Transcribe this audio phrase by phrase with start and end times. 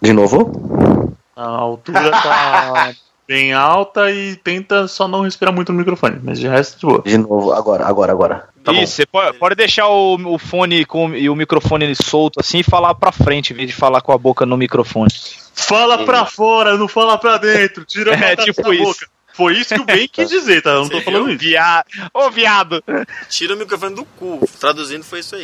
[0.00, 1.14] De novo?
[1.34, 2.92] A altura tá
[3.26, 7.02] bem alta e tenta só não respirar muito no microfone, mas de resto de boa.
[7.02, 8.48] De novo, agora, agora, agora.
[8.62, 12.58] Tá Isso, você pode, pode, deixar o, o fone com, e o microfone solto assim
[12.58, 15.10] e falar pra frente, em vez de falar com a boca no microfone.
[15.54, 18.84] Fala pra fora, não fala pra dentro, tira a é, tipo isso.
[18.84, 19.06] boca.
[19.36, 20.70] Foi isso que o Ben quis dizer, tá?
[20.70, 21.38] Eu não tô falando isso.
[21.38, 21.84] Viado.
[22.14, 22.82] Ô, viado!
[23.28, 24.40] Tira o microfone do cu.
[24.58, 25.42] Traduzindo foi isso aí.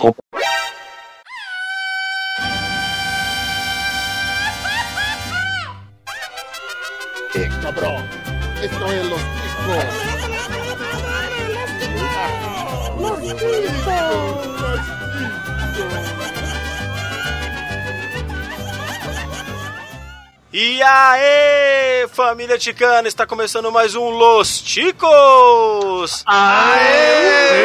[7.74, 8.06] Cabrón,
[8.62, 9.84] esto es los ticos.
[13.00, 14.52] Los ticos.
[20.54, 26.22] E aê, família ticana, está começando mais um Los Ticos!
[26.26, 27.62] Aê!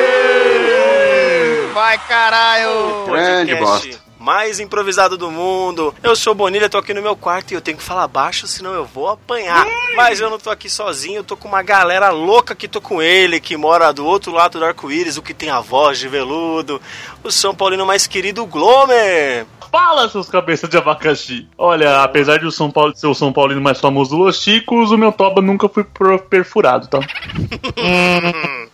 [1.73, 3.05] Vai caralho!
[3.07, 5.95] Grande bosta mais improvisado do mundo.
[6.03, 8.73] Eu sou Bonilha, tô aqui no meu quarto e eu tenho que falar baixo, senão
[8.73, 9.65] eu vou apanhar.
[9.95, 13.01] Mas eu não tô aqui sozinho, eu tô com uma galera louca que tô com
[13.01, 16.81] ele, que mora do outro lado do arco-íris, o que tem a voz de veludo,
[17.23, 19.45] o São Paulino mais querido, Glomer.
[19.71, 21.47] Fala, seus cabeças de abacaxi!
[21.57, 24.91] Olha, apesar de o São Paulo ser o São Paulino mais famoso do Los Chicos,
[24.91, 25.85] o meu toba nunca foi
[26.19, 26.99] perfurado, tá?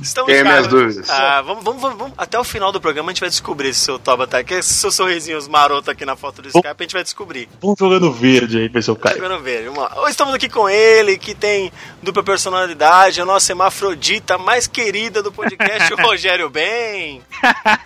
[0.00, 1.10] Estamos Tenho minhas dúvidas.
[1.10, 3.84] Ah, vamos, vamos, vamos, Até o final do programa a gente vai descobrir se o
[3.84, 4.62] seu toba tá aqui.
[4.62, 7.48] Se seu sorrisinho maroto aqui na foto do Skype, a gente vai descobrir.
[7.60, 9.16] Vamos jogando verde aí pra caio.
[9.16, 9.68] Jogando verde.
[9.68, 15.32] Hoje estamos aqui com ele, que tem dupla personalidade, a nossa hermafrodita mais querida do
[15.32, 17.22] podcast, o Rogério Ben.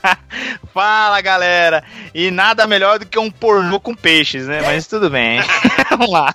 [0.74, 1.82] Fala, galera!
[2.14, 4.60] E nada melhor do que um pornô com peixes, né?
[4.62, 5.40] Mas tudo bem.
[5.90, 6.34] Vamos lá.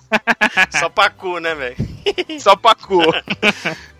[0.71, 1.75] Só pacu, né, velho?
[2.39, 3.01] Só pacu.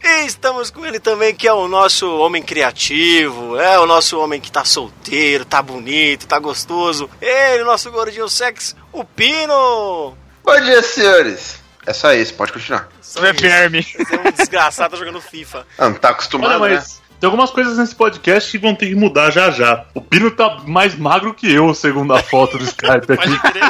[0.04, 4.42] E estamos com ele também, que é o nosso homem criativo, é o nosso homem
[4.42, 7.10] que tá solteiro, tá bonito, tá gostoso.
[7.22, 10.18] Ele, o nosso gordinho sexy, o Pino!
[10.44, 11.62] Bom dia, senhores.
[11.86, 12.90] É só isso, pode continuar.
[13.00, 13.86] Você é verme.
[14.12, 15.66] É um desgraçado jogando FIFA.
[15.78, 16.96] Ah, não tá acostumado, Olha, mas...
[16.96, 17.01] né?
[17.22, 19.86] Tem algumas coisas nesse podcast que vão ter que mudar já já.
[19.94, 23.14] O Pino tá mais magro que eu, segundo a foto do Skype aqui.
[23.38, 23.64] Pode crer.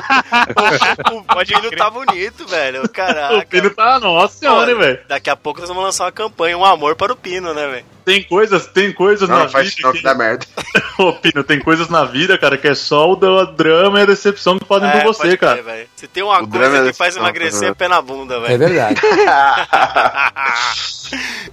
[1.11, 1.21] O,
[1.61, 2.87] Pino tá bonito, velho.
[2.87, 3.39] Caraca.
[3.39, 4.99] O Pino tá, nossa senhora, velho.
[5.05, 7.85] Daqui a pouco nós vamos lançar uma campanha, um amor para o Pino, né, velho?
[8.05, 9.91] Tem coisas, tem coisas não, na faz vida.
[9.91, 10.45] Que dá merda.
[10.97, 14.57] Ô, Pino, tem coisas na vida, cara, que é só o drama e a decepção
[14.57, 15.61] que podem é, por você, cara.
[15.61, 18.53] Crer, Se tem uma o coisa que faz emagrecer, é pé na bunda, velho.
[18.53, 19.01] É verdade.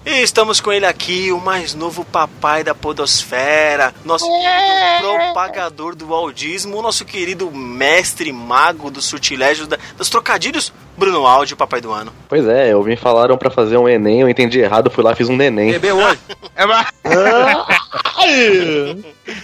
[0.08, 5.00] e estamos com ele aqui, o mais novo papai da podosfera, nosso é.
[5.00, 11.52] propagador do audismo, o nosso querido mestre mago dos surtilégios, da, dos trocadilhos, Bruno Aldi,
[11.52, 12.10] o papai do ano.
[12.26, 15.28] Pois é, eu me falaram para fazer um Enem, eu entendi errado, fui lá fiz
[15.28, 15.72] um neném.
[15.72, 16.18] Bebeu hoje?
[16.56, 16.64] É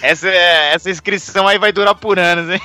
[0.08, 2.60] essa, essa inscrição aí vai durar por anos, hein?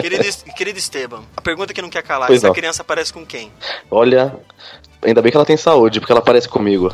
[0.00, 0.24] querido,
[0.56, 2.54] querido Esteban, a pergunta que não quer calar, pois essa não.
[2.54, 3.52] criança parece com quem?
[3.90, 4.34] Olha,
[5.02, 6.92] Ainda bem que ela tem saúde, porque ela parece comigo.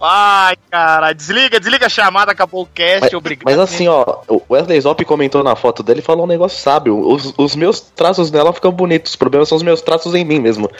[0.00, 3.44] Ai, cara, desliga, desliga a chamada, acabou o cast, mas, obrigado.
[3.44, 6.98] Mas assim, ó, o Wesley Zop comentou na foto dele e falou um negócio sábio.
[6.98, 10.40] Os, os meus traços dela ficam bonitos, os problemas são os meus traços em mim
[10.40, 10.70] mesmo.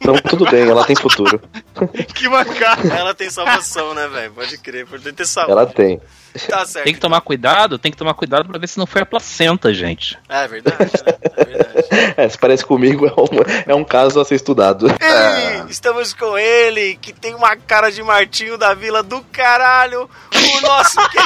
[0.00, 1.40] Então tudo bem, ela tem futuro.
[2.14, 2.94] que bacana.
[2.94, 4.32] Ela tem salvação, né, velho?
[4.32, 5.52] Pode crer, pode ter saúde.
[5.52, 6.00] Ela tem.
[6.48, 6.84] Tá certo.
[6.84, 9.72] Tem que tomar cuidado, tem que tomar cuidado pra ver se não foi a placenta,
[9.72, 10.18] gente.
[10.28, 11.14] É verdade, né?
[11.36, 11.88] É verdade.
[12.16, 14.86] é, se parece comigo, é um, é um caso a ser estudado.
[14.88, 20.60] Ei, estamos com ele, que tem uma cara de Martinho da Vila do caralho, o
[20.60, 21.18] nosso, que...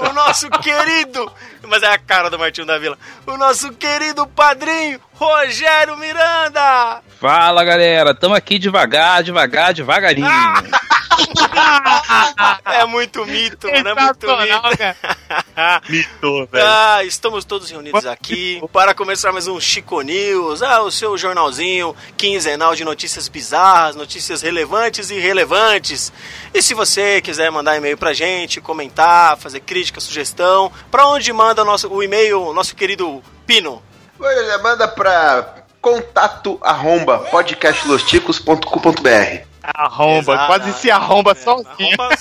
[0.00, 1.30] o, o nosso querido,
[1.62, 7.00] mas é a cara do Martinho da Vila, o nosso querido padrinho, Rogério Miranda!
[7.20, 10.26] Fala galera, tamo aqui devagar, devagar, devagarinho.
[12.66, 15.86] é muito mito, mano, é muito mito.
[15.88, 16.66] mito, velho.
[16.66, 21.94] Ah, estamos todos reunidos aqui para começar mais um Chico News, ah, o seu jornalzinho
[22.16, 26.12] quinzenal de notícias bizarras, notícias relevantes e irrelevantes.
[26.52, 31.62] E se você quiser mandar e-mail pra gente, comentar, fazer crítica, sugestão, pra onde manda
[31.62, 33.80] o, nosso, o e-mail, nosso querido Pino?
[34.26, 41.94] Olha, manda pra contato arromba podcastlosticos.com.br Arromba, Exato, quase se arromba é, sozinho.
[41.98, 42.16] Arromba,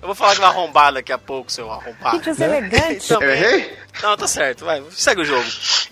[0.00, 2.20] eu vou falar de uma arrombada daqui a pouco, seu arrombado.
[2.20, 3.12] Que elegante.
[3.12, 3.76] Eu errei?
[4.02, 5.46] Não, tá certo, vai, segue o jogo.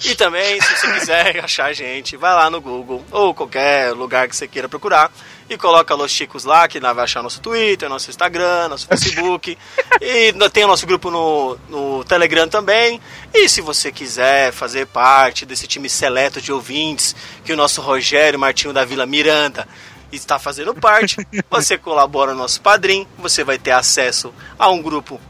[0.06, 4.26] E também, se você quiser achar a gente, vai lá no Google ou qualquer lugar
[4.28, 5.12] que você queira procurar
[5.48, 9.56] e coloca Los Chicos lá, que vai achar nosso Twitter, nosso Instagram, nosso Facebook.
[10.00, 13.00] e tem o nosso grupo no, no Telegram também.
[13.32, 17.14] E se você quiser fazer parte desse time seleto de ouvintes
[17.44, 19.66] que o nosso Rogério Martinho da Vila Miranda
[20.12, 21.16] está fazendo parte,
[21.50, 25.20] você colabora no nosso padrinho, você vai ter acesso a um grupo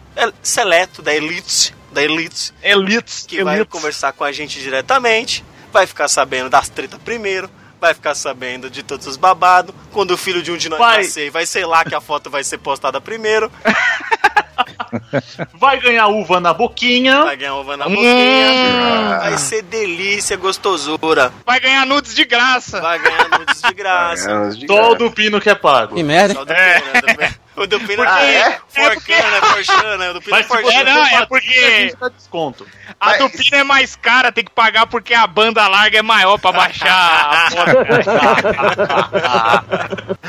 [0.42, 3.24] seleto da elite da Elite, Elites.
[3.26, 5.42] que vai conversar com a gente diretamente,
[5.72, 7.50] vai ficar sabendo das tretas primeiro,
[7.80, 9.74] vai ficar sabendo de todos os babados.
[9.92, 10.98] Quando o filho de um de nós Vai.
[10.98, 13.50] nascer, vai ser lá que a foto vai ser postada primeiro,
[15.54, 17.22] Vai ganhar uva na boquinha.
[17.24, 17.90] vai ganhar ovo na Hum.
[17.94, 22.80] boquinha, vai ser delícia, gostosura, Vai ganhar nudes de graça.
[22.80, 24.50] vai ganhar nudes de graça.
[24.50, 25.94] De Só o Pino que é pago.
[25.94, 26.34] Que merda.
[26.34, 26.80] Só do É.
[26.80, 27.34] Pino, né?
[27.56, 30.84] O do Pino Ah, é forcando, é forchando, é o do Pino é você É,
[30.84, 32.66] não, é porque- desconto.
[33.00, 36.02] A Mas- do Pino é mais cara, tem que pagar porque a banda larga é
[36.02, 37.76] maior pra baixar a foto.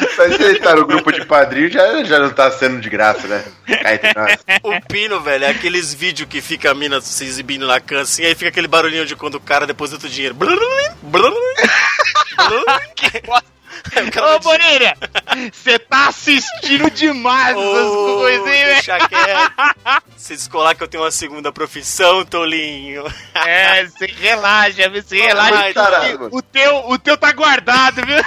[0.17, 3.27] Mas se ele tá no grupo de padrinho, já, já não tá sendo de graça,
[3.27, 3.43] né?
[4.63, 8.25] O Pino, velho, é aqueles vídeos que fica a mina se exibindo na cama assim,
[8.25, 10.33] aí fica aquele barulhinho de quando o cara deposita o dinheiro.
[10.33, 11.43] Blululul,
[13.85, 14.97] Ô, vai Bonilha,
[15.51, 18.73] você tá assistindo demais essas "Ô, coisas, hein, velho?
[18.73, 20.03] deixa quieto.
[20.17, 23.03] Se descolar que eu tenho uma segunda profissão, Tolinho.
[23.45, 24.89] É, você relaxa?
[24.89, 25.55] Você relaxa.
[25.55, 26.29] Ai, caralho.
[26.31, 28.17] o, teu, o teu tá guardado, viu?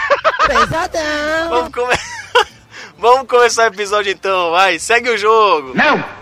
[0.46, 1.48] Pesadão.
[1.50, 1.94] Vamos, come...
[2.98, 5.72] Vamos começar o episódio então, vai, segue o jogo.
[5.74, 6.19] Não!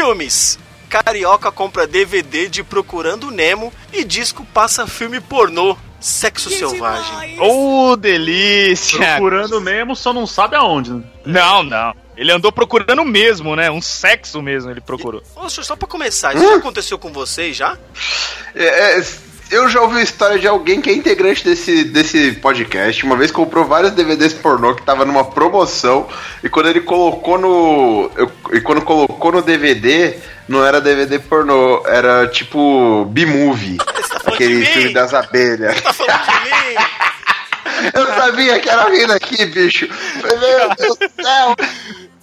[0.00, 0.58] Filmes.
[0.88, 5.76] Carioca compra DVD de Procurando Nemo e disco passa filme pornô.
[6.00, 7.38] Sexo selvagem.
[7.38, 8.98] Ô, delícia!
[8.98, 10.90] Procurando mesmo, só não sabe aonde.
[10.90, 11.02] né?
[11.26, 11.94] Não, não.
[12.16, 13.70] Ele andou procurando mesmo, né?
[13.70, 15.22] Um sexo mesmo ele procurou.
[15.36, 17.76] Ô, senhor, só pra começar, isso já aconteceu com vocês já?
[18.54, 18.64] É,
[19.00, 19.06] é,
[19.50, 23.04] eu já ouvi a história de alguém que é integrante desse, desse podcast.
[23.04, 26.08] Uma vez comprou vários DVDs pornô que tava numa promoção.
[26.42, 28.10] E quando ele colocou no.
[28.16, 30.14] eu- e quando colocou no DVD,
[30.48, 33.76] não era DVD pornô, era tipo B-movie.
[33.78, 35.80] Você tá Aquele filme das abelhas.
[35.80, 36.76] Tá falando de mim?
[37.94, 39.88] Eu sabia que era vindo aqui, bicho.
[40.22, 41.56] Meu Deus do céu.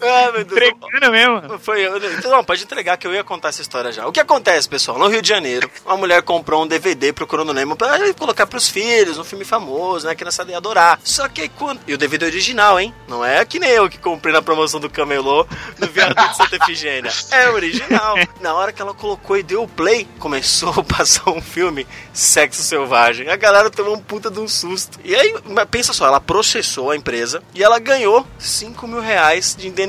[0.01, 0.51] Ah, meu Deus.
[0.51, 1.59] Entregando mesmo.
[1.59, 4.05] Foi, eu- então, não, pode entregar que eu ia contar essa história já.
[4.07, 4.97] O que acontece, pessoal?
[4.99, 9.17] No Rio de Janeiro, uma mulher comprou um DVD procurando Nemo pra colocar pros filhos,
[9.17, 10.15] um filme famoso, né?
[10.15, 10.99] Que nessa ia adorar.
[11.03, 11.79] Só que aí quando.
[11.87, 12.93] E o DVD original, hein?
[13.07, 15.45] Não é que nem eu que comprei na promoção do Camelô
[15.79, 17.11] no viaduto de Santa Efigênia.
[17.31, 18.15] É original.
[18.39, 22.61] Na hora que ela colocou e deu o play, começou a passar um filme Sexo
[22.61, 23.29] Selvagem.
[23.29, 24.99] A galera tomou um puta de um susto.
[25.03, 25.33] E aí,
[25.71, 29.86] pensa só, ela processou a empresa e ela ganhou 5 mil reais de indenização.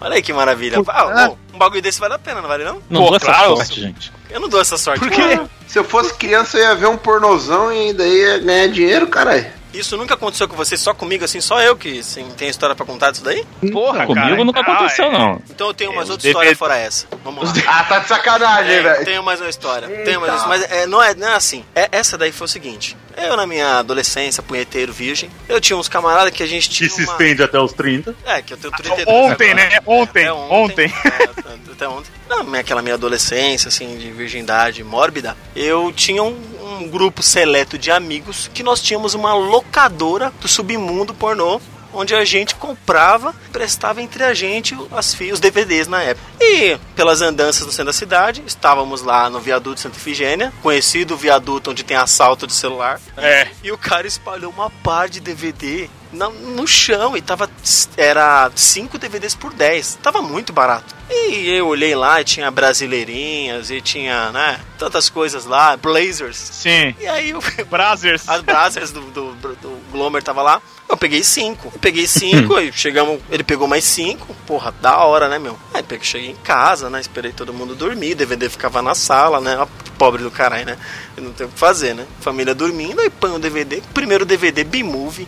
[0.00, 0.82] Olha aí que maravilha.
[0.88, 2.82] Ah, bom, um bagulho desse vale a pena, não vale não?
[2.90, 3.56] Não Pô, dou essa claro.
[3.56, 4.12] sorte, gente.
[4.30, 5.00] Eu não dou essa sorte.
[5.00, 5.40] Por quê?
[5.66, 9.46] Se eu fosse criança, eu ia ver um pornozão e ainda ia ganhar dinheiro, caralho.
[9.72, 12.84] Isso nunca aconteceu com você, só comigo, assim, só eu que assim, tem história pra
[12.84, 13.42] contar disso daí?
[13.72, 15.12] Porra, Comigo cara, nunca então, aconteceu, é.
[15.12, 15.42] não.
[15.48, 17.06] Então eu tenho mais os outra história DVD fora essa.
[17.24, 17.62] Vamos lá.
[17.66, 19.04] Ah, tá de sacanagem, É, velho.
[19.06, 19.88] tenho mais uma história.
[20.04, 21.64] Tenho mais uma, mas é, não, é, não é assim.
[21.74, 22.98] É, essa daí foi o seguinte.
[23.16, 26.90] Eu, na minha adolescência, punheteiro virgem, eu tinha uns camaradas que a gente Que tinha
[26.90, 27.12] se uma...
[27.12, 28.14] estende até os 30.
[28.24, 29.68] É, que eu tenho 32 Ontem, agora.
[29.70, 29.78] né?
[29.86, 30.94] Ontem, Até ontem.
[31.04, 32.10] É, até ontem.
[32.28, 36.36] Na minha, aquela minha adolescência, assim, de virgindade mórbida, eu tinha um,
[36.80, 41.60] um grupo seleto de amigos que nós tínhamos uma locadora do submundo pornô.
[41.92, 46.26] Onde a gente comprava, prestava entre a gente as, os DVDs na época.
[46.40, 51.70] E pelas andanças no centro da cidade, estávamos lá no viaduto Santa Efigênia, conhecido viaduto
[51.70, 53.00] onde tem assalto de celular.
[53.16, 53.48] É.
[53.62, 57.48] E o cara espalhou uma par de DVD na- no chão e tava.
[57.96, 59.98] Era 5 DVDs por 10.
[60.02, 60.94] Tava muito barato.
[61.10, 64.60] E eu olhei lá e tinha brasileirinhas e tinha, né?
[64.78, 66.36] Tantas coisas lá, blazers.
[66.36, 66.94] Sim.
[66.98, 68.28] E aí eu, Brazzers.
[68.28, 70.60] as brasas do, do, do Glomer tava lá.
[70.92, 71.70] Eu peguei cinco.
[71.74, 73.18] Eu peguei cinco, aí chegamos.
[73.30, 74.36] Ele pegou mais cinco.
[74.46, 75.58] Porra, da hora, né, meu?
[75.72, 77.00] Aí peguei, cheguei em casa, né?
[77.00, 78.14] Esperei todo mundo dormir.
[78.14, 79.56] DVD ficava na sala, né?
[79.58, 80.76] Ó, Pobre do caralho, né?
[81.16, 82.06] Eu não tenho o que fazer, né?
[82.20, 83.80] Família dormindo, aí põe o DVD.
[83.94, 85.26] Primeiro DVD, B-Movie.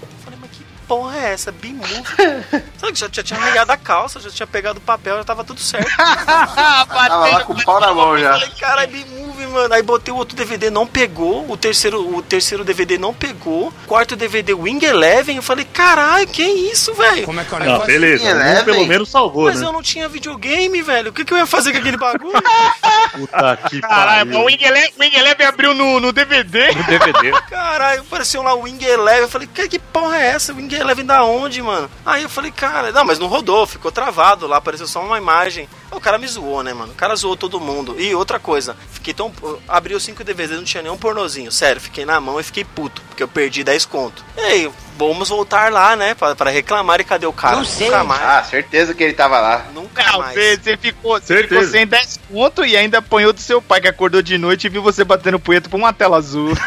[0.87, 1.51] Porra é essa?
[1.51, 2.03] B-Movie?
[2.79, 5.43] Sabe que já, já tinha arranhado a calça, já tinha pegado o papel, já tava
[5.45, 5.89] tudo certo.
[5.97, 8.33] Tava lá com o pau na mão já.
[8.35, 9.75] Falei, cara, é B-Movie, mano.
[9.75, 11.51] Aí botei o outro DVD, não pegou.
[11.51, 13.73] O terceiro, o terceiro DVD não pegou.
[13.87, 15.37] Quarto DVD, Wing Eleven.
[15.37, 17.25] Eu falei, caralho, que isso, velho?
[17.25, 17.87] Como é que é o Não, negócio?
[17.87, 18.25] beleza.
[18.25, 19.67] Sim, Um né, pelo menos salvou, Mas né?
[19.67, 21.11] eu não tinha videogame, velho.
[21.11, 22.33] O que, que eu ia fazer com aquele bagulho?
[23.13, 24.41] Puta que Caralho, pariu.
[24.41, 26.73] o Wing Eleven, o Wing Eleven abriu no, no DVD.
[26.73, 27.33] No DVD.
[27.49, 29.23] Caralho, apareceu lá o Wing Eleven.
[29.23, 30.53] Eu falei, que, que porra é essa?
[30.53, 31.91] Wing Eleven da onde, mano?
[32.05, 35.69] Aí eu falei, cara, não, mas não rodou, ficou travado lá, apareceu só uma imagem.
[35.95, 36.93] O cara me zoou, né, mano?
[36.93, 37.97] O cara zoou todo mundo.
[37.99, 39.33] E outra coisa, fiquei tão.
[39.69, 41.51] Abriu cinco DVDs, não tinha nenhum pornozinho.
[41.53, 44.25] Sério, fiquei na mão e fiquei puto, porque eu perdi 10 conto.
[44.37, 46.15] E aí, vamos voltar lá, né?
[46.15, 47.01] Pra, pra reclamar.
[47.01, 47.57] E cadê o cara?
[47.57, 47.87] Não sei.
[47.89, 48.23] Nunca mais.
[48.23, 49.67] Ah, certeza que ele tava lá.
[49.75, 50.35] Nunca Não, mais.
[50.35, 51.61] você, você ficou, você Certeza.
[51.61, 54.71] ficou sem 10 pontos e ainda apanhou do seu pai que acordou de noite e
[54.71, 56.53] viu você batendo punheta pra uma tela azul.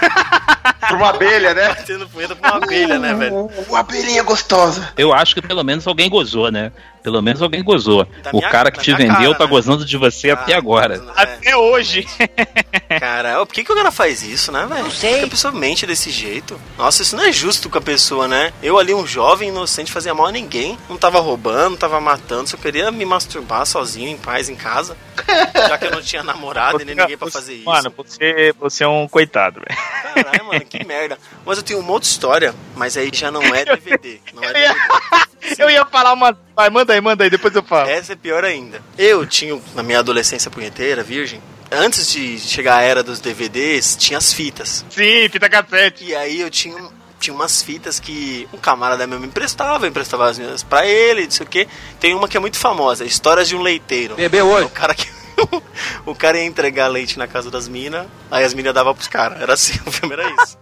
[0.88, 1.68] Por uma abelha, né?
[1.70, 3.50] Batendo punheta pra uma abelha, né, velho?
[3.68, 4.94] Uma abelhinha gostosa.
[4.98, 6.72] Eu acho que pelo menos alguém gozou, né?
[7.04, 8.06] Pelo menos alguém gozou.
[8.24, 9.50] Da o minha- cara que te vendeu cara, tá né?
[9.50, 10.96] gozando de você até Ah, agora.
[11.16, 11.22] é.
[11.22, 12.06] Até hoje.
[13.00, 14.84] Cara, por que, que o cara faz isso, né, velho?
[14.84, 15.20] Não Por sei.
[15.20, 16.60] que a pessoa mente desse jeito?
[16.78, 18.54] Nossa, isso não é justo com a pessoa, né?
[18.64, 20.78] Eu ali, um jovem inocente, fazia mal a ninguém.
[20.90, 24.98] Não tava roubando, não tava matando, só queria me masturbar sozinho, em paz, em casa.
[25.54, 27.66] Já que eu não tinha namorado e nem ninguém pra fazer isso.
[27.66, 29.80] Mano, você, você é um coitado, velho.
[30.14, 31.18] Caralho, mano, que merda.
[31.46, 34.20] Mas eu tenho uma outra história, mas aí já não é DVD.
[34.34, 35.64] Não é Eu ia- DVD.
[35.64, 36.38] Eu ia falar uma.
[36.58, 37.88] Vai, manda aí, manda aí, depois eu falo.
[37.88, 38.82] Essa é pior ainda.
[38.98, 41.40] Eu tinha, na minha adolescência punheteira, virgem,
[41.72, 44.84] antes de chegar a era dos DVDs, tinha as fitas.
[44.90, 46.06] Sim, fita cassete.
[46.06, 46.76] E aí eu tinha,
[47.20, 51.26] tinha umas fitas que um camarada meu me emprestava, eu emprestava as minhas pra ele,
[51.26, 51.68] não sei o quê.
[52.00, 54.16] Tem uma que é muito famosa, Histórias de um Leiteiro.
[54.16, 54.70] Bebeu O hoje?
[54.70, 55.08] cara que.
[56.08, 59.40] o cara ia entregar leite na casa das minas, aí as minas davam pros caras.
[59.40, 60.58] Era assim, o filme era isso.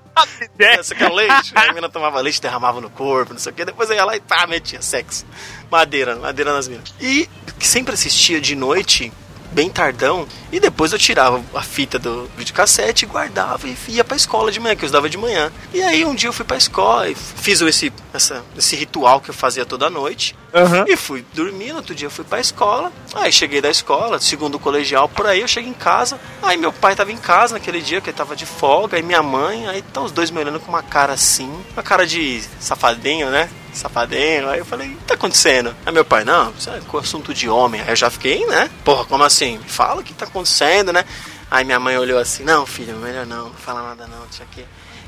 [0.77, 1.51] Você quer leite?
[1.55, 3.65] Aí a mina tomava leite, derramava no corpo, não sei o que.
[3.65, 5.25] Depois ia lá e pá, metia sexo.
[5.69, 6.93] Madeira, madeira nas minas.
[7.01, 7.29] E
[7.59, 9.11] sempre assistia de noite,
[9.51, 14.51] bem tardão, e depois eu tirava a fita do videocassete, guardava e ia pra escola
[14.51, 15.51] de manhã, que eu estudava de manhã.
[15.73, 19.29] E aí um dia eu fui pra escola e fiz esse, essa, esse ritual que
[19.29, 20.35] eu fazia toda noite.
[20.53, 20.85] Aham.
[20.87, 22.91] E fui dormir, no outro dia eu fui pra escola.
[23.13, 26.19] Aí cheguei da escola, segundo colegial, por aí eu cheguei em casa.
[26.41, 29.23] Aí meu pai tava em casa naquele dia, que ele tava de folga, aí minha
[29.23, 33.29] mãe, aí tá os dois me olhando com uma cara assim, uma cara de safadinho,
[33.29, 33.49] né?
[33.75, 34.49] Safadinho.
[34.49, 35.75] Aí eu falei, o que tá acontecendo?
[35.85, 37.81] Aí meu pai, não, isso é assunto de homem.
[37.81, 38.69] Aí eu já fiquei, né?
[38.83, 39.57] Porra, como assim?
[39.57, 41.05] Me fala o que tá acontecendo, né?
[41.49, 44.65] Aí minha mãe olhou assim, não, filho, melhor não, não fala nada não, deixa aqui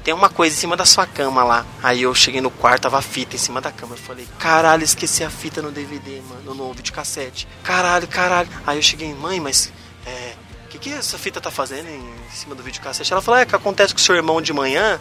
[0.07, 1.65] tem uma coisa em cima da sua cama lá.
[1.83, 3.93] Aí eu cheguei no quarto, tava a fita em cima da cama.
[3.93, 7.45] Eu falei, caralho, esqueci a fita no DVD, mano, no videocassete.
[7.61, 8.47] Caralho, caralho.
[8.65, 9.69] Aí eu cheguei, mãe, mas
[10.05, 10.33] é.
[10.63, 13.11] O que, que essa fita tá fazendo em cima do videocassete?
[13.11, 14.97] Ela falou, é que acontece com o seu irmão de manhã.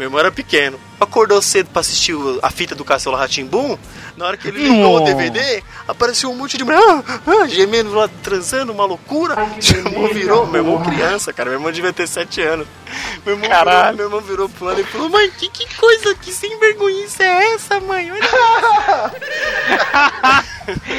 [0.00, 0.80] Meu irmão era pequeno.
[0.98, 3.76] Acordou cedo pra assistir a fita do Castelo Ratimbum.
[4.16, 5.00] Na hora que ele ligou o.
[5.04, 7.04] DVD, apareceu um monte de mulher ah,
[7.42, 9.36] ah, gemendo lá, transando, uma loucura.
[9.36, 11.50] Meu irmão virou, meu irmão criança, cara.
[11.50, 12.66] Meu irmão devia ter 7 anos.
[13.26, 13.96] Meu irmão, virou, Caralho.
[13.96, 17.52] meu irmão virou pro lado e falou: Mãe, que, que coisa, que sem vergonhice é
[17.54, 18.10] essa, mãe?
[18.10, 18.20] Olha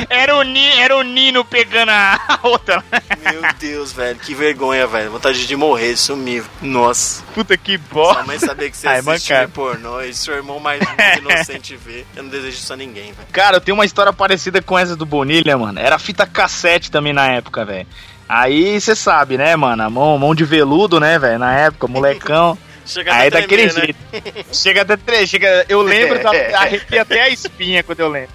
[0.10, 2.84] Era o, Ni, era o Nino pegando a outra.
[3.22, 5.12] Meu Deus, velho, que vergonha, velho.
[5.12, 6.44] Vontade de morrer, sumir.
[6.62, 7.24] Nossa.
[7.34, 8.24] Puta que Sua bosta.
[8.24, 9.52] mãe saber que você Assiste mancada.
[9.52, 10.82] filme pornô e seu irmão mais
[11.18, 12.06] inocente vê.
[12.16, 13.28] Eu não desejo isso a ninguém, velho.
[13.32, 15.80] Cara, eu tenho uma história parecida com essa do Bonilha, mano.
[15.80, 17.88] Era fita cassete também na época, velho.
[18.30, 19.84] Aí você sabe, né, mano?
[19.84, 21.38] A mão, mão de veludo, né, velho?
[21.40, 22.58] Na época, molecão.
[22.86, 24.22] Chega Aí daquele tremer, né?
[24.24, 24.56] jeito.
[24.56, 26.30] Chega até tre- chega, eu lembro, da,
[26.60, 28.32] arrepia até a espinha quando eu lembro.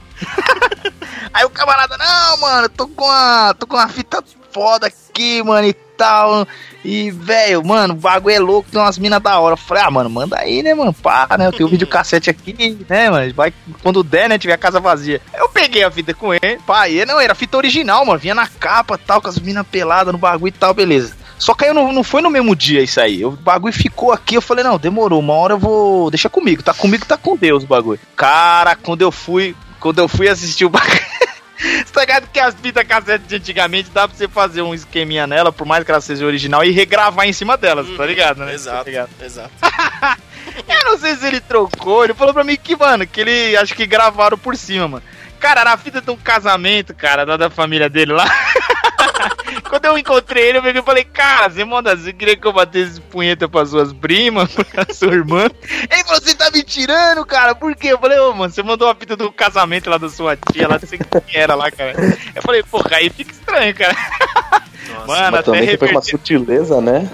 [1.34, 4.22] Aí o camarada, não, mano, tô com uma, tô com uma fita
[4.52, 6.46] foda aqui, mano, e tal.
[6.84, 9.54] E, velho, mano, o bagulho é louco, tem umas minas da hora.
[9.54, 12.78] Eu falei, ah, mano, manda aí, né, mano, pá, né, eu tenho um videocassete aqui,
[12.88, 15.20] né, mano, vai, quando der, né, tiver a casa vazia.
[15.34, 18.46] Eu peguei a fita com ele, pá, e não, era fita original, mano, vinha na
[18.46, 21.14] capa, tal, com as minas peladas no bagulho e tal, beleza.
[21.38, 23.24] Só que não, não foi no mesmo dia isso aí.
[23.24, 26.10] O bagulho ficou aqui, eu falei, não, demorou, uma hora eu vou.
[26.10, 28.00] Deixa comigo, tá comigo, tá com Deus o bagulho.
[28.16, 29.54] Cara, quando eu fui.
[29.78, 30.98] Quando eu fui assistir o bagulho.
[31.92, 35.50] Tá ligado que as fitas cassete de antigamente dá pra você fazer um esqueminha nela,
[35.50, 38.46] por mais que ela seja original, e regravar em cima delas, tá ligado, né?
[38.46, 39.10] Tá Exato, ligado?
[39.22, 39.50] exato.
[40.68, 43.74] Eu não sei se ele trocou, ele falou pra mim que, mano, que ele acho
[43.74, 45.02] que gravaram por cima, mano.
[45.38, 48.26] Cara, era a fita de um casamento, cara, da, da família dele lá.
[49.68, 52.52] Quando eu encontrei ele, eu peguei e falei, cara, você manda você queria que eu
[52.52, 55.48] batesse punheta pras suas primas, pra sua irmã?
[55.90, 57.88] Ele falou, você tá me tirando, cara, por quê?
[57.88, 60.78] Eu falei, ô, mano, você mandou a fita do casamento lá da sua tia, lá,
[60.80, 61.94] não sei o que era lá, cara.
[62.34, 63.96] Eu falei, porra, aí fica estranho, cara.
[64.88, 65.06] Nossa.
[65.06, 67.10] Mano, Mas até também foi com uma sutileza, né?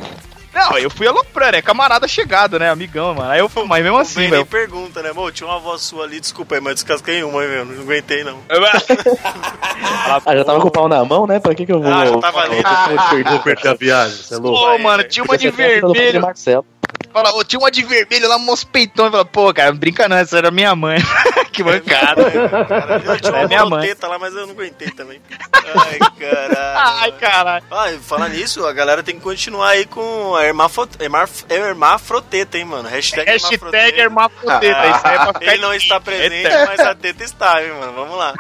[0.55, 3.31] Não, eu fui aloprando, é camarada chegado, né, amigão, mano.
[3.31, 4.37] Aí eu fui, mas mesmo assim, velho.
[4.37, 5.13] nem pergunta, né?
[5.13, 7.65] Mô, tinha uma voz sua ali, desculpa aí, mas descasquei uma, meu.
[7.65, 8.39] Não aguentei, não.
[10.25, 11.41] Ah, já tava com o pau na mão, né?
[11.41, 11.93] Pra que que eu vou...
[11.93, 12.63] Ah, já tava ali.
[13.25, 14.59] Vou perder a viagem, você é louco.
[14.59, 16.21] Pô, mano, tinha uma de vermelho.
[16.21, 16.67] Marcelo.
[17.13, 19.11] Fala, ô, tinha uma de vermelho lá, mos peitão.
[19.11, 20.99] Fala, pô, cara, não brinca não, essa era minha mãe.
[21.53, 22.31] que mancada.
[22.31, 23.95] Cara, eu tinha É uma minha mãe.
[24.03, 25.21] lá, mas eu não aguentei também.
[25.53, 26.79] Ai, caralho.
[26.79, 27.65] Ai, caralho.
[27.71, 32.57] Ah, e falar nisso, a galera tem que continuar aí com a hermafo- hermaf- hermafroteta,
[32.57, 32.89] hein, mano?
[32.89, 33.55] Hashtag, Hashtag
[33.99, 34.01] hermafroteta.
[34.01, 34.87] hermafroteta.
[34.89, 36.67] Isso aí é pra ficar Ele não está presente, Eita.
[36.67, 37.93] mas a teta está, hein, mano?
[37.93, 38.35] Vamos lá.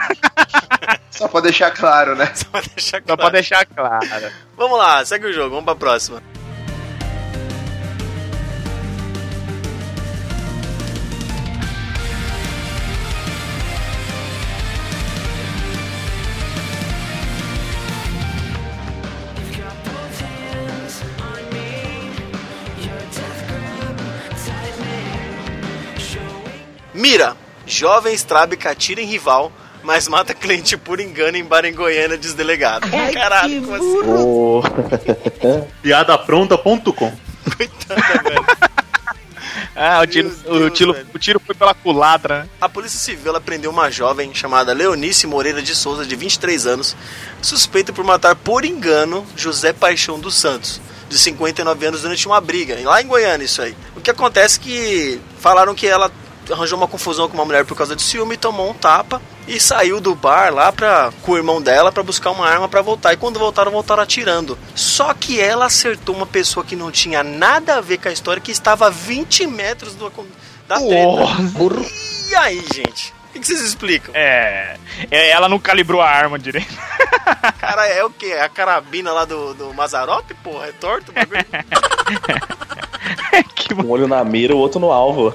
[1.11, 2.31] Só pra deixar claro, né?
[2.35, 3.21] Só pra deixar Só claro.
[3.21, 4.33] pra deixar claro.
[4.57, 6.23] Vamos lá, segue o jogo, vamos pra próxima.
[27.13, 29.53] Mira, jovem estrábica atira em rival,
[29.83, 32.89] mas mata cliente por engano em bar em Goiânia, diz delegado.
[33.13, 34.11] Caralho, como assim?
[34.11, 34.63] Ô,
[35.83, 37.13] Piadapronta.com.
[37.55, 38.47] Coitada, velho.
[39.75, 41.07] Ah, o tiro, Meu o, Deus, tiro, velho.
[41.15, 42.49] o tiro foi pela culatra, né?
[42.61, 46.95] A Polícia Civil prendeu uma jovem chamada Leonice Moreira de Souza, de 23 anos,
[47.41, 52.79] suspeita por matar por engano José Paixão dos Santos, de 59 anos, durante uma briga,
[52.85, 53.75] lá em Goiânia, isso aí.
[53.97, 56.11] O que acontece é que falaram que ela
[56.51, 60.01] arranjou uma confusão com uma mulher por causa de ciúme, tomou um tapa e saiu
[60.01, 63.13] do bar lá pra, com o irmão dela pra buscar uma arma pra voltar.
[63.13, 64.59] E quando voltaram, voltaram atirando.
[64.75, 68.41] Só que ela acertou uma pessoa que não tinha nada a ver com a história,
[68.41, 70.11] que estava a 20 metros do,
[70.69, 71.53] da treta.
[72.31, 73.15] E aí, gente?
[73.33, 74.15] O que, que vocês explicam?
[74.15, 74.77] É,
[75.11, 76.77] é, ela não calibrou a arma direito.
[77.59, 78.27] Cara, é o quê?
[78.27, 80.67] É a carabina lá do, do Mazarop, porra?
[80.67, 81.41] É torto o bagulho?
[83.57, 85.35] que um olho na mira, o outro no alvo.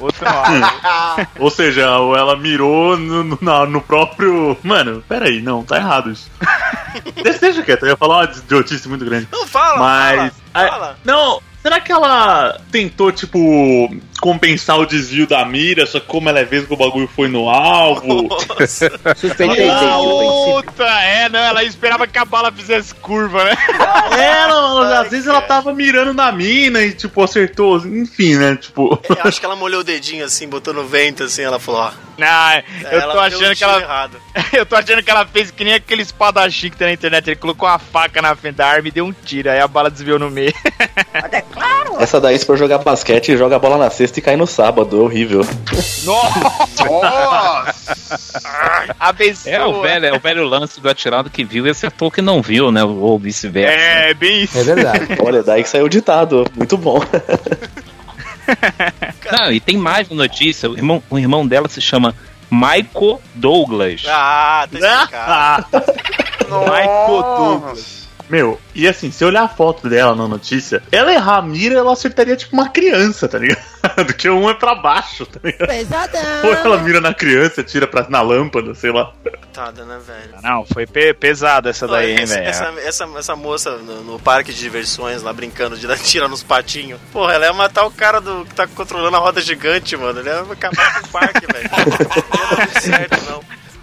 [0.00, 1.26] outro não.
[1.44, 4.56] Ou seja, ela mirou no, no, no próprio.
[4.62, 6.30] Mano, peraí, não, tá errado isso.
[7.22, 9.28] Deixa, quieto, eu ia falar uma idiotice muito grande.
[9.30, 10.32] Não, fala, Mas.
[10.54, 10.98] fala, fala.
[11.04, 13.94] Não, será que ela tentou, tipo,
[14.26, 17.28] compensar o desvio da mira, só que como ela é vez que o bagulho foi
[17.28, 18.28] no alvo?
[18.56, 18.98] Princípio.
[20.64, 23.56] Puta, é, não, ela esperava que a bala fizesse curva, né?
[24.18, 28.56] ela, às vezes ela tava mirando na mina e, tipo, acertou, enfim, né?
[28.56, 29.00] Tipo.
[29.08, 32.05] Eu acho que ela molhou o dedinho assim, botou no vento assim, ela falou, ó.
[32.18, 33.80] Não, eu ela tô achando que ela.
[33.80, 34.20] errado.
[34.52, 37.28] Eu tô achando que ela fez que nem aquele espadachim que tem na internet.
[37.28, 39.50] Ele colocou uma faca na frente da arma e deu um tiro.
[39.50, 40.52] Aí a bala desviou no meio.
[41.98, 44.98] Essa daí, se for jogar basquete, joga a bola na sexta e cai no sábado.
[44.98, 45.46] É horrível.
[46.04, 46.84] Nossa!
[46.84, 48.94] Nossa!
[49.00, 49.52] Abençoa.
[49.52, 52.40] É o velho, é o velho lance do atirado que viu e acertou que não
[52.40, 52.84] viu, né?
[52.84, 53.74] Ou vice-versa.
[53.74, 54.58] É, bem isso.
[54.58, 55.06] É verdade.
[55.22, 56.44] Olha, daí que saiu o ditado.
[56.54, 57.00] Muito bom.
[59.32, 60.70] Não, e tem mais uma notícia.
[60.70, 62.14] O irmão, o irmão dela se chama
[62.50, 64.02] Michael Douglas.
[64.08, 65.66] Ah, tá explicado.
[66.48, 68.06] Michael Douglas.
[68.28, 71.76] Meu, e assim, se eu olhar a foto dela na notícia, ela errar a mira,
[71.76, 73.64] ela acertaria tipo uma criança, tá ligado?
[74.18, 75.68] Que um é pra baixo, tá ligado?
[75.68, 76.82] Ou ela Pesadão.
[76.82, 79.12] mira na criança, tira pra, na lâmpada, sei lá.
[79.56, 80.34] Coitada, né, velho?
[80.42, 82.46] Não, foi pe- pesado essa daí, hein, essa, velho.
[82.48, 86.42] essa, essa, essa moça no, no parque de diversões lá brincando de dar tiro nos
[86.42, 87.00] patinhos.
[87.10, 90.20] Porra, ela ia matar o cara do, que tá controlando a roda gigante, mano.
[90.20, 91.70] Ele ia acabar com o parque, velho.
[91.70, 93.40] Não muito certo, não.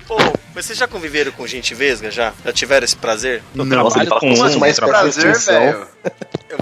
[0.07, 0.17] Pô,
[0.53, 2.33] mas vocês já conviveram com gente vesga já?
[2.45, 3.41] Já tiveram esse prazer?
[3.55, 5.87] Eu ele trabalho com um, da Prazer, velho.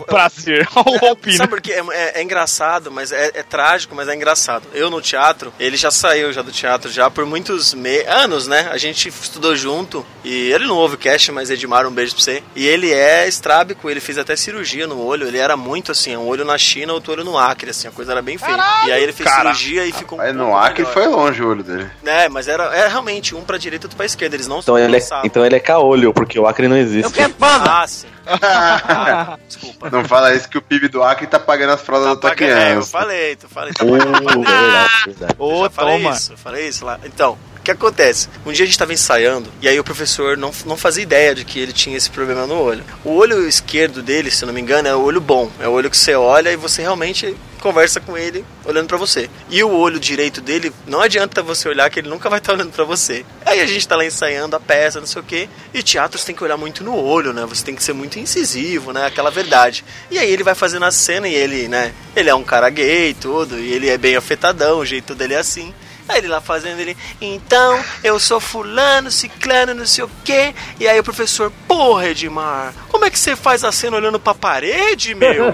[0.07, 0.67] Prazer.
[0.75, 1.35] Olha o Alpino.
[1.37, 1.73] Sabe por quê?
[1.73, 4.63] É, é- é engraçado, mas é, é trágico, mas é engraçado.
[4.73, 8.69] Eu no teatro, ele já saiu já do teatro já por muitos me- anos, né?
[8.71, 12.23] A gente estudou junto e ele não ouve o cast, mas Edmar, um beijo pra
[12.23, 12.41] você.
[12.55, 15.27] E ele é estrábico, ele fez até cirurgia no olho.
[15.27, 18.11] Ele era muito assim, um olho na China, outro olho no Acre, assim, a coisa
[18.13, 18.57] era bem feia.
[18.87, 19.53] e aí ele fez cara.
[19.53, 20.93] cirurgia e ficou um Aí no Acre melhor.
[20.93, 21.89] foi longe o olho dele.
[22.05, 24.35] É, mas era, era realmente um pra direita pra esquerda.
[24.35, 27.11] Eles não Então ele, é, então ele é caolho, porque o Acre não existe.
[27.41, 28.07] Ah, sim.
[28.27, 29.89] Ah, desculpa.
[29.89, 32.45] Não fala isso que o PIB do Acre tá pagando as fraldas da tua Paga-
[32.45, 32.91] é, eu criança.
[32.91, 33.73] falei, tu falei.
[33.73, 35.35] Tá Uh, verdade, verdade.
[35.39, 36.15] Eu Ô, já falei toma.
[36.15, 36.99] isso, eu falei isso lá.
[37.03, 38.27] Então, o que acontece?
[38.43, 41.45] Um dia a gente estava ensaiando e aí o professor não, não fazia ideia de
[41.45, 42.83] que ele tinha esse problema no olho.
[43.05, 45.49] O olho esquerdo dele, se não me engano, é o olho bom.
[45.59, 49.29] É o olho que você olha e você realmente conversa com ele olhando pra você.
[49.47, 52.71] E o olho direito dele, não adianta você olhar que ele nunca vai estar olhando
[52.71, 53.23] pra você.
[53.45, 55.47] Aí a gente tá lá ensaiando a peça, não sei o quê.
[55.71, 57.45] E teatro você tem que olhar muito no olho, né?
[57.45, 59.05] Você tem que ser muito incisivo, né?
[59.05, 59.85] Aquela verdade.
[60.09, 61.93] E aí ele vai fazendo a cena e ele, né?
[62.15, 65.35] Ele é um cara gay e tudo, e ele é bem afetadão, o jeito dele
[65.35, 65.71] é assim.
[66.07, 70.53] Aí ele lá fazendo ele, então eu sou fulano, ciclano, não sei o quê.
[70.79, 74.33] E aí o professor, porra, Edmar, como é que você faz a cena olhando pra
[74.33, 75.45] parede, meu?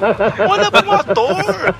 [0.50, 1.76] Olha pro ator.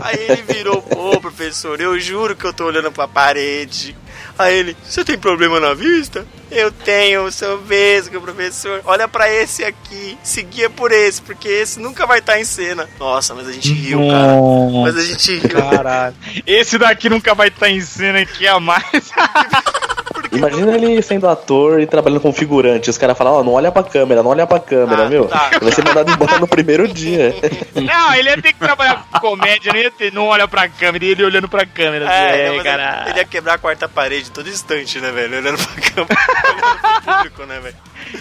[0.00, 3.96] Aí ele virou, pô, professor, eu juro que eu tô olhando pra parede.
[4.38, 6.26] Aí ele, você tem problema na vista?
[6.50, 8.80] Eu tenho, sou vesgo, professor.
[8.84, 12.88] Olha pra esse aqui, seguia por esse, porque esse nunca vai estar em cena.
[12.98, 14.34] Nossa, mas a gente riu, cara.
[14.82, 15.58] Mas a gente riu.
[15.58, 16.16] Caralho.
[16.46, 18.84] Esse daqui nunca vai estar em cena aqui a mais.
[20.34, 22.90] Imagina ele sendo ator e trabalhando como figurante.
[22.90, 25.26] Os caras falam, ó, não olha pra câmera, não olha pra câmera, Ah, meu.
[25.26, 25.50] tá.
[25.60, 27.34] Vai ser mandado embora no primeiro dia.
[27.74, 31.04] Não, ele ia ter que trabalhar com comédia, não ia ter, não olha pra câmera,
[31.04, 32.10] ele olhando pra câmera.
[32.10, 33.04] É, É, não, mas cara.
[33.08, 35.36] ele ia quebrar a quarta parede todo instante, né, velho?
[35.38, 36.18] Olhando pra câmera,
[36.48, 37.76] olhando pro público, né, velho?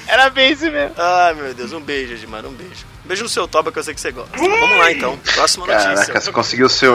[0.07, 0.93] Era bem isso mesmo.
[0.97, 2.85] Ai, meu Deus, um beijo, Edmar, um beijo.
[3.03, 4.37] Um beijo no seu toba que eu sei que você gosta.
[4.37, 5.17] Vamos lá, então.
[5.17, 6.21] Próxima Caraca, notícia.
[6.21, 6.89] você conseguiu ser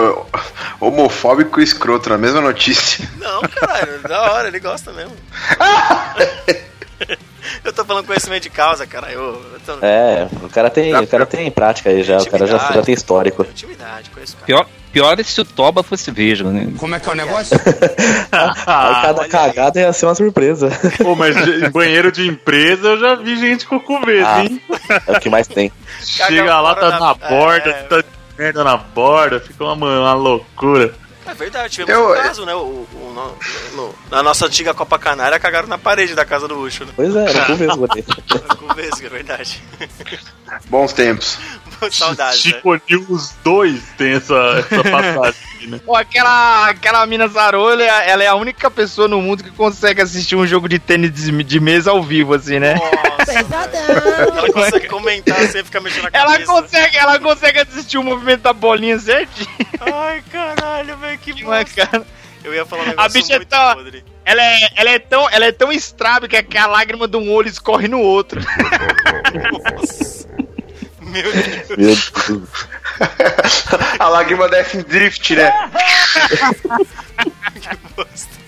[0.80, 3.08] homofóbico e escroto na mesma notícia.
[3.18, 5.16] Não, caralho, da hora, ele gosta mesmo.
[7.64, 9.10] Eu tô falando conhecimento de causa, cara.
[9.10, 9.84] Eu, eu tô...
[9.84, 12.94] É, o cara tem, o cara tem prática aí já, o cara já, já tem
[12.94, 13.42] histórico.
[13.42, 14.46] Intimidade, conheço o cara.
[14.46, 16.72] Pior, pior é se o Toba fosse Vesgo, né?
[16.78, 17.58] Como é que é o negócio?
[18.32, 20.70] Aí cada olha cagada ia ser uma surpresa.
[21.02, 24.44] Pô, mas em banheiro de empresa eu já vi gente com cu verde, Ah.
[24.44, 24.62] hein?
[25.06, 25.72] É o que mais tem.
[26.02, 27.72] Chega lá, tá da- na borda, é.
[27.84, 28.06] tá de
[28.38, 30.94] merda na borda, fica uma, uma loucura.
[31.26, 32.54] É verdade, tivemos Eu- um caso, né?
[32.54, 33.34] O, o-
[33.74, 36.92] no- na nossa antiga Copa Canária, cagaram na parede da casa do Ucho, né?
[36.96, 38.02] Pois é, era com mesmo ali.
[38.56, 39.62] Com vesgo, é verdade.
[40.70, 41.38] Bons tempos.
[41.90, 42.52] Saudades, né?
[42.52, 44.34] Chico News 2 tem essa,
[44.70, 45.80] essa passagem aqui, né?
[45.86, 50.36] Pô, aquela, aquela mina Zarolha, ela é a única pessoa no mundo que consegue assistir
[50.36, 52.74] um jogo de tênis de, de mesa ao vivo, assim, né?
[52.74, 53.32] Nossa.
[53.32, 56.52] Ela consegue comentar sem ficar mexendo na Ela cabeça.
[56.52, 59.48] consegue, ela consegue assistir o movimento da bolinha certinho.
[59.80, 62.06] Ai, caralho, velho, que é, cara?
[62.44, 64.04] Eu ia falar um negócio bicha muito tá- podre.
[64.24, 67.48] Ela é, ela é tão, ela é tão estrábica que a lágrima de um olho
[67.48, 68.40] escorre no outro.
[71.08, 71.68] Meu Deus.
[71.76, 72.68] Meu Deus.
[73.98, 75.52] A lágrima da F-Drift, né?
[77.60, 78.47] Que bosta.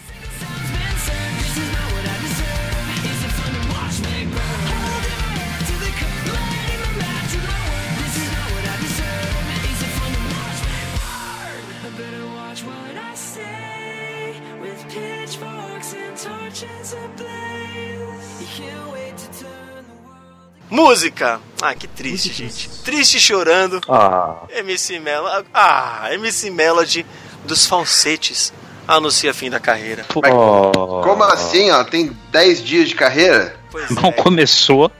[20.71, 21.41] Música.
[21.61, 22.69] Ah, que triste, gente.
[22.85, 23.81] Triste chorando.
[23.89, 25.47] Ah, MC Melody.
[25.53, 27.05] Ah, MC Melody
[27.45, 28.53] dos falsetes
[28.87, 30.05] anuncia fim da carreira.
[30.15, 31.01] oh.
[31.03, 31.83] Como assim, ó?
[31.85, 33.57] Tem 10 dias de carreira?
[33.71, 34.13] Pois Não é.
[34.13, 34.91] começou.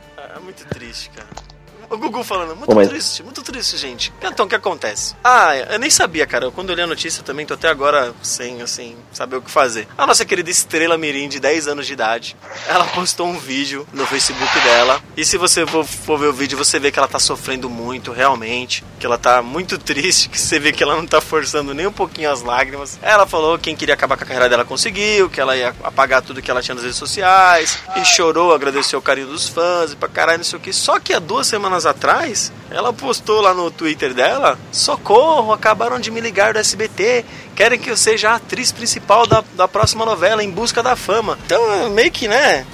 [1.91, 4.13] O Gugu falando, muito mas- triste, muito triste, gente.
[4.23, 5.17] Então, o que acontece?
[5.25, 6.49] Ah, eu nem sabia, cara.
[6.53, 9.89] Quando eu li a notícia também, tô até agora sem, assim, saber o que fazer.
[9.99, 12.37] A nossa querida Estrela Mirim, de 10 anos de idade,
[12.69, 15.03] ela postou um vídeo no Facebook dela.
[15.17, 18.13] E se você for, for ver o vídeo, você vê que ela tá sofrendo muito,
[18.13, 18.85] realmente.
[19.01, 21.93] Que ela tá muito triste, que você vê que ela não tá forçando nem um
[21.93, 23.01] pouquinho as lágrimas.
[23.03, 26.23] Ela falou que quem queria acabar com a carreira dela conseguiu, que ela ia apagar
[26.23, 27.79] tudo que ela tinha nas redes sociais.
[27.97, 30.73] E chorou, agradeceu o carinho dos fãs e pra caralho, não sei o que.
[30.73, 36.11] Só que há duas semanas atrás, ela postou lá no Twitter dela: Socorro, acabaram de
[36.11, 37.25] me ligar do SBT.
[37.55, 41.39] Querem que eu seja a atriz principal da, da próxima novela, Em Busca da Fama.
[41.45, 42.65] Então, meio que, né?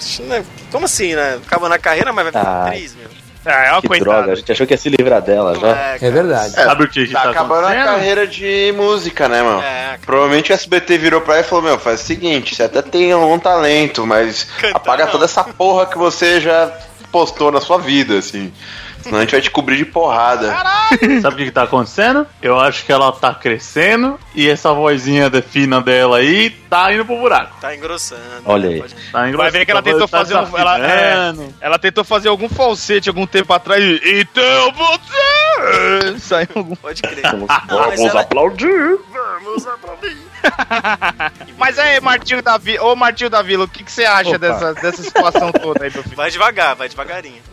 [0.70, 1.38] Como assim, né?
[1.44, 2.66] Acaba na carreira, mas vai ficar Ah.
[2.66, 3.08] atriz, meu.
[3.48, 4.10] Ah, é uma Que coitada.
[4.12, 5.68] droga, a gente achou que ia se livrar dela já.
[5.68, 6.50] É, É verdade.
[6.52, 9.62] Sabe o que, Tá tá, acabando a carreira de música, né, mano?
[9.62, 12.82] É, Provavelmente o SBT virou pra ela e falou: Meu, faz o seguinte, você até
[12.82, 15.12] tem um talento, mas Cantar apaga não.
[15.12, 16.72] toda essa porra que você já
[17.12, 18.52] postou na sua vida, assim.
[19.06, 20.54] Senão a gente vai te cobrir de porrada.
[21.22, 22.26] Sabe o que, que tá acontecendo?
[22.42, 27.04] Eu acho que ela tá crescendo e essa vozinha de fina dela aí tá indo
[27.04, 27.56] pro buraco.
[27.60, 28.20] tá engrossando.
[28.44, 28.80] Olha aí.
[28.80, 30.56] Pode- Tá engrossando, Vai ver que ela tá tentou fazer um.
[30.58, 33.82] Ela, é, ela tentou fazer algum falsete algum tempo atrás.
[33.82, 36.18] e, Então você.
[36.20, 36.74] Saiu algum.
[36.76, 37.22] Pode crer.
[37.22, 38.98] Vamos, vamos ela- aplaudir.
[39.12, 40.16] Vamos aplaudir.
[41.58, 42.84] Mas aí, Martinho da Vila.
[42.84, 44.38] Ô, Martinho da Vila, o que, que você acha Opa.
[44.38, 46.16] dessa, dessa situação toda aí, meu filho?
[46.16, 47.42] Vai devagar, vai devagarinho.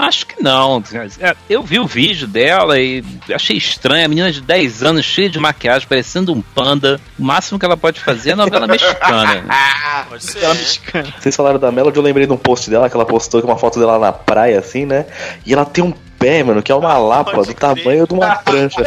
[0.00, 0.82] Acho que não.
[1.20, 4.04] É, Eu vi o vídeo dela e achei estranho.
[4.04, 6.98] A menina de 10 anos, cheia de maquiagem, parecendo um panda.
[7.18, 9.44] O máximo que ela pode fazer é novela mexicana.
[10.08, 10.42] Pode ser.
[10.42, 11.14] Ela mexicana.
[11.18, 13.58] Vocês falaram da Melody, eu lembrei de um post dela que ela postou com uma
[13.58, 15.06] foto dela na praia, assim, né?
[15.44, 17.76] E ela tem um pé, mano, que é uma lapa Pode do crer.
[17.76, 18.82] tamanho de uma prancha.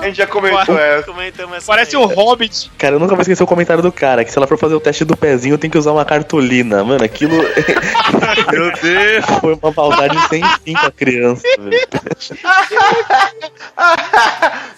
[0.00, 1.06] A gente já comentou essa.
[1.06, 2.70] Comentamos essa Parece um hobbit.
[2.78, 4.80] Cara, eu nunca vou esquecer o comentário do cara, que se ela for fazer o
[4.80, 6.82] teste do pezinho, tem que usar uma cartolina.
[6.82, 7.36] Mano, aquilo
[8.50, 9.24] Meu Deus!
[9.40, 11.78] foi uma maldade sem fim com a criança, velho.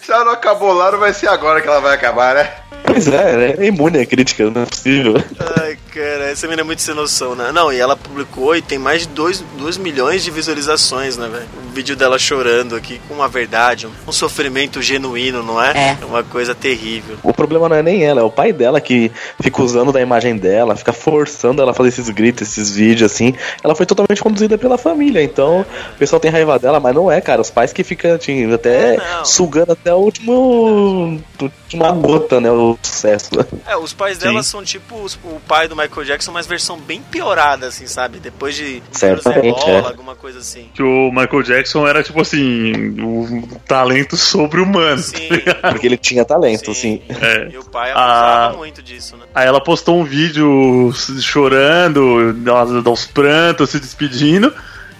[0.01, 2.51] Se ela não acabou lá, não vai ser agora que ela vai acabar, né?
[2.83, 5.13] Pois é, é imune a crítica, não é possível.
[5.61, 7.51] Ai, cara, essa menina é muito sem noção, né?
[7.51, 9.43] Não, e ela publicou e tem mais de 2
[9.77, 11.47] milhões de visualizações, né, velho?
[11.73, 15.97] Vídeo dela chorando aqui com uma verdade, um, um sofrimento genuíno, não é?
[16.01, 16.05] É.
[16.05, 17.17] uma coisa terrível.
[17.23, 19.09] O problema não é nem ela, é o pai dela que
[19.41, 23.33] fica usando da imagem dela, fica forçando ela a fazer esses gritos, esses vídeos, assim.
[23.63, 27.21] Ela foi totalmente conduzida pela família, então o pessoal tem raiva dela, mas não é,
[27.21, 27.41] cara.
[27.41, 31.21] Os pais que ficam assim, até É, sugando até o último.
[31.41, 32.51] última gota, né?
[32.51, 33.29] O sucesso.
[33.65, 37.01] É, os pais dela são tipo os- o pai do Michael Jackson, mas versão bem
[37.09, 38.19] piorada, assim, sabe?
[38.19, 39.79] Depois de Certamente, é.
[39.79, 40.69] alguma coisa assim.
[40.73, 44.97] Que o Michael Jackson era tipo assim, um talento sobre-humano.
[45.01, 45.29] Sim,
[45.69, 47.01] Porque ele tinha talento, sim.
[47.09, 47.15] assim.
[47.25, 47.49] É.
[47.51, 48.57] E o pai abusava Ah.
[48.57, 49.23] muito disso, né?
[49.33, 54.53] Aí ela postou um vídeo chorando, aos, aos prantos, se despedindo.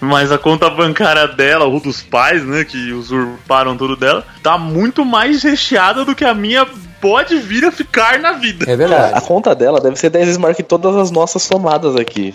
[0.04, 5.06] Mas a conta bancária dela, ou dos pais, né, que usurparam tudo dela, tá muito
[5.06, 6.66] mais recheada do que a minha
[7.00, 8.66] pode vir a ficar na vida.
[8.68, 9.14] É verdade.
[9.16, 12.34] A conta dela deve ser 10 vezes maior que todas as nossas somadas aqui.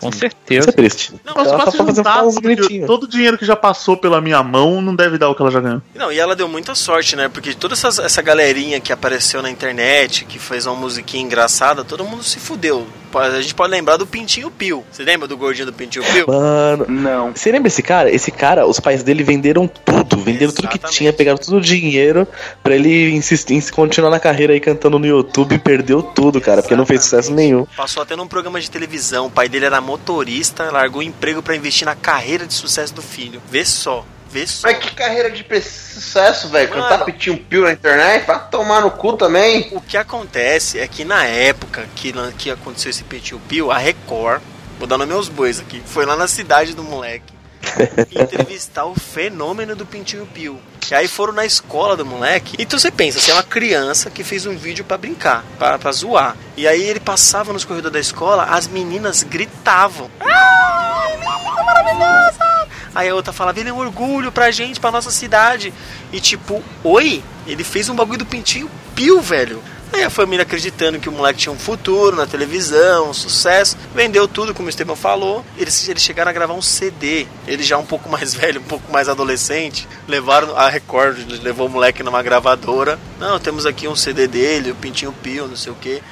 [0.00, 0.70] Com Isso certeza.
[0.70, 1.12] é triste.
[1.24, 2.86] Não, mas ela só pra fazer juntar, uns gritinhos.
[2.86, 5.50] todo o dinheiro que já passou pela minha mão não deve dar o que ela
[5.50, 5.82] já ganhou.
[5.94, 7.28] Não, e ela deu muita sorte, né?
[7.28, 12.04] Porque toda essa, essa galerinha que apareceu na internet, que fez uma musiquinha engraçada, todo
[12.04, 12.86] mundo se fudeu.
[13.14, 14.84] A gente pode lembrar do Pintinho Pio.
[14.92, 16.26] Você lembra do gordinho do Pintinho Pio?
[16.28, 17.32] Mano, Não.
[17.34, 18.10] você lembra esse cara?
[18.10, 20.96] Esse cara, os pais dele venderam tudo, venderam tudo que Exatamente.
[20.98, 22.28] tinha, pegaram todo o dinheiro
[22.62, 26.60] pra ele insistir em continuar na carreira aí cantando no YouTube e perdeu tudo, cara,
[26.60, 27.66] porque não fez sucesso nenhum.
[27.74, 29.26] Passou até num programa de televisão.
[29.26, 33.00] O pai dele era motorista, largou o emprego pra investir na carreira de sucesso do
[33.00, 33.40] filho.
[33.50, 34.68] Vê só, vê só.
[34.68, 36.68] Mas que carreira de sucesso, velho.
[36.68, 39.68] Cantar pitinho pio na internet, pra tomar no cu também.
[39.72, 44.42] O que acontece é que na época que, que aconteceu esse Pintinho Pio, a Record,
[44.78, 47.37] vou dar nome aos bois aqui, foi lá na cidade do moleque
[48.10, 50.58] entrevistar o fenômeno do Pintinho Pio.
[50.90, 52.56] E aí foram na escola do moleque.
[52.58, 55.92] Então você pensa, você é uma criança que fez um vídeo pra brincar, pra, pra
[55.92, 56.36] zoar.
[56.56, 60.10] E aí ele passava nos corredores da escola, as meninas gritavam.
[60.20, 65.10] "Ai, menina maravilhosa!" Aí a outra falava, ele é um orgulho pra gente, pra nossa
[65.10, 65.72] cidade.
[66.12, 67.22] E tipo, oi?
[67.46, 69.62] Ele fez um bagulho do Pintinho Pio, velho.
[69.92, 74.28] Aí a família acreditando que o moleque tinha um futuro na televisão, um sucesso, vendeu
[74.28, 75.44] tudo, como o Estevão falou.
[75.56, 77.26] Eles, eles chegaram a gravar um CD.
[77.46, 79.88] Ele já um pouco mais velho, um pouco mais adolescente.
[80.06, 82.98] Levaram a Record, levou o moleque numa gravadora.
[83.18, 86.02] Não, temos aqui um CD dele, o Pintinho Pio, não sei o que.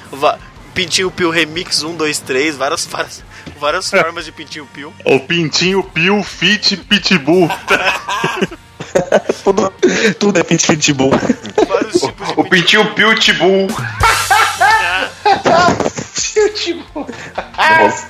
[0.74, 3.24] Pintinho Pio Remix 1, 2, 3, várias, várias,
[3.58, 4.92] várias formas de Pintinho Pio.
[5.04, 7.48] O Pintinho Pio Fit Pitbull.
[9.44, 9.72] tudo,
[10.18, 11.10] tudo é pit pitbull.
[11.68, 13.66] Vários tipos de O pintinho pio tibu.
[17.56, 18.08] Nossa.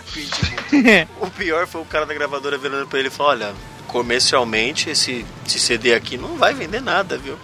[1.20, 3.54] O pior foi o cara da gravadora virando pra ele e falou: Olha,
[3.86, 7.38] comercialmente esse, esse CD aqui não vai vender nada, viu?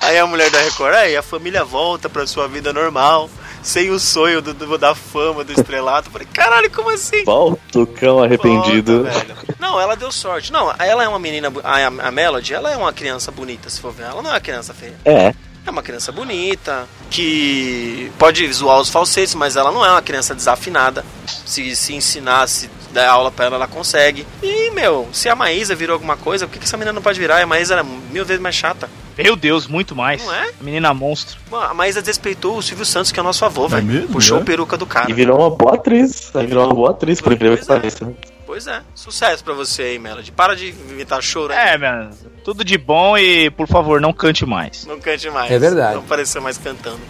[0.00, 3.28] Aí a mulher da Record, aí a família volta pra sua vida normal,
[3.62, 6.08] sem o sonho do, do- da fama, do estrelato.
[6.08, 7.24] Eu falei, caralho, como assim?
[7.24, 9.04] Volta o cão arrependido.
[9.04, 9.36] Volta.
[9.58, 10.52] Não, ela deu sorte.
[10.52, 11.52] Não, ela é uma menina.
[11.62, 14.04] A, a Melody, ela é uma criança bonita, se for ver.
[14.04, 14.94] Ela não é uma criança feia.
[15.04, 15.34] É.
[15.66, 20.34] É uma criança bonita, que pode zoar os falsetes, mas ela não é uma criança
[20.34, 21.02] desafinada.
[21.46, 22.46] Se, se ensinar,
[22.94, 24.26] der aula pra ela, ela consegue.
[24.42, 27.18] E, meu, se a Maísa virou alguma coisa, por que, que essa menina não pode
[27.20, 27.42] virar?
[27.42, 28.88] A Maísa era mil vezes mais chata.
[29.18, 30.24] Meu Deus, muito mais.
[30.24, 30.50] Não é?
[30.60, 31.38] Menina monstro.
[31.50, 33.84] Bom, A Maísa desrespeitou o Silvio Santos, que é nosso avô, velho.
[33.84, 34.08] mesmo?
[34.08, 34.40] Puxou É?
[34.40, 35.10] a peruca do cara.
[35.10, 36.34] E virou uma boa atriz.
[36.34, 37.80] Aí virou uma boa atriz, por incrível que Pois é.
[37.80, 38.12] pareça.
[38.46, 40.30] Pois é, sucesso pra você aí, Melody.
[40.30, 41.52] Para de inventar choro.
[41.52, 42.10] É, mano.
[42.44, 44.84] Tudo de bom e, por favor, não cante mais.
[44.86, 45.50] Não cante mais.
[45.50, 45.94] É verdade.
[45.96, 47.00] Não parecer mais cantando.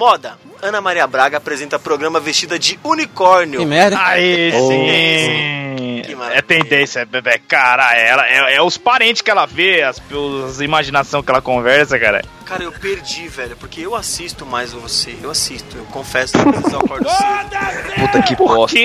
[0.00, 0.38] Moda.
[0.62, 3.60] Ana Maria Braga apresenta programa vestida de unicórnio.
[3.60, 3.98] Que merda.
[4.02, 4.68] Aí Oh.
[4.70, 6.02] sim.
[6.06, 6.38] Que maravilha.
[6.38, 7.38] É tendência, bebê.
[7.46, 10.00] Cara, ela, é, é os parentes que ela vê, as,
[10.48, 12.24] as imaginação que ela conversa, cara.
[12.46, 15.14] Cara, eu perdi, velho, porque eu assisto mais você.
[15.22, 17.94] Eu assisto, eu confesso que eu acordo cedo.
[18.00, 18.76] Puta que bosta.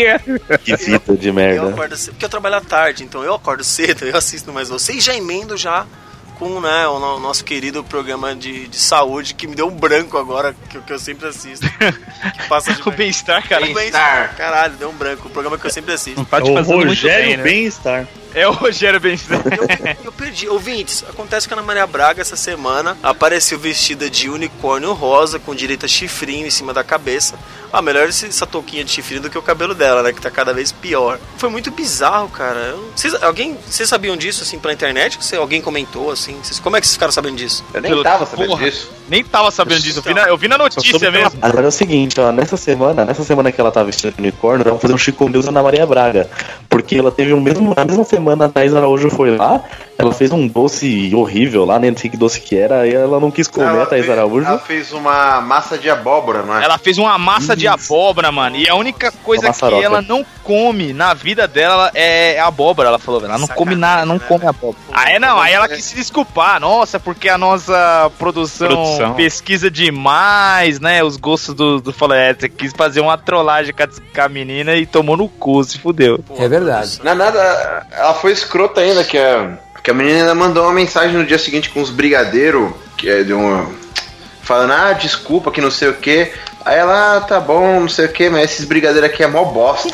[0.65, 1.69] Que fita de Eu merda.
[1.69, 4.91] acordo cedo, porque eu trabalho à tarde, então eu acordo cedo, eu assisto mais você
[4.93, 5.86] e já emendo já
[6.36, 10.17] com né, o no- nosso querido programa de, de saúde que me deu um branco
[10.17, 11.65] agora, que, que eu sempre assisto.
[11.69, 13.65] Que passa de O bem-estar, cara.
[13.65, 14.36] O bem-estar.
[14.36, 15.28] Caralho, deu um branco.
[15.28, 16.19] O programa que eu sempre assisto.
[16.19, 17.43] Não tá te o fazendo muito Rogério bem, né?
[17.43, 18.08] Bem-Estar.
[18.36, 19.41] É o Rogério Bem-estar.
[19.48, 20.50] Eu, eu perdi.
[20.50, 25.56] Ouvintes, acontece que a Ana Maria Braga essa semana apareceu vestida de unicórnio rosa com
[25.56, 27.36] direito a chifrinho em cima da cabeça.
[27.71, 30.13] Ah, melhor essa touquinha de chifrinho do que o cabelo dela, né?
[30.13, 31.19] Que tá cada vez pior.
[31.38, 32.74] Foi muito bizarro, cara.
[32.95, 35.17] Vocês, alguém, vocês sabiam disso, assim, pela internet?
[35.21, 36.38] Você, alguém comentou, assim?
[36.41, 37.65] Vocês, como é que vocês ficaram sabendo disso?
[37.74, 38.63] Eu nem Pelo- tava sabendo Porra.
[38.65, 38.89] disso.
[39.10, 40.00] Nem tava sabendo disso.
[40.00, 41.38] Eu vi na, eu vi na notícia mesmo.
[41.41, 44.62] Agora é o seguinte, ó, nessa semana, nessa semana que ela tava vestida de unicórnio,
[44.63, 46.30] ela vai fazer um Chico News Ana Maria Braga.
[46.69, 49.62] Porque ela teve o mesmo, na mesma semana a Thais Araújo foi lá,
[49.98, 53.32] ela fez um doce horrível lá, nem sei que doce que era, e ela não
[53.32, 54.46] quis comer a Thais fez, Araújo.
[54.46, 56.64] ela fez uma massa de abóbora, não é?
[56.64, 58.58] Ela fez uma massa de abóbora, mano.
[58.58, 63.22] E a única coisa que ela não come na vida dela é abóbora, ela falou,
[63.22, 63.32] velho.
[63.32, 64.78] Ela não come Sacanagem, nada, não né, come abóbora.
[64.92, 66.60] Aí não, aí ela quis se desculpar.
[66.60, 69.14] Nossa, porque a nossa produção, Produção.
[69.14, 71.04] pesquisa demais, né?
[71.04, 74.86] Os gostos do, do falou, é, você quis fazer uma trollagem com a, menina e
[74.86, 76.20] tomou no cu, se fudeu.
[76.20, 77.00] Pô, É verdade.
[77.04, 81.15] Não é nada, ela foi escrota ainda, que a, que a menina mandou uma mensagem
[81.15, 83.69] no dia seguinte com os brigadeiros, que é de uma.
[84.41, 86.32] Falando, ah, desculpa, que não sei o que.
[86.65, 89.43] Aí ela, ah, tá bom, não sei o que, mas esses brigadeiros aqui é mó
[89.45, 89.88] bosta.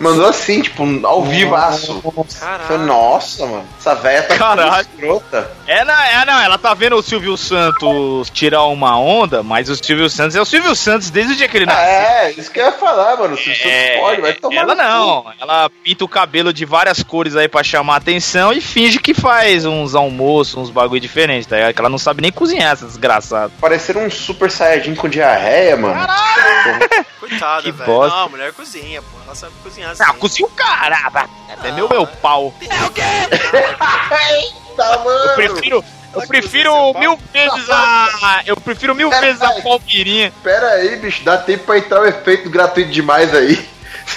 [0.00, 2.00] Mandou assim, tipo, ao vivaço.
[2.38, 2.64] Caralho.
[2.68, 5.50] Falei, nossa, mano, essa véia tá escrota.
[5.66, 9.74] É, não, é, não, ela tá vendo o Silvio Santos tirar uma onda, mas o
[9.76, 11.84] Silvio Santos é o Silvio Santos desde o dia que ele Ah, nasceu.
[11.90, 13.36] é, isso que eu ia falar, mano.
[13.36, 14.54] Se você É, pode, vai tomar.
[14.56, 14.86] ela no cu.
[14.88, 19.12] não, ela pinta o cabelo de várias cores aí pra chamar atenção e finge que
[19.14, 21.74] faz uns almoços, uns bagulho diferentes, tá ligado?
[21.74, 23.50] Que ela não sabe nem cozinhar, essa desgraçada.
[23.60, 25.87] Parecendo um super saiyajin com diarreia, mano.
[27.20, 27.86] Coitada, Que velho.
[27.86, 28.16] bosta.
[28.16, 29.08] Não, a mulher cozinha, pô.
[29.24, 30.02] Ela sabe cozinhar assim.
[30.02, 31.28] Ah, cozinha o caramba!
[31.64, 32.54] É meu meu pau.
[34.76, 35.34] Tá, Eu mano.
[35.34, 38.42] prefiro, eu prefiro cozinha mil vezes a.
[38.46, 40.32] Eu prefiro mil vezes a palmeirinha.
[40.42, 43.68] Pera aí, bicho, dá tempo pra entrar o efeito gratuito demais aí.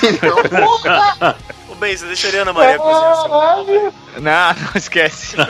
[0.04, 1.36] Então, porra,
[1.70, 3.30] Ô, bem, você deixaria a Ana Maria cozinhar assim?
[3.30, 3.94] caralho.
[4.18, 5.36] Não, não esquece.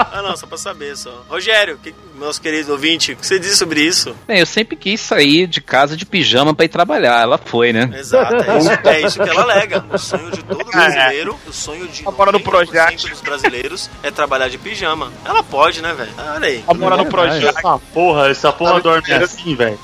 [0.00, 1.24] Ah, não, só pra saber só.
[1.28, 4.14] Rogério, que, meus queridos ouvintes, o que você diz sobre isso?
[4.28, 7.20] Bem, eu sempre quis sair de casa de pijama pra ir trabalhar.
[7.20, 7.90] Ela foi, né?
[7.98, 9.84] Exato, é isso, é isso que ela alega.
[9.92, 13.10] O sonho de todo brasileiro, o sonho de Ela mora no 90% Projac.
[13.10, 15.12] dos brasileiros é trabalhar de pijama.
[15.24, 16.12] Ela pode, né, velho?
[16.16, 16.62] Ah, Olha aí.
[16.66, 17.58] Ela mora no projeto.
[17.58, 19.78] Essa porra, essa porra dorme assim, velho.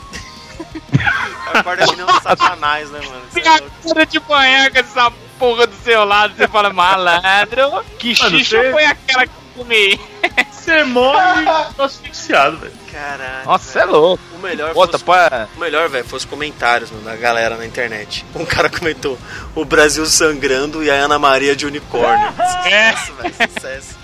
[1.54, 3.22] Acorda que nem um satanás, né, mano?
[3.32, 3.66] Cê é Você louco.
[3.80, 8.58] acorda de manhã com essa porra do seu lado, você fala, malandro, que Mano, xixa
[8.62, 10.00] você- foi aquela que eu comi?
[10.64, 11.44] Você morre
[11.78, 12.72] asfixiado, velho.
[12.90, 13.44] Caralho.
[13.44, 14.22] Nossa, você é louco.
[14.34, 15.46] O melhor Bota fosse, pra...
[15.54, 18.24] o melhor, velho, fosse comentários mano, da galera na internet.
[18.34, 19.18] Um cara comentou:
[19.54, 22.32] o Brasil sangrando e a Ana Maria de unicórnio.
[22.32, 23.98] Sucesso, velho, sucesso.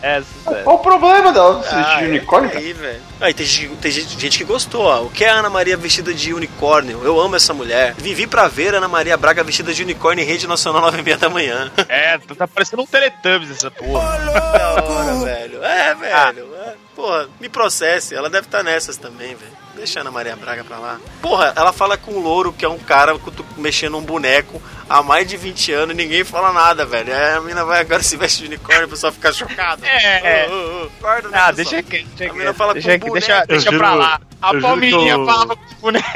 [0.00, 0.64] É, sucesso.
[0.64, 2.50] Qual o problema dela Ah, assistir de unicórnio?
[2.50, 2.62] cara?
[2.64, 3.00] Aí, velho.
[3.20, 5.02] Aí tem, gente- tem gente, gente que gostou, ó.
[5.02, 7.00] O que é a Ana Maria vestida de unicórnio?
[7.04, 7.94] Eu amo essa mulher.
[7.98, 11.02] Vivi pra ver a Ana Maria Braga vestida de unicórnio em rede nacional 9 e
[11.02, 11.70] meia da manhã.
[11.88, 14.18] É, tu tá parecendo um Teletubbies essa porra.
[14.52, 15.64] da hora, velho.
[15.64, 16.48] É, velho.
[16.54, 16.74] É.
[16.94, 18.14] Porra, me processe.
[18.14, 19.57] Ela deve estar nessas também, velho.
[19.78, 20.98] Deixa a Ana Maria Braga pra lá.
[21.22, 23.16] Porra, ela fala com o louro, que é um cara
[23.56, 24.60] mexendo um boneco
[24.90, 27.14] há mais de 20 anos e ninguém fala nada, velho.
[27.14, 29.84] Aí a mina vai agora se veste de unicórnio e o pessoal fica chocado.
[29.86, 30.48] É.
[30.50, 33.08] Ô, ô, ô, Acorda, né, Ah, deixa quieto, deixa A mina fala Deixa, com que-
[33.08, 33.26] boneco.
[33.26, 34.20] deixa, deixa Eu pra juro- lá.
[34.42, 36.08] A juro palmeirinha eu- falava com o boneco.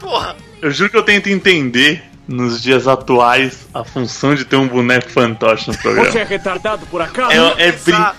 [0.00, 4.66] Porra, Eu juro que eu tento entender, nos dias atuais, a função de ter um
[4.66, 6.10] boneco fantoche no programa.
[6.10, 7.30] Você é retardado por acaso?
[7.32, 7.74] É, é,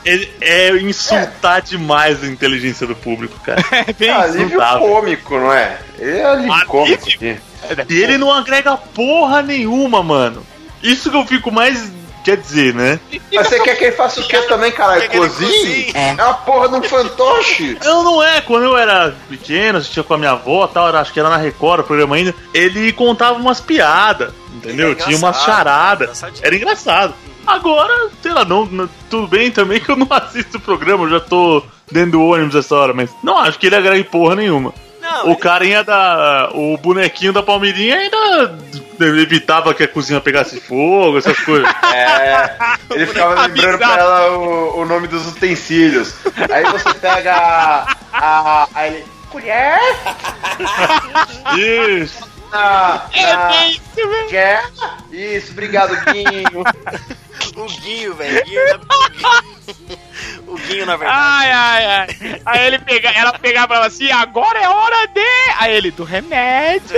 [0.06, 0.30] é-
[0.70, 3.62] é insultar demais a inteligência do público, cara.
[3.72, 4.88] É bem Ah, alívio insultável.
[4.88, 5.78] cômico, não é?
[6.00, 6.68] Ele é alívio Alívio?
[6.68, 7.38] cômico aqui.
[7.90, 10.42] E ele não agrega porra nenhuma, mano.
[10.82, 11.92] Isso que eu fico mais.
[12.28, 13.00] Quer dizer, né?
[13.34, 15.10] Mas você quer que ele faça o quê também, caralho?
[15.10, 15.50] Cozinhe?
[15.50, 15.92] cozinhe?
[15.96, 17.78] É uma porra de um fantoche.
[17.86, 18.42] Não, não é.
[18.42, 21.38] Quando eu era pequeno, assistia com a minha avó e tal, acho que era na
[21.38, 24.92] Record o programa ainda, ele contava umas piadas, entendeu?
[24.92, 26.22] É Tinha umas charadas.
[26.42, 27.14] Era engraçado.
[27.46, 31.10] Agora, sei lá, não, não- tudo bem também que eu não assisto o programa, eu
[31.12, 34.74] já tô dentro do ônibus essa hora, mas não acho que ele agrega porra nenhuma.
[35.20, 36.50] Não, O ele- carinha da.
[36.54, 38.58] O bonequinho da Palmeirinha ainda
[39.00, 41.68] evitava que a cozinha pegasse fogo, essas coisas.
[41.94, 42.58] É,
[42.92, 46.14] ele ficava lembrando pra ela o, o nome dos utensílios.
[46.52, 47.96] Aí você pega a.
[48.14, 49.80] a, a ele, colher?
[51.58, 52.28] Isso.
[52.52, 54.26] Na, É na, bem isso, velho.
[54.26, 54.64] colher?
[55.12, 56.64] Isso, obrigado, Guinho.
[57.58, 58.42] O Guinho, velho.
[60.48, 61.20] O Guinho, o o na verdade.
[61.22, 62.42] Ai, ai, ai.
[62.46, 65.22] Aí ele pega, ela pegava ela assim, agora é hora de.
[65.60, 66.98] Aí ele, do remédio.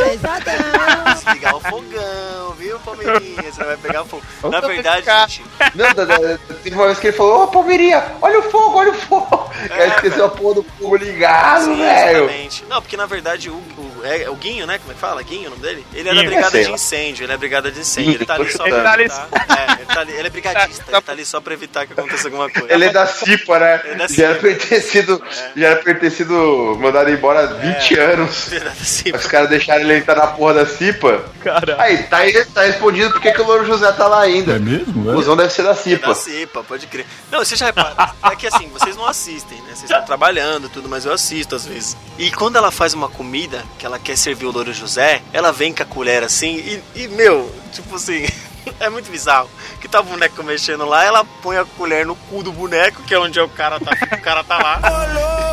[1.16, 3.52] Desligar o fogão, viu, Palmeirinha?
[3.52, 4.24] Você vai pegar fogo.
[4.50, 5.28] Na verdade, ficar.
[5.28, 5.44] gente,
[5.76, 8.92] Não, da- da- teve uma vez que ele falou, ô Palmeirinha, olha o fogo, olha
[8.92, 9.52] o fogo.
[9.70, 12.26] É, Aí esqueceu a porra do fogo ligado, velho.
[12.26, 12.66] exatamente.
[12.66, 14.78] Não, porque na verdade o, o, é, o Guinho, né?
[14.80, 15.22] Como é que fala?
[15.24, 15.86] Guinho, o nome dele?
[15.94, 17.24] Ele é da brigada É, de incêndio.
[17.26, 18.14] Ele é brigada de incêndio.
[18.16, 19.28] Ele tá ali só Ele pra tá evitar.
[19.50, 20.84] É, ele, tá ali- ele é brigadista.
[20.92, 22.74] Ele tá ali só pra evitar que aconteça alguma coisa.
[22.74, 23.82] Ele é da CIPA, né?
[23.84, 24.40] Ele é da já era CIPA.
[24.40, 25.24] pra ele ter sido,
[25.56, 28.48] já era pra ele ter sido mandado embora há 20 anos.
[28.52, 29.18] Ele é da CIPA.
[29.18, 31.24] Os caras deixaram ele entrar na porra da CIPA.
[31.42, 31.80] Caralho.
[31.82, 34.54] Aí, tá, aí, tá respondido porque que o Louro José tá lá ainda.
[34.56, 35.10] É mesmo?
[35.12, 36.08] O cuzão deve ser da É CIPA.
[36.08, 37.06] da CIPA, pode crer.
[37.32, 38.14] Não, você já repara.
[38.24, 39.70] É que assim, vocês não assistem, né?
[39.70, 41.96] Vocês estão trabalhando e tudo, mas eu assisto às vezes.
[42.18, 45.74] E quando ela faz uma comida, que ela quer servir o Louro José, ela vem
[45.74, 46.56] com a colher assim
[46.96, 48.26] e, e, meu, tipo assim.
[48.80, 49.50] É muito bizarro.
[49.82, 53.14] Que tá o boneco mexendo lá, ela põe a colher no cu do boneco, que
[53.14, 54.80] é onde é o cara tá, o cara tá lá.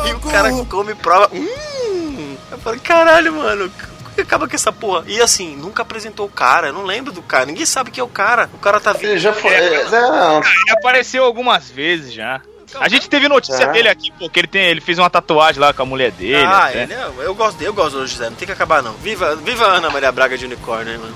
[0.07, 1.29] E o cara come e prova.
[1.33, 2.37] Hum!
[2.51, 3.71] Eu falei, caralho, mano.
[4.17, 5.03] Acaba com essa porra.
[5.07, 6.67] E assim, nunca apresentou o cara.
[6.67, 7.45] Eu não lembro do cara.
[7.45, 8.49] Ninguém sabe quem é o cara.
[8.53, 9.09] O cara tá vindo.
[9.09, 9.51] Ele já foi.
[9.51, 12.41] é, não, Ele apareceu algumas vezes já.
[12.75, 13.71] A gente teve notícia Ah.
[13.71, 16.35] dele aqui, pô, que ele, tem, ele fez uma tatuagem lá com a mulher dele.
[16.35, 16.83] Ah, até.
[16.83, 18.93] ele é, eu gosto dele, eu gosto do José, não tem que acabar não.
[18.93, 21.15] Viva, viva a Ana Maria Braga de unicórnio, hein, mano.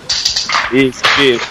[0.72, 1.48] Isso, isso.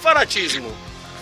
[0.00, 0.72] Fanatismo.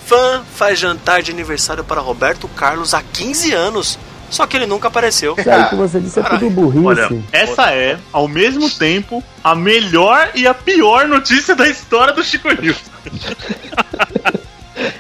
[0.07, 3.99] Fã faz jantar de aniversário para Roberto Carlos há 15 anos,
[4.31, 5.35] só que ele nunca apareceu.
[5.39, 6.85] Isso aí que você disse é tudo burrice.
[6.87, 12.23] Olha, essa é, ao mesmo tempo, a melhor e a pior notícia da história do
[12.23, 12.77] Chico News.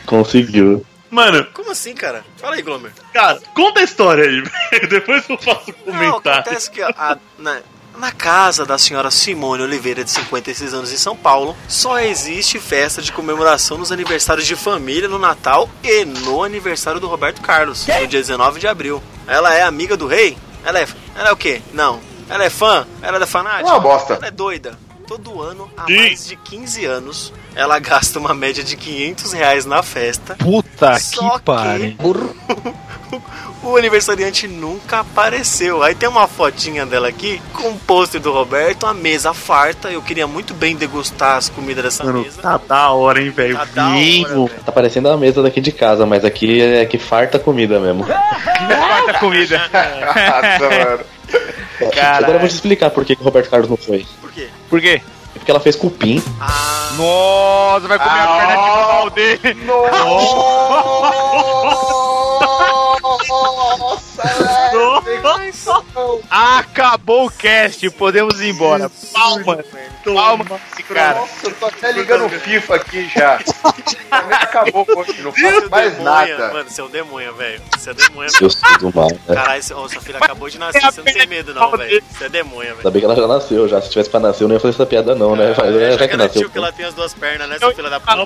[0.06, 0.84] Conseguiu.
[1.10, 2.24] Mano, Como assim, cara?
[2.38, 2.90] Fala aí, Glomer.
[3.12, 4.42] cara, conta a história aí.
[4.88, 6.40] Depois eu faço um Não, comentário.
[6.40, 7.60] acontece que a- na,
[7.98, 13.00] na casa da senhora Simone Oliveira, de 56 anos, em São Paulo, só existe festa
[13.00, 18.06] de comemoração nos aniversários de família, no Natal e no aniversário do Roberto Carlos, no
[18.06, 19.02] dia 19 de abril.
[19.26, 20.36] Ela é amiga do rei?
[20.64, 21.62] Ela é, ela é o quê?
[21.72, 22.00] Não.
[22.28, 22.86] Ela é fã?
[23.02, 23.70] Ela é da fanática?
[23.70, 24.14] Uma bosta.
[24.14, 24.78] Ela é doida.
[25.06, 25.96] Todo ano, há Sim.
[25.96, 30.34] mais de 15 anos, ela gasta uma média de 500 reais na festa.
[30.36, 31.96] Puta Só que pariu.
[33.62, 35.82] O aniversariante nunca apareceu.
[35.82, 39.90] Aí tem uma fotinha dela aqui com o pôster do Roberto, a mesa farta.
[39.90, 42.42] Eu queria muito bem degustar as comidas dessa Mano, mesa.
[42.42, 43.56] tá da hora, hein, velho.
[43.56, 44.50] Tá da hora.
[44.66, 48.04] Tá parecendo a mesa daqui de casa, mas aqui é que farta comida mesmo.
[48.04, 49.58] Quarta comida.
[51.86, 52.16] Adoro.
[52.16, 54.06] Agora eu vou te explicar por que o Roberto Carlos não foi.
[54.20, 54.48] Por quê?
[54.68, 55.02] Por quê?
[55.34, 56.22] É porque ela fez cupim.
[56.40, 59.56] Ah, Nossa, vai comer a perna de pau dele.
[66.30, 68.90] Acabou o cast, podemos ir embora.
[69.12, 69.64] Palma,
[70.04, 71.20] palma esse cara.
[71.20, 73.40] Nossa, eu tô até ligando o FIFA aqui já.
[74.10, 76.04] Acabou hoje, não faço mais demonha.
[76.10, 76.52] nada.
[76.52, 77.62] Mano, você é um demonha, velho.
[77.76, 78.28] Você é demonha.
[78.38, 79.34] Deus do mal, né?
[79.34, 80.80] Caralho, sua filha acabou de nascer.
[80.82, 82.02] Você não tem medo, não, velho.
[82.10, 82.78] Você é demonha, velho.
[82.78, 83.80] Ainda bem que ela já nasceu, já.
[83.80, 85.50] Se tivesse pra nascer, eu não ia fazer essa piada, não, né?
[85.50, 86.50] É, Já já que nasceu.
[86.50, 88.24] que ela tem as duas pernas, né, sua filha da puta?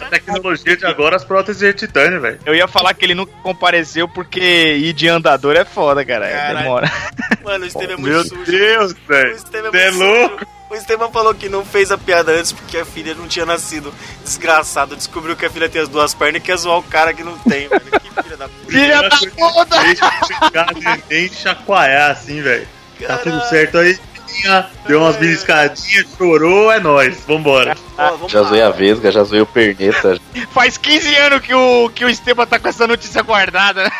[0.00, 2.40] A tecnologia de agora, as próteses de titânio, velho.
[2.44, 6.26] Eu ia falar que ele nunca compareceu porque ir de andador é foda, cara.
[6.30, 6.58] Caralho.
[6.58, 6.92] Demora.
[7.44, 8.44] Mano, o Estevam é muito Meu sujo.
[8.44, 9.34] Deus, O velho.
[9.36, 10.20] Estevam Você é muito sujo.
[10.28, 10.46] louco?
[10.70, 13.92] O Estevam falou que não fez a piada antes porque a filha não tinha nascido.
[14.24, 17.24] Desgraçado, descobriu que a filha tem as duas pernas e quer zoar o cara que
[17.24, 17.80] não tem, velho.
[17.80, 18.70] Que filha da puta.
[18.72, 19.82] Filha da puta!
[19.82, 22.68] Deixa eu ficar neném e chacoalhar assim, velho.
[23.06, 23.98] Tá tudo certo aí,
[24.30, 24.70] menina.
[24.86, 27.24] Deu umas beliscadinhas, chorou, é nóis.
[27.26, 27.76] Vambora.
[28.28, 30.18] Já zoei a Vesga, já zoei o Perneta.
[30.52, 33.90] Faz 15 anos que o, que o Esteban tá com essa notícia guardada, né?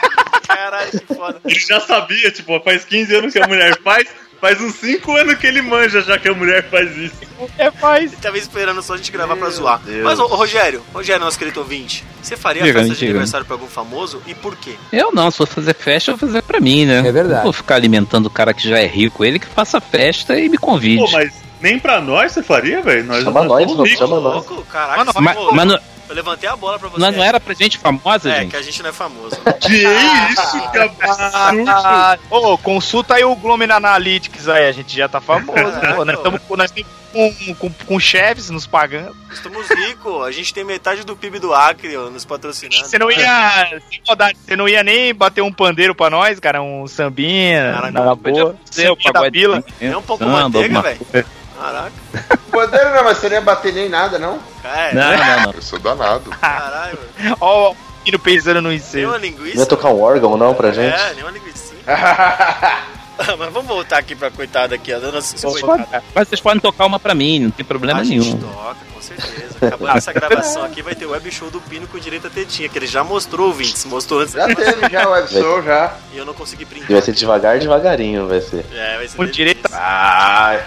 [0.46, 1.40] Caralho, que foda.
[1.44, 4.08] Ele já sabia, tipo, faz 15 anos que a mulher faz,
[4.40, 7.14] faz uns 5 anos que ele manja já que a mulher faz isso.
[7.58, 8.12] É, faz.
[8.12, 9.80] Ele tava esperando só a gente gravar pra zoar.
[9.84, 10.02] Deus.
[10.04, 13.10] Mas, ô, ô, Rogério, Rogério, nosso querido ouvinte, você faria Diga, festa de diga.
[13.12, 14.74] aniversário pra algum famoso e por quê?
[14.92, 16.98] Eu não, se for fazer festa, eu vou fazer pra mim, né?
[16.98, 17.34] É verdade.
[17.36, 20.48] Não vou ficar alimentando o cara que já é rico, ele que faça festa e
[20.48, 21.02] me convide.
[21.04, 23.04] Pô, mas nem pra nós você faria, velho?
[23.04, 23.98] Nós Chama nós, somos não, ricos.
[23.98, 24.34] chama nós.
[24.46, 25.78] Louco, caraca, mas, mas não,
[26.10, 27.00] eu levantei a bola pra você.
[27.00, 28.50] mas não era pra gente famosa, É, gente?
[28.50, 29.36] que a gente não é famoso.
[29.60, 32.20] Que isso, que absurdo.
[32.30, 35.52] Ô, consulta aí o Glomer Analytics aí, a gente já tá famoso.
[35.96, 39.14] pô, nós estamos nós tamo com, com, com chefes nos pagando.
[39.32, 42.86] Estamos ricos, a gente tem metade do PIB do Acre ó, nos patrocinando.
[42.86, 43.80] Você não ia.
[43.90, 46.62] sem maldade, Você não ia nem bater um pandeiro pra nós, cara?
[46.62, 47.72] Um sambinha.
[47.74, 48.56] Cara, na não, boa.
[48.64, 49.64] Ser o Sambinha da pagode vila.
[49.80, 51.04] Nem um pouco samba, manteiga, alguma velho.
[51.04, 51.26] coisa.
[51.60, 51.92] Caraca.
[52.50, 54.38] Bandeira não, mas você não ia bater nem nada, não?
[54.64, 55.52] É, Não, não, não.
[55.52, 56.30] Eu sou danado.
[56.40, 57.36] caralho, velho.
[57.40, 59.08] Ó, o menino pensando no incêndio.
[59.10, 59.66] uma Não ia linguiça.
[59.66, 60.94] tocar um órgão, não, pra gente?
[61.00, 61.74] É, nem uma linguiça.
[63.38, 66.02] Mas vamos voltar aqui pra coitada aqui, a dona Pode- coitada.
[66.14, 68.22] Mas vocês podem tocar uma pra mim, não tem problema a nenhum.
[68.22, 69.66] gente toca, com certeza.
[69.66, 72.68] Acabando essa gravação aqui, vai ter o web show do Pino com direito a tetinha,
[72.68, 73.84] que ele já mostrou, ouvintes.
[73.84, 75.96] Mostrou antes Já teve, já, o webshow, já.
[76.12, 78.64] e eu não consegui E vai ser devagar, devagarinho, vai ser.
[78.72, 80.58] É, vai ser Com direito Ah,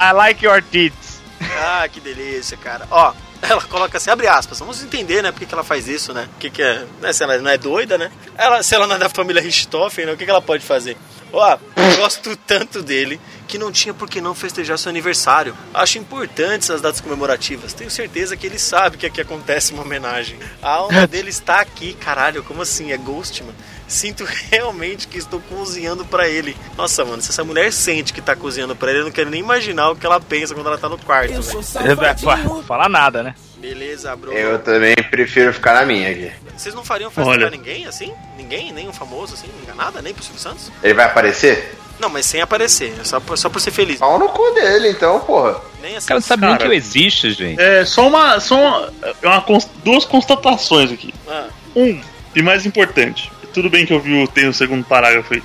[0.00, 1.20] I like your tits.
[1.58, 2.86] Ah, que delícia, cara.
[2.90, 6.12] Ó, ela coloca assim, abre aspas, vamos entender, né, por que, que ela faz isso,
[6.12, 6.28] né?
[6.36, 8.10] O que, que é, né, se ela não é doida, né?
[8.38, 10.96] Ela, se ela não é da família Richthofen, né, o que, que ela pode fazer?
[11.32, 15.56] Ó, eu gosto tanto dele que não tinha por que não festejar seu aniversário.
[15.74, 17.72] Acho importantes as datas comemorativas.
[17.72, 20.38] Tenho certeza que ele sabe que aqui acontece uma homenagem.
[20.62, 22.92] A alma dele está aqui, caralho, como assim?
[22.92, 23.56] É Ghost, mano?
[23.88, 26.56] Sinto realmente que estou cozinhando pra ele.
[26.76, 29.40] Nossa, mano, se essa mulher sente que tá cozinhando pra ele, eu não quero nem
[29.40, 31.32] imaginar o que ela pensa quando ela tá no quarto.
[31.32, 33.34] É, pá, Fala nada, né?
[33.62, 34.32] Beleza, bro.
[34.32, 36.32] eu também prefiro ficar na minha aqui.
[36.56, 37.46] Vocês não fariam festa Olha.
[37.48, 38.12] pra ninguém, assim?
[38.36, 38.72] Ninguém?
[38.72, 39.46] Nem um famoso, assim?
[39.76, 40.02] Nada?
[40.02, 40.70] Nem pro Silvio Santos?
[40.82, 41.78] Ele vai aparecer?
[42.00, 42.92] Não, mas sem aparecer.
[43.00, 43.98] É só, por- só por ser feliz.
[44.00, 45.60] Pau no cu dele, então, porra.
[45.80, 46.06] Nem assim.
[46.06, 47.60] O cara não sabe nem que eu existo, gente.
[47.60, 48.40] É, só uma.
[48.40, 48.92] Só uma,
[49.22, 51.14] uma cons- duas constatações aqui.
[51.28, 51.46] Ah,
[51.76, 52.00] Um,
[52.34, 55.42] e mais importante, tudo bem que eu vi o, tem o segundo parágrafo aí.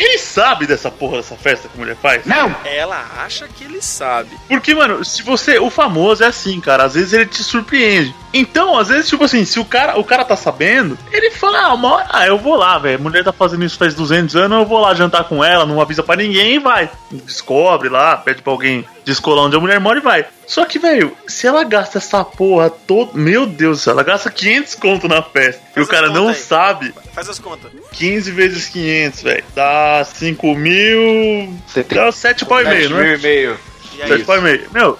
[0.00, 2.24] Ele sabe dessa porra dessa festa que a mulher faz?
[2.24, 2.56] Não!
[2.64, 4.30] Ela acha que ele sabe.
[4.48, 5.58] Porque, mano, se você.
[5.58, 6.84] O famoso é assim, cara.
[6.84, 8.14] Às vezes ele te surpreende.
[8.32, 11.74] Então, às vezes, tipo assim, se o cara, o cara tá sabendo, ele fala, ah,
[11.74, 12.98] uma hora, ah, eu vou lá, velho.
[12.98, 15.80] A mulher tá fazendo isso faz 200 anos, eu vou lá jantar com ela, não
[15.80, 16.88] avisa pra ninguém e vai.
[17.10, 20.24] Descobre lá, pede pra alguém descolar onde a mulher mora e vai.
[20.46, 23.12] Só que, velho, se ela gasta essa porra toda.
[23.14, 25.62] Meu Deus do céu, ela gasta 500 conto na festa.
[25.76, 26.34] e o cara não aí.
[26.34, 26.94] sabe.
[27.12, 27.70] Faz as contas.
[27.92, 29.44] 15 vezes 500, velho.
[29.54, 31.54] Dá 5 mil.
[31.94, 33.02] Dá 7 pau e meio, não é?
[33.04, 33.60] mil e meio.
[33.96, 34.08] E aí?
[34.08, 34.68] 7 pau e meio.
[34.72, 34.98] Meu,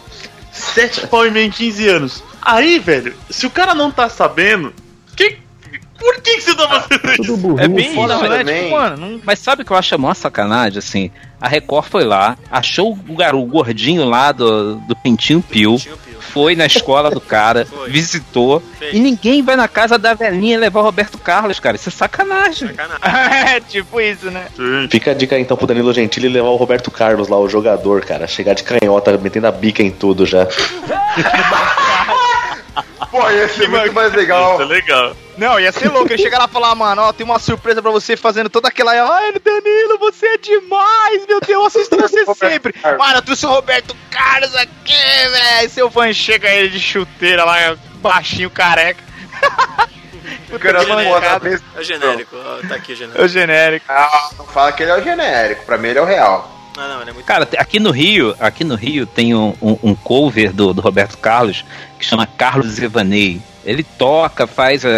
[0.52, 2.24] 7 pau e meio em 15 anos.
[2.42, 4.72] Aí, velho, se o cara não tá sabendo,
[6.00, 7.22] por que, que você tá fazendo isso?
[7.22, 7.60] Tudo burrinho.
[7.64, 8.44] É bem foda, isso, né?
[8.62, 11.10] Tipo, mano, não- Mas sabe o que eu acho a maior sacanagem, assim?
[11.40, 16.20] A Record foi lá, achou o garoto gordinho lá do, do Pintinho Pio, Tio Pio.
[16.20, 17.88] foi na escola do cara, Foi.
[17.88, 18.94] visitou, Fez.
[18.94, 21.76] e ninguém vai na casa da velhinha levar o Roberto Carlos, cara.
[21.76, 22.68] Isso é sacanagem.
[22.68, 23.00] Sacanagem.
[23.56, 24.48] é, tipo isso, né?
[24.54, 24.88] Sim.
[24.90, 28.26] Fica a dica então pro Danilo Gentili levar o Roberto Carlos lá, o jogador, cara.
[28.26, 30.46] Chegar de canhota, metendo a bica em tudo já.
[33.10, 34.54] Pô, ia ser muito mais legal.
[34.54, 35.16] Isso é legal.
[35.36, 36.12] Não, ia ser louco.
[36.12, 38.92] Ele chegar lá e falar, mano, ó, tem uma surpresa pra você fazendo toda aquela.
[38.92, 42.74] Ai, Danilo, você é demais, meu Deus, eu assisto você sempre.
[42.98, 45.70] Mano, eu trouxe o Roberto Carlos aqui, velho.
[45.70, 49.02] Seu fã chega ele de chuteira lá, baixinho, careca.
[50.52, 51.64] O cara não genérico.
[51.76, 52.36] É o genérico.
[52.68, 53.24] tá aqui o É genérico.
[53.24, 53.86] o genérico.
[53.88, 55.64] Ah, não fala que ele é o genérico.
[55.64, 56.50] Pra mim, ele é o real.
[56.76, 57.26] Não, não, ele é muito.
[57.26, 61.16] Cara, aqui no Rio, aqui no Rio tem um, um- um cover do, do Roberto
[61.18, 61.64] Carlos
[62.00, 63.40] que chama Carlos Evanei.
[63.64, 64.88] Ele toca, faz a-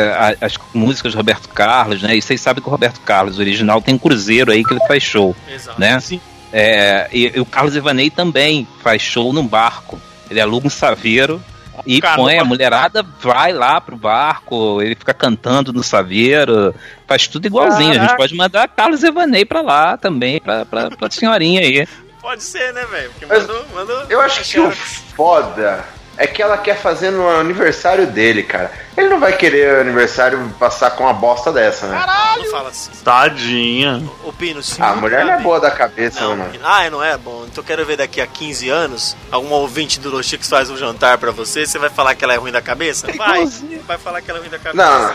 [0.40, 2.16] a- as músicas do Roberto Carlos, né?
[2.16, 5.02] E vocês sabem que o Roberto Carlos, original, tem um cruzeiro aí que ele faz
[5.02, 5.80] show, Exato.
[5.80, 5.98] né?
[6.00, 6.20] Sim.
[6.52, 10.00] É, e, e o Carlos Evanei também faz show num barco.
[10.30, 11.42] Ele aluga um saveiro
[11.86, 16.74] e Cara, põe a mulherada, vai lá pro barco, ele fica cantando no saveiro,
[17.08, 17.90] faz tudo igualzinho.
[17.90, 18.16] A gente Caraca.
[18.16, 21.86] pode mandar Carlos Evanei pra lá também, pra, pra, pra senhorinha aí.
[22.20, 23.10] Pode ser, né, velho?
[23.28, 24.02] Mandou, mandou.
[24.08, 25.84] Eu acho que o foda
[26.16, 28.70] é que ela quer fazer no aniversário dele, cara.
[28.96, 32.04] Ele não vai querer o aniversário passar com uma bosta dessa, né?
[32.38, 32.90] Não fala assim.
[33.04, 34.02] Tadinha.
[34.24, 34.82] Ô, Pino, sim.
[34.82, 36.50] A mulher não é boa da cabeça, Não, mano.
[36.50, 36.64] Pino.
[36.66, 37.44] Ah, não é bom.
[37.46, 40.76] Então eu quero ver daqui a 15 anos, algum ouvinte do Los Chicos faz um
[40.76, 43.06] jantar pra você, você vai falar que ela é ruim da cabeça?
[43.16, 43.46] Vai.
[43.86, 44.76] Vai falar que ela é ruim da cabeça.
[44.76, 45.14] Não, não.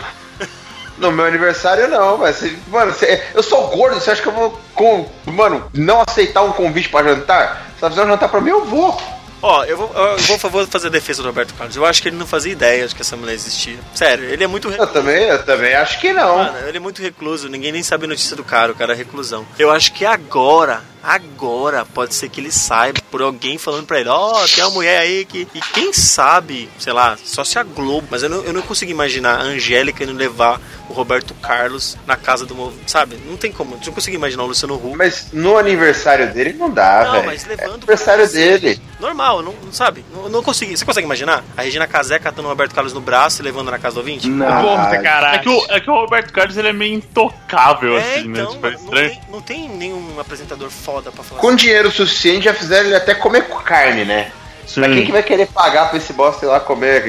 [0.98, 4.32] No meu aniversário não, mas você- mano, você- eu sou gordo, você acha que eu
[4.32, 7.66] vou com, mano, não aceitar um convite pra jantar?
[7.78, 9.00] Se ela fizer um jantar pra mim, eu vou.
[9.40, 11.76] Ó, eu vou, eu vou, eu vou fazer a defesa do Roberto Carlos.
[11.76, 13.78] Eu acho que ele não fazia ideia de que essa mulher existia.
[13.94, 14.92] Sério, ele é muito Eu recluso.
[14.92, 16.38] também, eu também acho que não.
[16.38, 18.96] Mano, ele é muito recluso, ninguém nem sabe a notícia do cara, o cara é
[18.96, 19.46] reclusão.
[19.58, 24.08] Eu acho que agora, agora, pode ser que ele saiba por alguém falando pra ele,
[24.08, 25.46] ó, tem uma mulher aí que.
[25.54, 28.08] E quem sabe, sei lá, só se a Globo.
[28.10, 32.16] Mas eu não, eu não consigo imaginar a Angélica indo levar o Roberto Carlos na
[32.16, 32.72] casa do.
[32.86, 33.16] Sabe?
[33.26, 33.74] Não tem como.
[33.76, 34.96] Eu não consigo imaginar o Luciano Huck.
[34.96, 37.26] Mas no aniversário dele não dá, Não, velho.
[37.26, 38.58] mas É levando aniversário pra você.
[38.58, 38.80] dele.
[39.00, 40.04] Normal, não, não sabe?
[40.12, 40.76] Não, não consegui.
[40.76, 41.44] Você consegue imaginar?
[41.56, 44.28] A Regina Casé catando o Roberto Carlos no braço e levando na casa do ouvinte?
[44.30, 45.40] Porra, É caralho.
[45.42, 48.40] que, o, é que o Roberto Carlos ele é meio intocável, É, assim, né?
[48.40, 49.10] então, Tipo, é não, estranho.
[49.10, 51.56] tem, não tem nenhum apresentador foda pra falar Com assim.
[51.56, 54.32] dinheiro suficiente já fizeram ele até comer carne, né?
[54.68, 54.80] Sim.
[54.82, 57.06] Mas quem que vai querer pagar pra esse bosta ir lá comer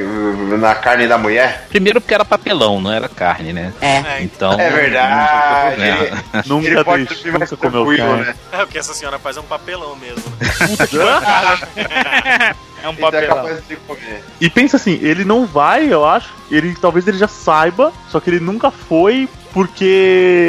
[0.58, 1.66] na carne da mulher?
[1.70, 3.74] Primeiro porque era papelão, não era carne, né?
[3.82, 4.58] É, Então.
[4.58, 5.76] É verdade.
[6.48, 6.86] não tem problema.
[6.86, 8.22] Nunca Ele dormir mais nunca comeu carne.
[8.24, 8.36] né?
[8.54, 10.24] É, o que essa senhora faz é um papelão mesmo.
[12.82, 13.58] É um Então é papelão.
[13.86, 14.24] comer.
[14.40, 16.30] E pensa assim, ele não vai, eu acho.
[16.50, 19.84] Ele talvez ele já saiba, só que ele nunca foi porque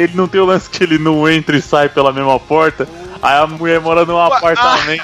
[0.03, 2.87] ele não tem o lance que ele não entra e sai pela mesma porta.
[3.21, 5.01] Aí a mulher mora num apartamento,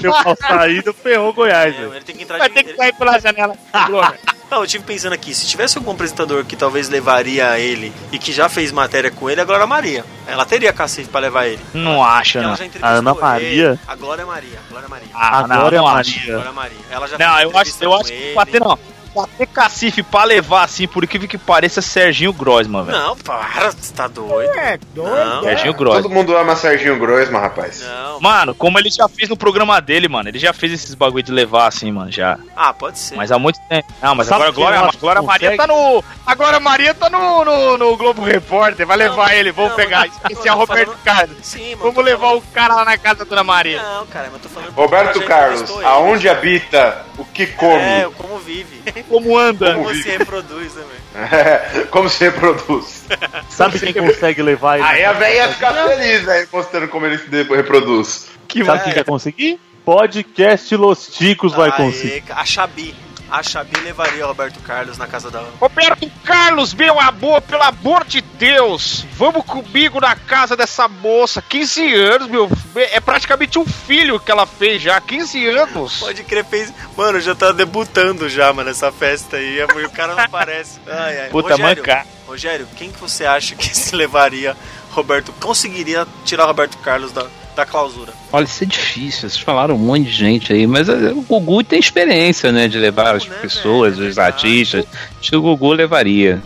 [0.00, 1.74] deu uma saída, ferrou Goiás.
[1.74, 1.94] É, velho.
[1.94, 2.54] ele tem que entrar Vai de...
[2.54, 3.54] ter que ele- sair pela janela.
[4.50, 8.32] Não, eu tive pensando aqui, se tivesse algum apresentador que talvez levaria ele e que
[8.32, 10.04] já fez matéria com ele, é a Glória Maria.
[10.26, 11.60] Ela teria cacife pra levar ele.
[11.72, 12.56] Não acho, Ela não.
[12.56, 13.20] já entrevistou A Ana ele.
[13.20, 13.78] Maria?
[13.86, 14.58] A Glória Maria.
[14.58, 15.08] a Glória Maria.
[15.14, 16.16] Ah, Agora é não, não a acho.
[16.18, 16.32] Maria.
[16.34, 16.78] Glória Maria.
[16.90, 18.34] Ela já Não, eu acho, eu acho que ele.
[18.34, 18.76] bater não.
[19.14, 22.96] Bater cacife pra levar assim, por incrível que pareça, Serginho Grossman, velho.
[22.98, 24.50] Não, para, você tá doido.
[24.56, 26.02] É, Não, Serginho Grossman.
[26.02, 27.82] Todo mundo ama Serginho Grossman, rapaz.
[27.82, 28.20] não.
[28.20, 30.28] Mano, como ele já fez no programa dele, mano.
[30.28, 32.38] Ele já fez esses bagulho de levar assim, mano, já.
[32.54, 33.16] Ah, pode ser.
[33.16, 33.92] Mas há muito tempo.
[34.02, 36.04] Não, mas Sabe agora a Glória, que Glória Maria tá no.
[36.26, 38.86] A Glória Maria tá no, no, no Globo Repórter.
[38.86, 40.06] Vai levar ele, vamos não, pegar.
[40.06, 41.36] Esse não, é Roberto falando- Carlos.
[41.42, 41.92] Sim, mano.
[41.92, 43.82] Vamos levar falando- o cara lá na casa da Dona Maria.
[43.82, 44.72] Não, cara, mas eu tô falando.
[44.74, 48.80] Roberto Carlos, aonde habita, o que come, É, como vive.
[49.04, 49.74] Como anda?
[49.74, 51.86] Como se reproduz também.
[51.90, 53.04] como se reproduz.
[53.48, 54.86] Sabe quem consegue levar ele?
[54.86, 56.46] Aí a velha ia ficar feliz, né?
[56.52, 58.28] Mostrando como ele se reproduz.
[58.46, 59.60] Que Sabe quem quer conseguir?
[59.84, 62.24] Podcast Los Ticos vai Aê, conseguir.
[62.30, 62.94] A Xabi.
[63.30, 65.42] A Chabi levaria o Roberto Carlos na casa da.
[65.60, 71.42] Roberto Carlos, meu amor, pelo amor de Deus, vamos comigo na casa dessa moça.
[71.42, 72.50] 15 anos, meu.
[72.74, 75.98] É praticamente um filho que ela fez já, 15 anos.
[76.00, 76.72] Pode crer, fez.
[76.96, 79.58] Mano, já tá debutando já, mano, essa festa aí.
[79.58, 80.80] E o cara não aparece.
[80.86, 81.28] Ai, ai.
[81.28, 82.06] Puta, Rogério, manca.
[82.26, 84.56] Rogério, quem que você acha que se levaria
[84.90, 85.32] Roberto.
[85.40, 87.26] Conseguiria tirar o Roberto Carlos da,
[87.60, 88.12] da clausura?
[88.32, 89.28] Olha, isso é difícil.
[89.28, 92.68] Vocês falaram um monte de gente aí, mas eh, o Gugu tem experiência, né?
[92.68, 94.86] De levar as pessoas, os artistas.
[95.20, 96.40] Acho que o Gugu levaria.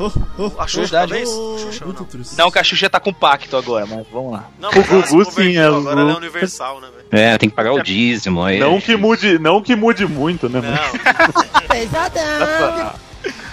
[0.58, 1.12] A Xuxa, Verdade.
[1.12, 1.28] talvez?
[1.28, 2.06] Xuxa, ou não?
[2.38, 4.48] Não, que a Xuxa tá com pacto agora, mas vamos lá.
[4.58, 7.24] Não, O Gugu, sim, é o Agora ela é universal, né, velho?
[7.24, 8.58] É, tem que pagar o dízimo aí.
[8.58, 10.60] Não que mude, não que mude muito, né?
[10.60, 10.74] mano?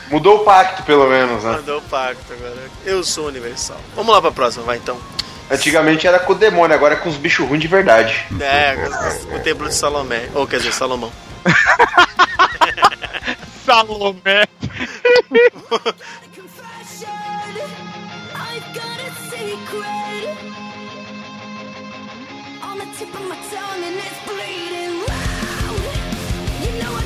[0.09, 1.51] Mudou o pacto, pelo menos, né?
[1.51, 2.55] Mandou o pacto agora.
[2.85, 3.79] Eu sou universal.
[3.95, 4.97] Vamos lá pra próxima, vai então.
[5.51, 8.25] Antigamente era com o demônio, agora é com os bichos ruins de verdade.
[8.39, 8.73] É,
[9.35, 10.29] o templo de Salomé.
[10.33, 11.11] Ou quer dizer, Salomão.
[13.65, 14.47] Salomé.
[18.33, 20.37] I've got a secret
[22.63, 25.81] on the tip of my tongue and it's bleeding loud.
[26.63, 27.03] You know I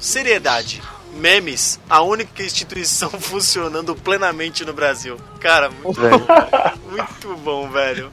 [0.00, 0.82] Seriedade.
[1.12, 5.16] Memes, a única instituição funcionando plenamente no Brasil.
[5.40, 6.90] Cara, muito bom.
[6.90, 8.10] Muito bom, velho.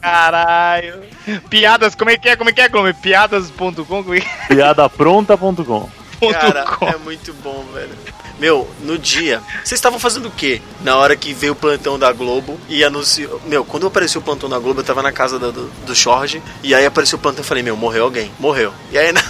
[0.00, 1.02] Caralho.
[1.48, 2.36] Piadas, como é que é?
[2.36, 2.94] Como é que é, Glomer?
[2.94, 4.14] Piadas.com?
[4.14, 4.46] É é?
[4.48, 5.88] Piadapronta.com.
[6.32, 7.96] Cara, é muito bom, velho.
[8.42, 10.60] Meu, no dia, vocês estavam fazendo o quê?
[10.80, 13.40] Na hora que veio o plantão da Globo e anunciou.
[13.46, 16.42] Meu, quando apareceu o plantão da Globo, eu tava na casa do, do, do Jorge.
[16.60, 18.32] E aí apareceu o plantão e falei, meu, morreu alguém.
[18.40, 18.74] Morreu.
[18.90, 19.22] E aí, na,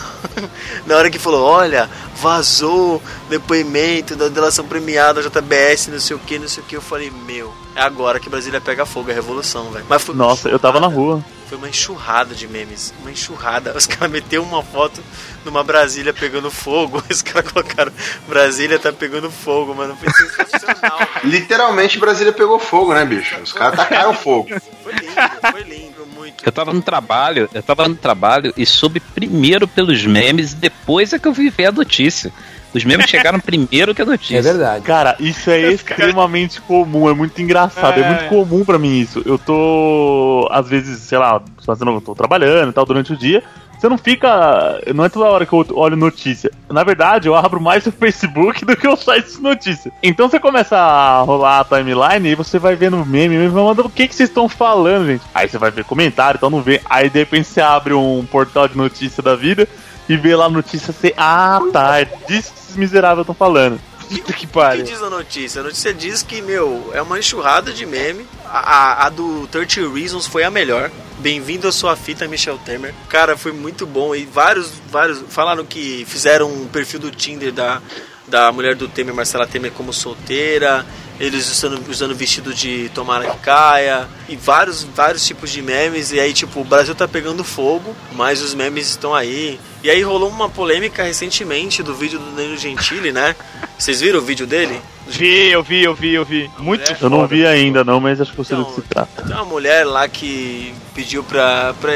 [0.87, 6.39] na hora que falou, olha, vazou depoimento da delação premiada, JBS, não sei o que,
[6.39, 9.71] não sei o que, eu falei, meu, é agora que Brasília pega fogo, é revolução,
[9.71, 9.87] velho.
[9.89, 11.25] Mas foi uma Nossa, eu tava na rua.
[11.47, 12.95] Foi uma enxurrada de memes.
[13.01, 13.77] Uma enxurrada.
[13.77, 15.03] Os caras meteram uma foto
[15.45, 17.03] numa Brasília pegando fogo.
[17.11, 17.93] Os caras colocaram
[18.27, 19.97] Brasília tá pegando fogo, mano.
[19.97, 20.99] Foi sensacional.
[21.25, 23.39] Literalmente Brasília pegou fogo, né, bicho?
[23.41, 24.49] Os caras tacaram fogo.
[24.83, 26.45] Foi lindo, foi lindo, muito.
[26.45, 31.19] Eu tava no trabalho, eu tava no trabalho e soube primeiro pelos memes, depois é
[31.19, 32.33] que eu vi ver a notícia.
[32.75, 34.39] Os memes chegaram primeiro que a notícia.
[34.39, 34.85] É verdade.
[34.85, 38.09] Cara, isso é extremamente comum, é muito engraçado, é, É.
[38.09, 39.23] muito comum pra mim isso.
[39.27, 43.43] Eu tô, às vezes, sei lá, fazendo, tô trabalhando e tal durante o dia.
[43.79, 44.81] Você não fica.
[44.95, 46.53] Não é toda hora que eu olho notícia.
[46.71, 49.91] Na verdade, eu abro mais o Facebook do que o site de notícia.
[50.01, 53.89] Então você começa a rolar a timeline e você vai vendo meme, meme, vai mandando
[53.89, 55.25] o que, que vocês estão falando, gente.
[55.35, 56.81] Aí você vai ver comentário, então não vê.
[56.89, 59.67] Aí de repente você abre um portal de notícia da vida
[60.09, 61.15] e vê lá a notícia você.
[61.17, 63.81] Ah, tá, é disso que esses miseráveis estão falando.
[64.09, 64.85] Puta que O que pariu.
[64.85, 65.61] diz a notícia?
[65.61, 68.27] A notícia diz que, meu, é uma enxurrada de meme.
[68.45, 70.91] A, a, a do 30 Reasons foi a melhor.
[71.19, 72.93] Bem-vindo à sua fita, Michel Temer.
[73.09, 74.15] Cara, foi muito bom.
[74.15, 75.23] E vários, vários.
[75.31, 77.81] Falaram que fizeram um perfil do Tinder da,
[78.27, 80.85] da mulher do Temer, Marcela Temer, como solteira.
[81.23, 84.09] Eles usando, usando vestido de tomara que caia.
[84.29, 86.11] E vários, vários tipos de memes.
[86.11, 89.61] E aí, tipo, o Brasil tá pegando fogo, mas os memes estão aí.
[89.85, 93.37] E aí rolou uma polêmica recentemente do vídeo do Danilo Gentili, né?
[93.79, 94.81] Vocês viram o vídeo dele?
[95.07, 96.51] Vi, eu vi, eu vi, eu vi.
[96.59, 98.89] Muito Eu não vi ainda, não, mas acho que eu sei do que Então, se
[98.89, 99.23] trata.
[99.23, 101.73] Tem uma mulher lá que pediu pra.
[101.81, 101.93] pra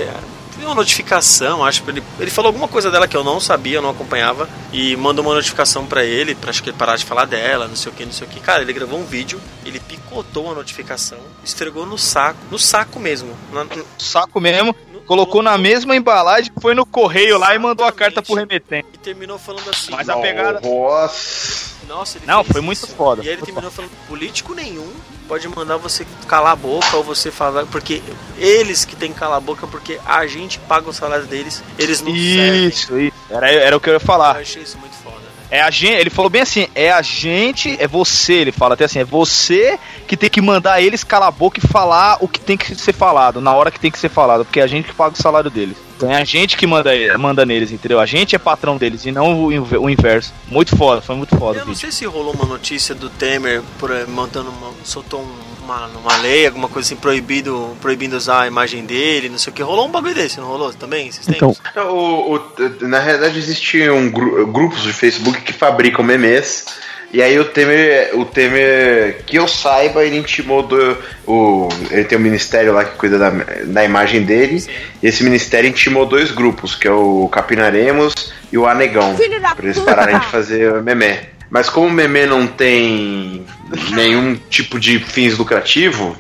[0.67, 3.83] uma notificação, acho que ele, ele falou alguma coisa dela que eu não sabia, eu
[3.83, 7.25] não acompanhava, e mandou uma notificação pra ele, pra acho que ele parar de falar
[7.25, 8.41] dela, não sei o que, não sei o que.
[8.41, 13.37] Cara, ele gravou um vídeo, ele picotou a notificação, esfregou no saco, no saco mesmo.
[13.53, 14.75] Na, no- Saco mesmo.
[15.07, 18.89] Colocou na mesma embalagem, foi no correio lá e mandou a carta pro remetente.
[18.93, 19.93] e terminou falando assim.
[19.93, 20.61] Mas a pegada.
[20.69, 21.77] Nossa.
[21.87, 22.89] Nossa, ele Não, foi muito isso.
[22.89, 23.23] foda.
[23.23, 24.91] E aí ele terminou falando: político nenhum
[25.27, 28.03] pode mandar você calar a boca ou você falar, porque
[28.39, 32.01] eles que tem que calar a boca, porque a gente paga o salário deles, eles
[32.01, 32.69] não servem.
[32.69, 33.17] Isso, isso.
[33.31, 34.37] Era, era o que eu ia falar.
[34.37, 35.26] Eu achei isso muito foda.
[35.51, 38.85] É a gente, ele falou bem assim, é a gente, é você, ele fala até
[38.85, 39.79] assim, é você
[40.09, 42.93] que tem que mandar eles calar a boca e falar o que tem que ser
[42.93, 45.23] falado, na hora que tem que ser falado, porque é a gente que paga o
[45.23, 45.77] salário deles.
[45.97, 47.99] Então é a gente que manda, manda neles, entendeu?
[47.99, 50.33] A gente é patrão deles e não o, o inverso.
[50.49, 53.91] Muito foda, foi muito foda Eu não sei se rolou uma notícia do Temer por,
[53.91, 58.47] eh, montando uma, soltou um- uma, uma lei, alguma coisa assim, proibido, proibindo usar a
[58.47, 59.63] imagem dele, não sei o que.
[59.63, 61.11] Rolou um bagulho desse, não rolou também?
[61.11, 61.37] Vocês têm?
[61.37, 61.55] Então,
[61.91, 62.43] O, o-
[62.89, 66.65] na realidade, existe um gru- grupos de Facebook que fabricam memes.
[67.13, 70.97] E aí o Temer, o Temer, que eu saiba, ele intimou do.
[71.27, 73.31] O, ele tem um ministério lá que cuida da,
[73.65, 74.63] da imagem dele.
[75.03, 78.13] E esse ministério intimou dois grupos, que é o Capinaremos
[78.53, 79.17] e o Anegão.
[79.17, 79.95] Filho da Pra eles puta!
[79.95, 81.17] pararem de fazer meme.
[81.51, 83.45] Mas como o meme não tem
[83.93, 86.17] nenhum tipo de fins lucrativo,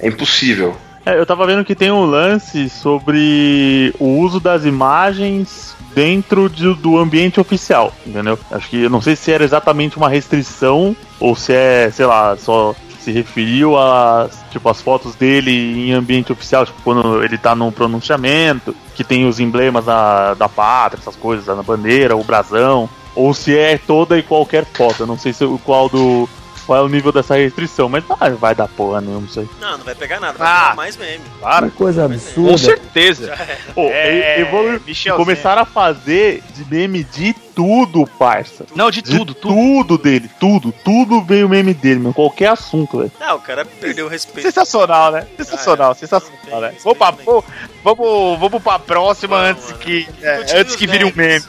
[0.00, 0.76] É impossível.
[1.06, 6.74] É, eu tava vendo que tem um lance sobre o uso das imagens dentro de-
[6.74, 8.38] do ambiente oficial, entendeu?
[8.50, 12.36] Acho que eu não sei se era exatamente uma restrição ou se é, sei lá,
[12.36, 17.54] só se referiu a tipo as fotos dele em ambiente oficial, tipo quando ele tá
[17.54, 22.88] num pronunciamento, que tem os emblemas da, da pátria, essas coisas, na bandeira, o brasão,
[23.14, 25.02] ou se é toda e qualquer foto.
[25.02, 26.28] Eu não sei se o qual do
[26.64, 29.48] qual é o nível dessa restrição, mas ah, vai dar porra nenhuma, não sei.
[29.60, 30.60] Não, não vai pegar nada, vai Ah.
[30.62, 31.20] pegar mais meme.
[31.38, 31.70] Claro.
[31.70, 32.58] Que coisa Com absurda.
[32.58, 33.38] certeza.
[33.74, 34.80] Pô, É, e-.
[34.86, 35.16] Michelzinho.
[35.16, 38.64] Começaram a fazer de meme de tudo, parça.
[38.74, 39.54] Não, de De tudo, tudo.
[39.54, 42.12] tudo dele, tudo, tudo veio meme dele, meu.
[42.14, 43.12] Qualquer assunto, velho.
[43.20, 44.42] Não, o cara perdeu o respeito.
[44.46, 45.26] Sensacional, né?
[45.36, 46.74] Sensacional, sensacional, né?
[46.82, 47.44] Vamos pra, vamos,
[47.84, 49.78] vamos, vamos pra próxima antes mano.
[49.78, 51.44] que, é, antes que vire um meme.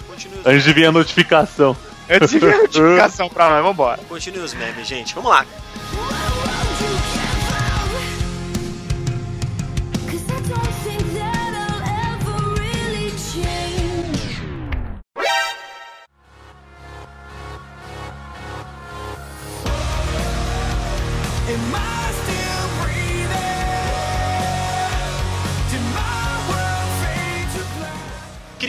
[0.45, 1.75] Antes de vir a notificação.
[2.07, 3.99] De vir a notificação pra nós, vambora.
[4.07, 5.13] continue os memes, gente.
[5.15, 5.45] Vamos lá.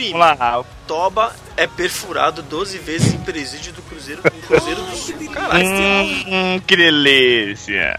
[0.07, 0.19] Crime.
[0.19, 0.63] Vamos lá.
[0.87, 5.15] Toba é perfurado 12 vezes em presídio do Cruzeiro, do Cruzeiro do Sul.
[5.33, 5.67] Caralho.
[5.67, 7.95] Hum, que delícia.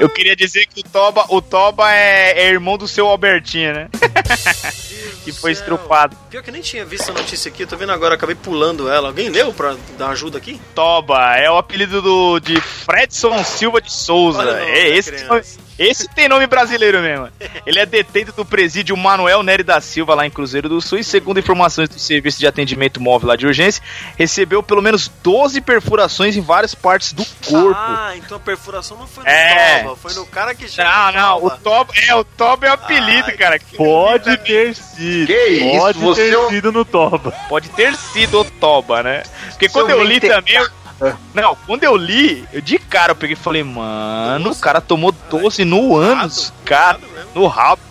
[0.00, 3.88] Eu queria dizer que o Toba, o Toba é, é irmão do seu Albertinho, né?
[5.24, 5.62] que foi céu.
[5.62, 6.16] estrupado.
[6.30, 8.88] Pior que eu nem tinha visto a notícia aqui, eu tô vendo agora, acabei pulando
[8.88, 9.08] ela.
[9.08, 10.60] Alguém leu pra dar ajuda aqui?
[10.74, 14.38] Toba é o apelido do, de Fredson Silva de Souza.
[14.38, 15.61] Olha o nome É esse, criança.
[15.78, 17.28] Esse tem nome brasileiro mesmo.
[17.66, 21.04] Ele é detento do presídio Manuel Nery da Silva lá em Cruzeiro do Sul e
[21.04, 23.82] segundo informações do serviço de atendimento móvel lá de urgência,
[24.18, 27.74] recebeu pelo menos 12 perfurações em várias partes do corpo.
[27.78, 29.82] Ah, então a perfuração não foi no É.
[29.82, 31.92] Toba, foi no cara que chama Não, não, o Toba.
[32.08, 33.60] É o Toba é o apelido, Ai, cara.
[33.76, 35.26] Pode ter sido.
[35.26, 37.30] Que isso, Pode você ter é um- sido no Toba.
[37.48, 39.22] Pode ter sido o Toba, né?
[39.50, 40.54] Porque Seu quando eu li também.
[40.56, 40.68] eu-
[41.34, 45.12] Não, quando eu li, eu de cara eu peguei e falei, mano, o cara tomou
[45.12, 47.00] 12 no ânus, cara,
[47.34, 47.82] no rabo.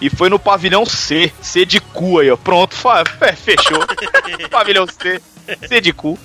[0.00, 2.36] E foi no pavilhão C, C de cu aí, ó.
[2.36, 2.74] Pronto,
[3.36, 3.84] fechou.
[4.50, 5.20] pavilhão C,
[5.68, 6.18] C de cu.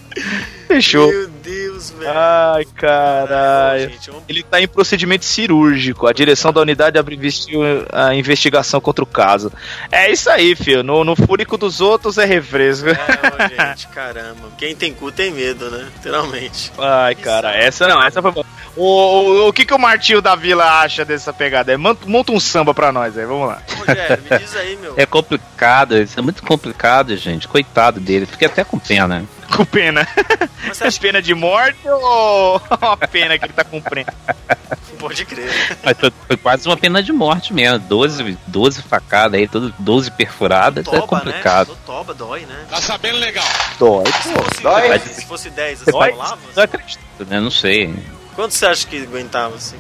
[0.68, 1.08] Fechou.
[1.08, 2.12] Meu Deus, velho.
[2.14, 3.92] Ai, caralho.
[4.28, 6.08] Ele tá em procedimento cirúrgico.
[6.08, 7.52] A direção da unidade abre investi-
[7.92, 9.52] a investigação contra o caso.
[9.92, 10.84] É isso aí, filho.
[10.84, 12.88] No, no furico dos outros é refresco.
[12.90, 14.50] Ô, gente, caramba.
[14.58, 15.88] Quem tem cu tem medo, né?
[15.96, 16.72] Literalmente.
[16.78, 18.46] Ai, cara, essa não, essa foi boa.
[18.76, 21.72] O, o, o que, que o Martinho da Vila acha dessa pegada?
[21.72, 23.62] É, monta, um samba pra nós aí, vamos lá.
[23.78, 24.94] Rogério, me diz aí, meu.
[24.98, 27.48] É complicado, isso é muito complicado, gente.
[27.48, 29.26] Coitado dele, fiquei até com pena.
[29.50, 30.08] Com pena.
[30.68, 34.12] Mas você É pena de morte ou uma pena que ele tá cumprindo?
[35.00, 35.50] pode crer?
[35.84, 37.80] Mas foi, foi quase uma pena de morte mesmo.
[37.80, 41.70] 12, 12 facadas aí, tudo 12 perfuradas, é Toba, complicado.
[41.72, 41.78] né?
[41.86, 42.66] Toba dói, né?
[43.80, 44.06] Dói.
[44.06, 44.90] Se fosse, Dói?
[44.90, 46.12] 10, se fosse 10, você Dói?
[46.12, 46.38] rolava?
[46.56, 47.40] Não acredito, né?
[47.40, 47.96] Não sei.
[48.40, 49.76] Quanto você acha que aguentava, assim?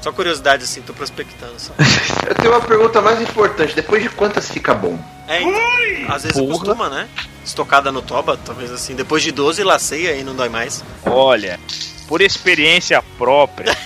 [0.00, 1.72] Só curiosidade, assim, tô prospectando só.
[2.24, 3.74] Eu tenho uma pergunta mais importante.
[3.74, 4.96] Depois de quantas fica bom?
[5.26, 6.56] É, então, às vezes Porra.
[6.56, 7.08] costuma, né?
[7.44, 8.94] Estocada no Toba, talvez assim.
[8.94, 10.84] Depois de 12, laceia e não dói mais.
[11.04, 11.58] Olha,
[12.06, 13.76] por experiência própria.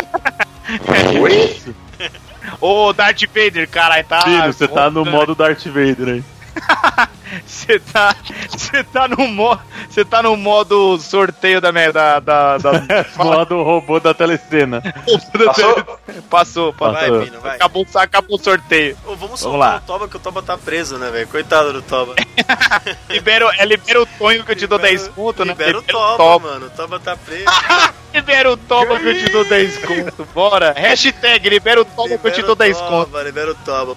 [1.20, 1.54] Oi?
[2.58, 4.22] Ô, Darth Vader, caralho, tá.
[4.22, 6.24] Filho, você tá no modo Darth Vader aí.
[7.46, 8.14] Você tá.
[8.48, 9.60] Você tá no modo.
[9.88, 11.70] Você tá no modo sorteio da.
[11.70, 12.72] da, da, da...
[13.16, 14.82] modo robô da telecena.
[15.44, 15.98] Passou?
[16.28, 16.92] Passou, passou.
[16.92, 17.24] Vai, Passou.
[17.24, 17.56] Pino, vai.
[17.56, 18.96] Acabou, acabou o sorteio.
[19.04, 19.76] Ô, vamos Vamos soltar lá.
[19.78, 21.26] o Toba, que o Toba tá preso, né, velho?
[21.28, 22.14] Coitado do Toba.
[23.08, 25.52] Libera, o- é, libera o Tonho que eu te dou 10 conto, né?
[25.52, 26.48] Libera o Toba, Toba.
[26.50, 26.66] mano.
[26.66, 27.44] O Toba tá preso.
[28.12, 30.28] Libera o Toba que eu te dou 10 conto.
[30.34, 30.72] Bora.
[30.76, 33.18] Hashtag libera o Toba que eu te Libera dou o 10 Toba, conto.
[33.22, 33.96] Libera o Toba.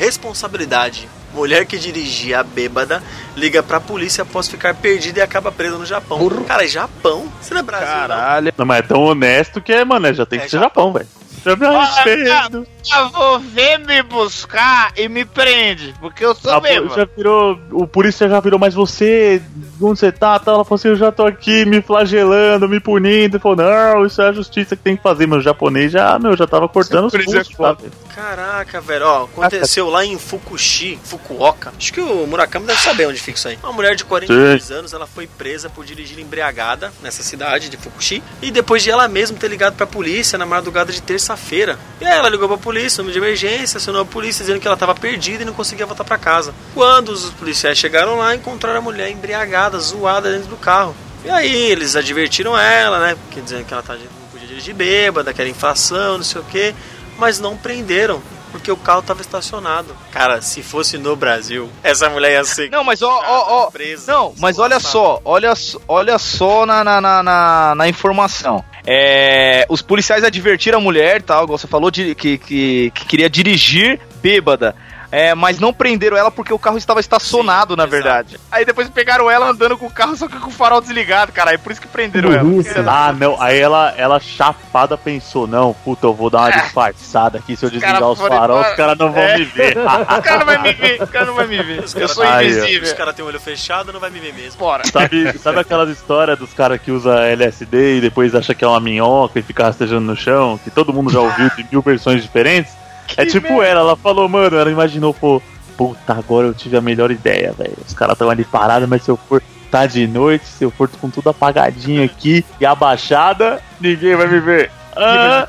[0.00, 1.06] Responsabilidade.
[1.34, 3.02] Mulher que dirigia bêbada
[3.36, 6.18] liga pra polícia após ficar perdida e acaba presa no Japão.
[6.48, 7.30] Cara, é Japão?
[7.38, 8.54] Você não é Brasil, Caralho.
[8.56, 10.86] Não, mas é tão honesto que é, mano, já tem É que ser Japão.
[10.86, 11.08] Japão, velho.
[11.44, 12.66] Já me arrependo.
[12.94, 17.58] Eu vou ver me buscar e me prende, porque eu sou A po- já virou,
[17.72, 19.42] o polícia já virou, mas você
[19.80, 20.38] segundo você tá?
[20.38, 20.52] tá?
[20.52, 23.36] Ela falou assim, eu já tô aqui me flagelando, me punindo.
[23.36, 25.26] Ele falou, não, isso é a justiça que tem que fazer.
[25.26, 27.90] Mas o japonês já, meu, já tava cortando os é pulsos, sabe?
[28.14, 31.72] Caraca, velho, ó, aconteceu lá em Fukushi, Fukuoka.
[31.76, 33.58] Acho que o Murakami deve saber onde fica isso aí.
[33.62, 38.22] Uma mulher de 42 anos, ela foi presa por dirigir embriagada nessa cidade de Fukushi.
[38.42, 41.78] E depois de ela mesma ter ligado pra polícia na madrugada de terça-feira.
[42.00, 44.76] E aí ela ligou pra polícia, número de emergência, acionou a polícia dizendo que ela
[44.76, 46.54] tava perdida e não conseguia voltar pra casa.
[46.74, 50.94] Quando os policiais chegaram lá, encontraram a mulher embriagada, zoada dentro do carro.
[51.24, 53.14] E aí eles advertiram ela, né?
[53.14, 54.00] Porque dizendo que ela tá, não
[54.32, 56.74] podia dirigir bêbada, que era infração, não sei o quê.
[57.18, 58.22] Mas não prenderam.
[58.50, 59.96] Porque o carro tava estacionado.
[60.10, 62.68] Cara, se fosse no Brasil, essa mulher ia ser.
[62.68, 63.70] Não, mas ó, ó, ó.
[63.70, 64.10] presa.
[64.12, 68.64] Não, mas olha só, olha, só- olha só na, na, na, na informação.
[68.86, 73.28] É, os policiais advertiram a mulher, tal, igual você falou, de, que, que, que queria
[73.28, 74.74] dirigir bêbada.
[75.12, 78.38] É, mas não prenderam ela porque o carro estava estacionado, na verdade.
[78.50, 81.50] Aí depois pegaram ela andando com o carro, só que com o farol desligado, cara.
[81.50, 82.44] Aí por isso que prenderam ela.
[82.44, 82.74] Burrice.
[82.86, 83.40] Ah, não.
[83.42, 87.56] Aí ela, ela chapada pensou, não, puta, eu vou dar uma disfarçada aqui.
[87.56, 88.54] Se eu desligar cara os embora.
[88.54, 89.38] os caras não vão É.
[89.38, 89.76] me ver.
[90.20, 91.80] O cara não vai me ver, o cara não vai me ver.
[91.84, 92.50] Os Eu caras sou Aí, ó.
[92.58, 92.82] invisível.
[92.84, 94.58] Os caras têm o olho fechado, não vai me ver mesmo.
[94.58, 94.84] Bora.
[94.86, 98.78] Sabe, sabe aquelas histórias dos caras que usa LSD e depois acha que é uma
[98.80, 102.72] minhoca e fica rastejando no chão, que todo mundo já ouviu de mil versões diferentes?
[103.16, 105.42] É tipo ela, ela falou, mano, ela imaginou, pô,
[105.76, 107.76] puta, agora eu tive a melhor ideia, velho.
[107.86, 110.88] Os caras estão ali parados, mas se eu for tá de noite, se eu for
[110.88, 114.70] com tudo apagadinho aqui e abaixada, ninguém vai me ver.
[115.02, 115.48] Ah,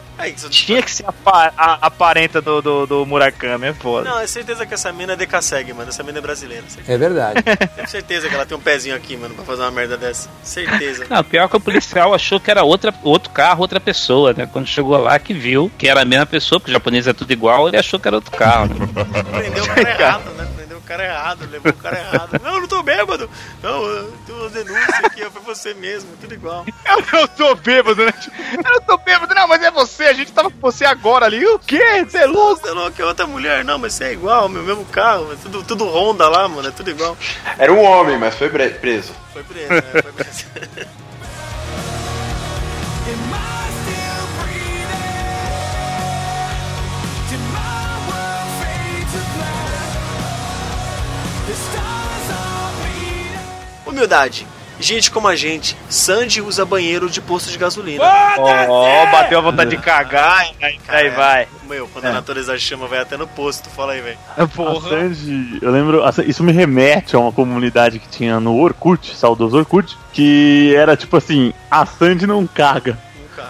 [0.50, 4.10] Tinha que ser a, a, a parenta do, do, do Murakami, é foda.
[4.10, 5.90] Não, é certeza que essa mina é decassegue, mano.
[5.90, 6.64] Essa mina é brasileira.
[6.68, 6.92] certeza.
[6.94, 7.42] É verdade.
[7.76, 10.30] Tenho certeza que ela tem um pezinho aqui, mano, pra fazer uma merda dessa.
[10.44, 11.06] Certeza.
[11.10, 14.48] Não, pior que o policial achou que era outra, outro carro, outra pessoa, né?
[14.52, 17.32] Quando chegou lá que viu que era a mesma pessoa, porque o japonês é tudo
[17.32, 18.68] igual, ele achou que era outro carro.
[18.68, 18.88] Né?
[19.40, 20.48] Prendeu o cara errado, né?
[20.92, 22.42] Cara errado, levou o cara errado.
[22.44, 23.30] Não, eu não tô bêbado.
[23.64, 26.66] Não, eu tenho uma denúncia aqui, foi você mesmo, tudo igual.
[26.86, 28.14] Eu não tô bêbado, né?
[28.52, 31.46] Eu não tô bêbado, não, mas é você, a gente tava com você agora ali.
[31.46, 32.04] O quê?
[32.04, 32.62] Você é louco?
[32.62, 33.64] Você é louco, é outra mulher.
[33.64, 35.32] Não, mas você é igual, meu mesmo carro.
[35.32, 37.18] É tudo, tudo Honda lá, mano, é tudo igual.
[37.58, 39.14] Era um homem, mas foi preso.
[39.32, 39.82] Foi preso, né?
[39.94, 40.46] Foi preso.
[53.92, 54.48] Humildade.
[54.80, 58.04] Gente como a gente, Sandy usa banheiro de posto de gasolina.
[58.04, 61.48] Ó, bateu a vontade de cagar, aí, aí vai.
[61.70, 64.18] Meu, quando a natureza chama, vai até no posto, fala aí, velho.
[64.36, 64.48] A
[64.90, 69.96] Sandy, eu lembro, isso me remete a uma comunidade que tinha no Orkut, saudoso Orkut,
[70.14, 72.98] que era tipo assim, a Sandy não caga.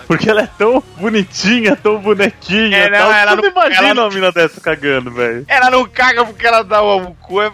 [0.08, 2.78] Porque ela é tão bonitinha, tão bonequinha.
[2.78, 3.12] É, não, tal.
[3.14, 5.46] ela não- imagina ela não- uma mina dessa cagando, velho.
[5.48, 7.42] Ela não caga porque ela dá o cu.
[7.42, 7.52] É...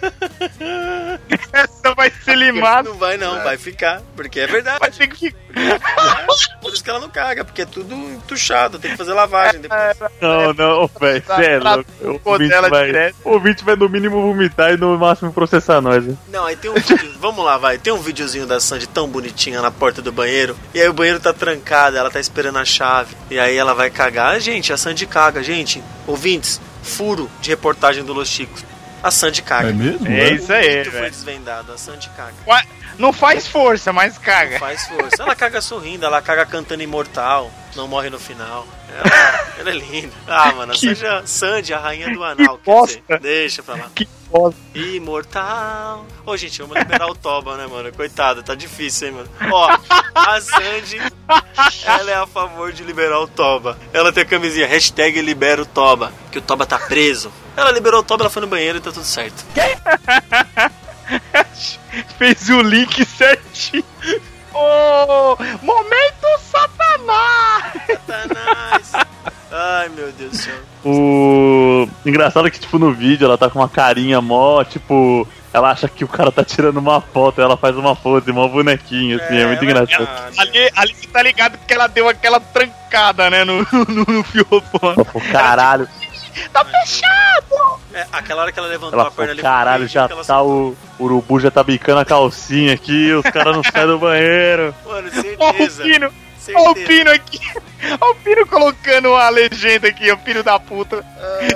[1.52, 2.88] Essa vai ser limada.
[2.88, 4.78] Não vai não, vai ficar, porque é verdade.
[4.80, 5.34] Vai ter que
[6.60, 9.96] Por isso que ela não caga, porque é tudo entuchado, tem que fazer lavagem depois.
[10.20, 14.72] Não, não, velho, Tá- é no O dela vai, o ouvinte vai no mínimo vomitar
[14.72, 16.04] e no máximo processar nós.
[16.04, 16.16] né?
[16.28, 17.78] Não, aí tem um vídeo, vamos lá, vai.
[17.78, 20.56] Tem um videozinho da Sandy tão bonitinha na porta do banheiro.
[20.74, 23.16] E aí o banheiro tá trancado, ela tá esperando a chave.
[23.30, 24.34] E aí ela vai cagar.
[24.34, 25.82] Ah, gente, a Sandy caga, gente.
[26.06, 28.64] Ouvintes, furo de reportagem do Los Chicos.
[29.02, 29.70] A Sandy caga.
[29.70, 30.06] É mesmo?
[30.08, 31.10] É isso aí, O mito foi velho.
[31.12, 32.34] desvendado, a Sandy caga.
[32.46, 32.62] Ué,
[33.00, 34.58] Não faz força, mas caga.
[34.58, 35.22] Faz força.
[35.22, 37.50] Ela caga sorrindo, ela caga cantando imortal.
[37.74, 38.66] Não morre no final.
[38.92, 40.12] Ela, ela é linda.
[40.28, 42.58] Ah, mano, Que- Sandy, é- Sandy, a rainha do anal.
[42.58, 43.02] Que quer dizer.
[43.06, 43.18] bosta.
[43.20, 43.90] Deixa pra lá.
[43.94, 44.60] Que bosta.
[44.74, 46.04] Imortal.
[46.26, 47.92] Ô, gente, vamos liberar o Toba, né, mano?
[47.92, 49.28] Coitado, tá difícil, hein, mano?
[49.52, 49.78] Ó,
[50.14, 50.98] a Sandy,
[51.84, 53.78] ela é a favor de liberar o Toba.
[53.92, 57.32] Ela tem a camisinha, hashtag libera o Toba, que o Toba tá preso.
[57.56, 59.44] Ela liberou o Toba, ela foi no banheiro e tá tudo certo.
[62.18, 63.84] Fez o link certinho.
[64.52, 67.72] Ô, momento satanás!
[67.86, 68.92] Satanás.
[69.52, 70.54] Ai, meu Deus do céu.
[70.84, 75.70] O engraçado é que, tipo, no vídeo ela tá com uma carinha mó, tipo, ela
[75.72, 79.36] acha que o cara tá tirando uma foto, ela faz uma pose, mó bonequinho, assim,
[79.38, 80.08] é, muito ela- engraçado.
[80.08, 83.58] Ah, Ali, ali você tá ligado que ela deu aquela trancada, né, no,
[83.88, 85.04] no, no fiofone.
[85.32, 85.88] Caralho,
[86.52, 87.80] Tá fechado!
[87.92, 89.42] É, aquela hora que ela levantou ela a perna ali.
[89.42, 93.62] caralho, já ela tá o urubu já tá bicando a calcinha aqui, os caras não
[93.64, 94.74] saem do banheiro.
[94.86, 95.82] Mano, Ó o certeza.
[95.82, 96.86] Pino, ó o certeza.
[96.86, 97.40] Pino aqui.
[97.98, 101.02] Ó o Pino colocando a legenda aqui, o filho da puta.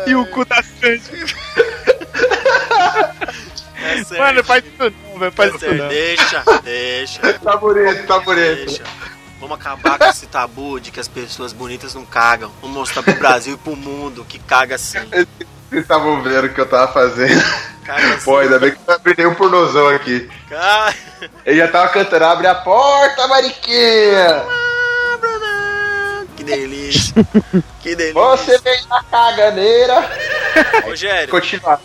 [0.07, 1.35] E o cu da Sandy.
[3.83, 4.21] É certo.
[4.21, 5.89] Mano, faz isso não, velho, faz É isso não.
[5.89, 7.33] Deixa, deixa.
[7.41, 8.65] Tá bonito, tá bonito.
[8.67, 8.83] Deixa.
[9.45, 12.51] Vamos acabar com esse tabu de que as pessoas bonitas não cagam.
[12.63, 15.01] Vamos mostrar pro Brasil e pro mundo que caga sim.
[15.11, 17.45] Vocês estavam vendo o que eu tava fazendo.
[17.85, 20.31] Cara, Pô, ainda bem que eu não abri nenhum pornozão aqui.
[20.49, 20.95] Cara,
[21.45, 24.45] Ele já tava cantando, abre a porta, mariquinha!
[26.35, 27.15] que delícia.
[27.83, 28.15] Que delícia.
[28.15, 30.11] Você vem na caganeira!
[30.85, 31.81] Rogério, Continuar.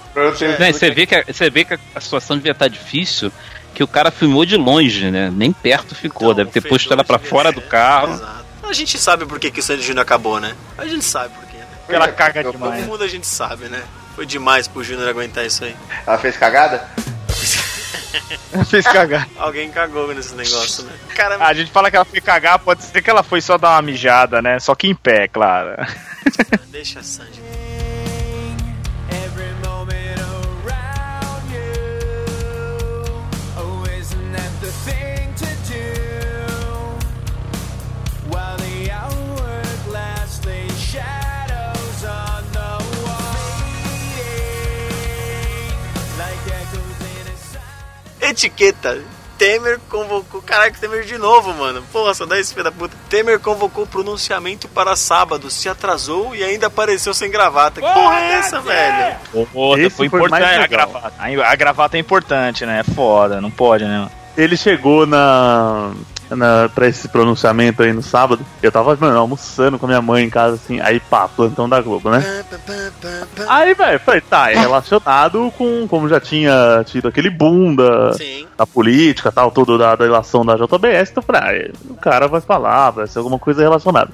[0.71, 3.33] Você, vê que a, você vê que a situação devia estar difícil,
[3.73, 5.31] que o cara filmou de longe, né?
[5.33, 6.31] Nem perto ficou.
[6.31, 8.13] Então, Deve ter posto ela pra devia fora do carro.
[8.13, 8.45] Exato.
[8.63, 10.53] A gente sabe por que, que o Sandy Júnior acabou, né?
[10.77, 11.65] A gente sabe por quê, né?
[11.79, 12.85] Porque ela caga Todo demais.
[12.85, 13.81] mundo a gente sabe, né?
[14.15, 15.75] Foi demais pro Júnior aguentar isso aí.
[16.05, 16.87] Ela fez cagada?
[18.65, 19.27] Fez cagar.
[19.37, 20.91] Alguém cagou nesse negócio, né?
[21.15, 23.71] Cara, A gente fala que ela foi cagar, pode ser que ela foi só dar
[23.75, 24.59] uma mijada, né?
[24.59, 25.75] Só que em pé, claro.
[26.67, 27.39] deixa a Sandy.
[48.29, 48.99] Etiqueta.
[49.37, 50.41] Temer convocou.
[50.41, 51.81] Caraca, Temer de novo, mano.
[51.93, 52.93] Porra, só dá esse filho da puta.
[53.09, 57.79] Temer convocou pronunciamento para sábado, se atrasou e ainda apareceu sem gravata.
[57.79, 59.15] Que porra é essa, velho?
[59.77, 60.67] Esse foi importante a legal.
[60.67, 61.13] gravata.
[61.17, 62.81] A, a gravata é importante, né?
[62.81, 64.09] É foda, não pode, né?
[64.39, 65.91] Ele chegou na,
[66.29, 66.69] na.
[66.73, 68.45] pra esse pronunciamento aí no sábado.
[68.63, 70.79] Eu tava, mano, almoçando com a minha mãe em casa, assim.
[70.79, 72.23] Aí, pá, plantão da Globo, né?
[73.47, 78.11] Aí, velho, falei, tá, é relacionado com como já tinha tido aquele boom da,
[78.57, 81.09] da política tal, tudo da, da relação da JBS.
[81.11, 84.11] Então eu falei, ah, o cara vai falar, vai ser alguma coisa relacionada.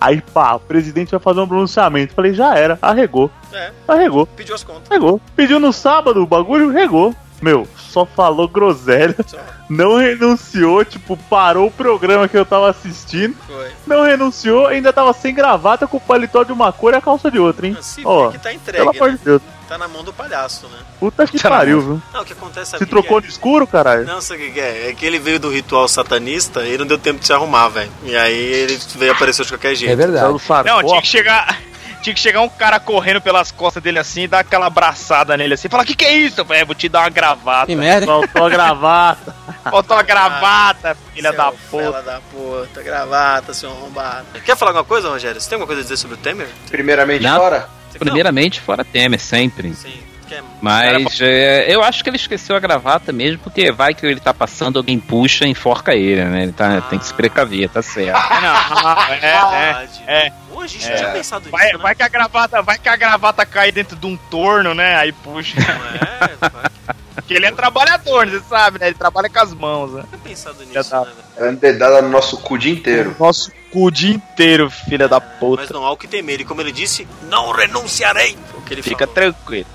[0.00, 2.14] Aí, pá, o presidente vai fazer um pronunciamento.
[2.14, 4.90] Falei, já era, arregou, É, arregou, pediu as contas.
[4.90, 5.20] arregou.
[5.34, 7.14] Pediu no sábado o bagulho, regou.
[7.46, 9.38] Meu, só falou groselha, Só.
[9.70, 13.70] não renunciou, tipo, parou o programa que eu tava assistindo, Foi.
[13.86, 17.30] não renunciou, ainda tava sem gravata, com o paletó de uma cor e a calça
[17.30, 17.76] de outra, hein?
[17.80, 19.16] Se Ó, vê que tá pelo entregue, amor né?
[19.18, 20.78] de Deus, Tá na mão do palhaço, né?
[21.00, 22.02] puta que Tá pariu, viu?
[22.12, 24.02] Não, o que acontece sabe Se que trocou que no escuro, caralho?
[24.02, 24.04] é?
[24.04, 24.88] Não, sabe o que é?
[24.90, 27.90] É que ele veio do ritual satanista e não deu tempo de se arrumar, velho.
[28.04, 29.92] E aí ele veio aparecer de qualquer jeito.
[29.92, 30.24] É verdade.
[30.24, 30.64] Pelo.
[30.64, 31.60] Não, tinha que chegar.
[32.06, 35.54] Tinha que chegar um cara correndo pelas costas dele assim e dar aquela abraçada nele
[35.54, 35.68] assim.
[35.68, 36.44] Falar, que que é isso?
[36.44, 36.64] velho?
[36.64, 37.66] vou te dar uma gravata.
[37.66, 38.06] Que merda?
[38.06, 39.34] Faltou a gravata.
[39.68, 42.02] Faltou uma gravata, filha da puta.
[42.02, 44.24] Da puta, gravata, seu arrombado.
[44.44, 45.40] Quer falar alguma coisa, Rogério?
[45.40, 46.46] Você tem alguma coisa a dizer sobre o Temer?
[46.70, 47.40] Primeiramente Não.
[47.40, 47.68] fora?
[47.98, 49.74] Primeiramente, fora Temer, sempre.
[49.74, 50.00] Sim.
[50.28, 50.42] Quer...
[50.60, 54.34] Mas é, eu acho que ele esqueceu a gravata mesmo, porque vai que ele tá
[54.34, 56.42] passando, alguém puxa e enforca ele, né?
[56.44, 58.18] Ele tá, tem que se precaver, tá certo.
[58.42, 59.20] Não, é, é.
[59.20, 60.02] Verdade.
[60.06, 60.32] é.
[60.58, 60.96] A gente É.
[60.96, 61.82] tinha pensado Vai, nisso, né?
[61.84, 64.96] vai que a gravata, vai que a gravata cai dentro de um torno, né?
[64.96, 65.54] Aí puxa.
[65.60, 66.34] É?
[66.50, 66.70] Vai.
[67.14, 68.86] Porque ele é trabalhador, você sabe, né?
[68.86, 70.04] Ele trabalha com as mãos, né?
[70.08, 71.00] Tinha pensado nisso, tá.
[71.02, 71.12] né?
[71.36, 73.14] Ela dedada no nosso cu o dia inteiro.
[73.18, 75.62] Nosso cu o dia inteiro, filha da puta.
[75.62, 76.40] Mas não há o que temer.
[76.40, 78.36] E como ele disse, não renunciarei.
[78.50, 79.14] Foi o que ele Fica falou.
[79.14, 79.66] tranquilo.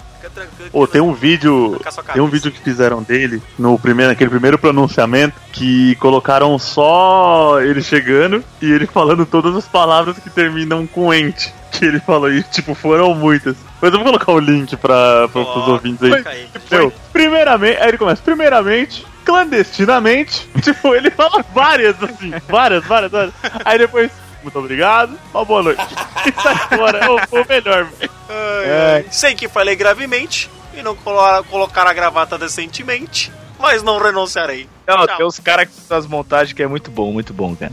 [0.71, 1.79] Pô, tem um vídeo.
[2.13, 7.81] Tem um vídeo que fizeram dele, no primeiro, naquele primeiro pronunciamento, que colocaram só ele
[7.81, 11.53] chegando e ele falando todas as palavras que terminam com ente.
[11.71, 13.55] Que ele falou, e tipo, foram muitas.
[13.81, 16.23] Mas eu vou colocar o link pra, pra, pros ouvintes aí.
[16.25, 16.49] aí.
[16.69, 20.47] Meu, primeiramente, aí ele começa, primeiramente, clandestinamente.
[20.61, 23.33] tipo, ele fala várias, assim, várias, várias, várias.
[23.63, 24.11] Aí depois,
[24.43, 25.81] muito obrigado, uma boa noite.
[26.23, 28.11] E sai fora, é o, o melhor, velho.
[28.29, 29.05] Ai, ai.
[29.09, 34.69] Sei que falei gravemente e não colo- colocar a gravata decentemente, mas não renunciarei.
[34.87, 35.17] Não, Tchau.
[35.17, 37.71] tem os caras que fazem as montagens que é muito bom, muito bom, cara.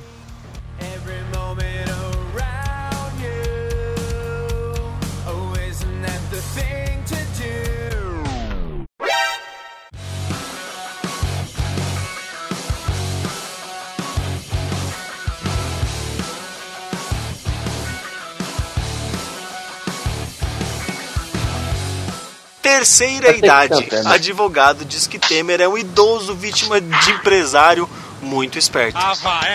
[22.68, 24.06] Terceira Vai ter que idade.
[24.06, 27.88] Advogado diz que Temer é um idoso vítima de empresário
[28.20, 28.98] muito esperto.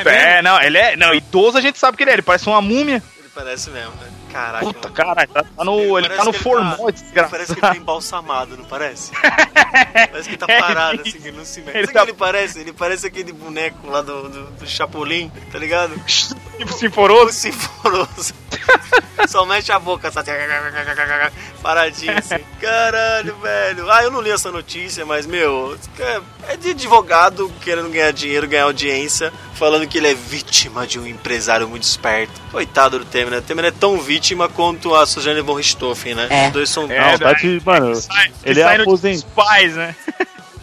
[0.05, 0.95] É, não, ele é.
[0.95, 3.03] Não, idoso a gente sabe que ele é, ele parece uma múmia.
[3.19, 4.07] Ele parece mesmo, né?
[4.31, 4.65] Caraca.
[4.65, 4.95] Puta, mano.
[4.95, 7.29] caralho, tá, tá no, ele Parece tá no que formol, tá- desgraçado.
[7.31, 9.11] Parece que ele tá embalsamado, não parece?
[9.93, 11.77] parece que tá É parado assim, não se mexe.
[11.77, 12.59] Ele Sabe o tá- que ele parece?
[12.59, 15.93] Ele parece aquele boneco lá do, do, do Chapolin, tá ligado?
[16.57, 17.31] Tipo sinforoso.
[17.33, 18.33] Sinforoso.
[19.27, 20.21] Só mexe a boca, só...
[21.61, 22.35] paradinho assim.
[22.59, 23.89] Caralho, velho.
[23.89, 28.47] Ah, eu não li essa notícia, mas, meu, é- é de advogado querendo ganhar dinheiro,
[28.47, 32.33] ganhar audiência, falando que ele é vítima de um empresário muito esperto.
[32.51, 33.37] Coitado do Temer, né?
[33.37, 36.27] O Temer é tão vítima quanto a Suzane von Richthofen, né?
[36.29, 36.47] É.
[36.47, 36.91] Os dois são...
[36.91, 39.95] É, Não, tá de, mano, Sai- que ele é sai no aposent- dos pais, né?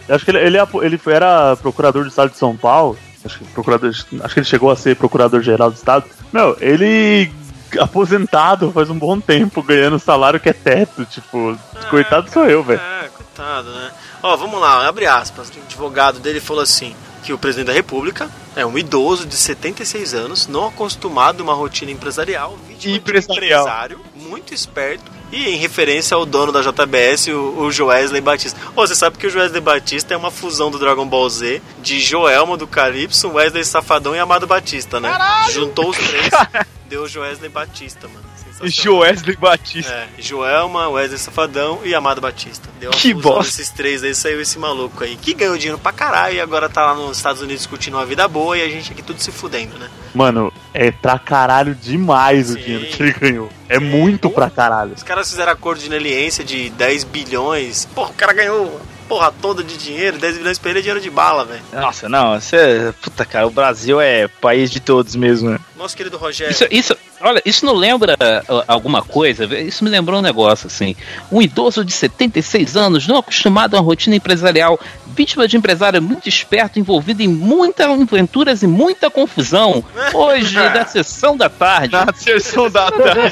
[0.07, 2.97] Eu acho que ele, ele, é ele era procurador do estado de São Paulo.
[3.23, 6.05] Acho que, procurador, acho que ele chegou a ser procurador-geral do estado.
[6.33, 7.31] Meu, ele
[7.79, 11.05] aposentado faz um bom tempo, ganhando salário que é teto.
[11.05, 11.57] Tipo,
[11.89, 12.81] coitado sou eu, velho.
[12.81, 13.91] É, coitado, né?
[14.23, 15.49] Ó, vamos lá, abre aspas.
[15.49, 20.13] O advogado dele falou assim: que o presidente da República é um idoso de 76
[20.13, 23.39] anos, não acostumado a uma rotina empresarial, vítima Empresarial.
[23.39, 28.59] de empresário muito esperto e em referência ao dono da JBS, o, o Joesley Batista.
[28.75, 31.99] Ô, você sabe que o Joesley Batista é uma fusão do Dragon Ball Z de
[31.99, 35.17] Joelma do Calypso, Wesley Safadão e Amado Batista, né?
[35.51, 36.29] Juntou os três,
[36.89, 38.31] deu o Joesley Batista, mano.
[38.63, 39.91] Joesley Batista.
[39.91, 42.69] É, Joelma, Wesley Safadão e Amado Batista.
[42.79, 43.43] Deu Que bosta.
[43.57, 46.85] desses três aí, saiu esse maluco aí, que ganhou dinheiro pra caralho e agora tá
[46.85, 49.79] lá nos Estados Unidos discutindo uma vida boa e a gente aqui tudo se fudendo,
[49.79, 49.89] né?
[50.13, 53.49] Mano, é pra caralho demais o dinheiro que ele ganhou.
[53.67, 54.93] É muito pra caralho.
[54.93, 57.85] Os caras fizeram acordo de ineliência de 10 bilhões.
[57.93, 61.01] Porra, o cara ganhou a porra toda de dinheiro, 10 bilhões pra ele é dinheiro
[61.01, 61.61] de bala, velho.
[61.73, 62.93] Nossa, não, você.
[63.01, 65.59] Puta, cara, o Brasil é país de todos mesmo, né?
[65.75, 66.51] Nosso querido Rogério.
[66.51, 69.45] Isso, isso, olha, isso não lembra ah, alguma coisa?
[69.59, 70.95] Isso me lembrou um negócio assim.
[71.31, 74.79] Um idoso de 76 anos, não acostumado a uma rotina empresarial,
[75.15, 79.83] vítima de empresário muito esperto, envolvido em muitas aventuras e muita confusão.
[80.13, 81.93] Hoje, da sessão da tarde.
[81.93, 83.31] Na sessão da tarde.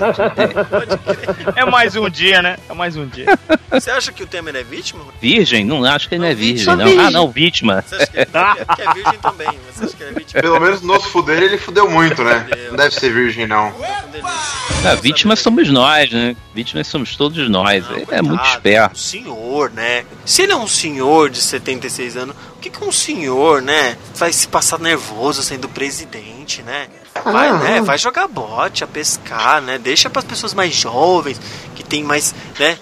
[1.55, 2.57] É mais um dia, né?
[2.69, 3.25] É mais um dia.
[3.71, 5.03] Você acha que o Temer é vítima?
[5.21, 5.63] Virgem?
[5.65, 6.85] Não acho que ele não é virgem, não.
[6.85, 7.05] virgem.
[7.05, 7.83] Ah, não, vítima.
[7.87, 10.41] Você acha que, que, que é virgem também, mas você acha que ele é vítima?
[10.41, 12.45] Pelo menos no fuder ele fudeu muito, né?
[12.69, 13.73] Não deve ser virgem, não.
[14.85, 16.35] Ah, vítimas somos nós, né?
[16.55, 17.83] Vítimas somos todos nós.
[17.89, 18.97] Ele é muito Um esperto.
[18.97, 20.05] senhor, né?
[20.25, 21.41] Se ele é um senhor de
[21.75, 26.87] 76 anos, o que, que um senhor, né, vai se passar nervoso sendo presidente, né?
[27.23, 27.53] Vai, Ah.
[27.57, 27.81] né?
[27.81, 29.77] Vai jogar bote, a pescar, né?
[29.77, 31.39] Deixa para as pessoas mais jovens,
[31.75, 32.77] que tem mais, né?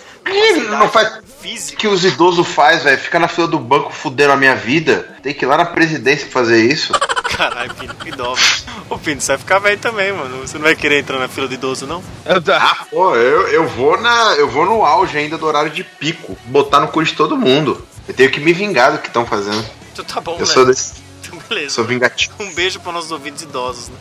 [0.70, 1.78] Não faz física.
[1.78, 2.98] que os idosos faz, velho.
[2.98, 5.16] Fica na fila do banco fudendo a minha vida.
[5.24, 6.92] Tem que ir lá na presidência fazer isso.
[7.38, 8.78] Caralho, Pino, que dó, velho.
[8.90, 10.40] Ô, Pino, você vai ficar velho também, mano.
[10.46, 12.04] Você não vai querer entrar na fila do idoso, não?
[12.26, 14.36] Ah, pô, eu, eu vou na.
[14.38, 16.38] Eu vou no auge ainda do horário de pico.
[16.46, 17.82] Botar no cu de todo mundo.
[18.08, 19.64] Eu tenho que me vingar do que estão fazendo.
[19.92, 20.94] Então tá bom, Eu sou desse.
[21.22, 21.76] Então, beleza.
[21.76, 22.34] Sou vingativo.
[22.40, 23.98] Um beijo para nossos ouvintes idosos, né?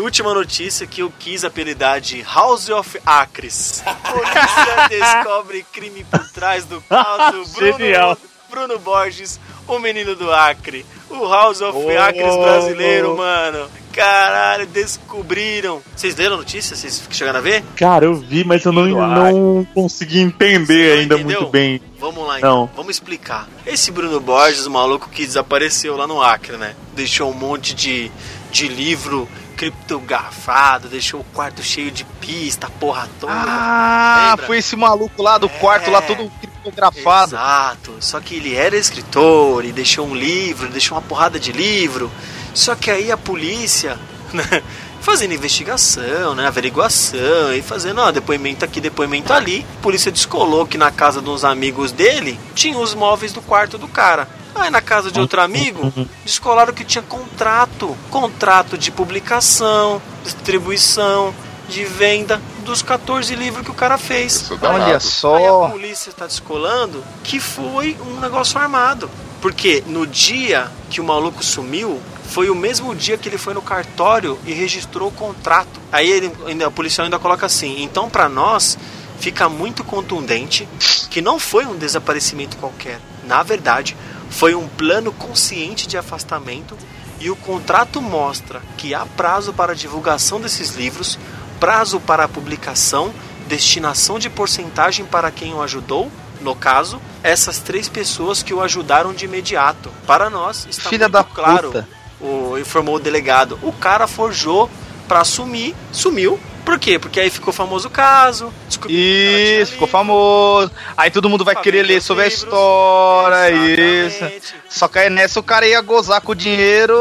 [0.00, 3.82] Última notícia que eu quis apelidar de House of Acres.
[4.10, 8.18] Polícia descobre crime por trás do caso Bruno, Genial.
[8.50, 10.84] Bruno Borges, o menino do Acre.
[11.08, 13.16] O House of Oh, Acres brasileiro, oh.
[13.16, 13.68] mano.
[13.92, 15.80] Caralho, descobriram.
[15.96, 16.76] Vocês leram a notícia?
[16.76, 17.64] Vocês chegaram a ver?
[17.76, 21.40] Cara, eu vi, mas eu não, não consegui entender ainda entendeu?
[21.40, 21.80] muito bem.
[21.98, 22.70] Vamos lá então, Não.
[22.76, 23.48] vamos explicar.
[23.66, 26.74] Esse Bruno Borges, o maluco que desapareceu lá no Acre, né?
[26.94, 28.12] Deixou um monte de,
[28.56, 33.32] de livro criptografado, deixou o quarto cheio de pista, porra toda.
[33.34, 34.46] Ah, Lembra?
[34.46, 37.34] foi esse maluco lá do quarto, lá todo criptografado.
[37.34, 37.96] Exato.
[38.00, 42.10] Só que ele era escritor e deixou um livro, deixou uma porrada de livro.
[42.54, 43.98] Só que aí a polícia,
[44.32, 44.62] né,
[45.02, 50.78] fazendo investigação, né, averiguação e fazendo ó, depoimento aqui, depoimento ali, a polícia descolou que
[50.78, 54.26] na casa de uns amigos dele tinha os móveis do quarto do cara.
[54.58, 55.92] Aí na casa de outro amigo,
[56.24, 61.34] descolaram que tinha contrato, contrato de publicação, distribuição,
[61.68, 64.50] de venda dos 14 livros que o cara fez.
[64.62, 65.68] Olha Aí a só.
[65.68, 69.10] polícia está descolando que foi um negócio armado.
[69.40, 72.00] Porque no dia que o maluco sumiu,
[72.30, 75.80] foi o mesmo dia que ele foi no cartório e registrou o contrato.
[75.92, 78.78] Aí ele, ainda, a policial ainda coloca assim: então para nós
[79.18, 80.68] fica muito contundente
[81.10, 82.98] que não foi um desaparecimento qualquer.
[83.24, 83.96] Na verdade,
[84.30, 86.76] foi um plano consciente de afastamento
[87.20, 91.18] e o contrato mostra que há prazo para a divulgação desses livros,
[91.58, 93.12] prazo para a publicação,
[93.48, 96.10] destinação de porcentagem para quem o ajudou.
[96.40, 99.90] No caso, essas três pessoas que o ajudaram de imediato.
[100.06, 101.86] Para nós, está Filha muito da claro,
[102.20, 103.58] o, informou o delegado.
[103.62, 104.70] O cara forjou
[105.06, 106.38] para assumir, sumiu.
[106.64, 106.98] Por quê?
[106.98, 108.52] Porque aí ficou famoso o caso.
[108.88, 110.68] Isso, ficou famoso.
[110.96, 114.24] Aí todo mundo vai querer ler sobre a história, isso.
[114.68, 116.96] Só que aí nessa o cara ia gozar com o dinheiro,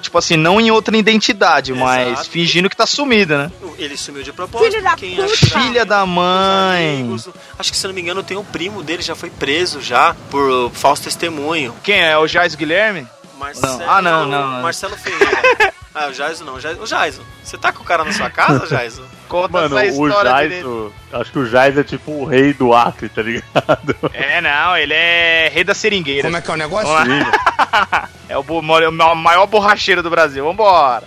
[0.00, 3.50] tipo assim, não em outra identidade, mas fingindo que tá sumido, né?
[3.78, 4.70] Ele sumiu de propósito.
[4.70, 5.36] Filho da quem puta.
[5.36, 7.00] Filha da mãe.
[7.00, 7.28] amigos.
[7.58, 10.70] Acho que se não me engano tem um primo dele já foi preso já por
[10.72, 11.74] falso testemunho.
[11.82, 12.16] Quem é?
[12.16, 13.08] O Jais Guilherme?
[13.36, 14.62] Marcelo, Ah, não, não, não.
[14.62, 15.74] Marcelo Ferreira.
[15.94, 16.54] ah, o Jaiso não.
[16.54, 19.04] O Jaiso, o Jaiso, você tá com o cara na sua casa, Jaiso?
[19.28, 22.74] Conta Mano, essa o história Jaiso, acho que o Jais é tipo o rei do
[22.74, 23.96] Acre, tá ligado?
[24.12, 26.22] É, não, ele é rei da seringueira.
[26.22, 26.90] Como é que é o negócio?
[28.28, 30.44] é o maior maior borracheiro do Brasil.
[30.44, 31.04] Vambora.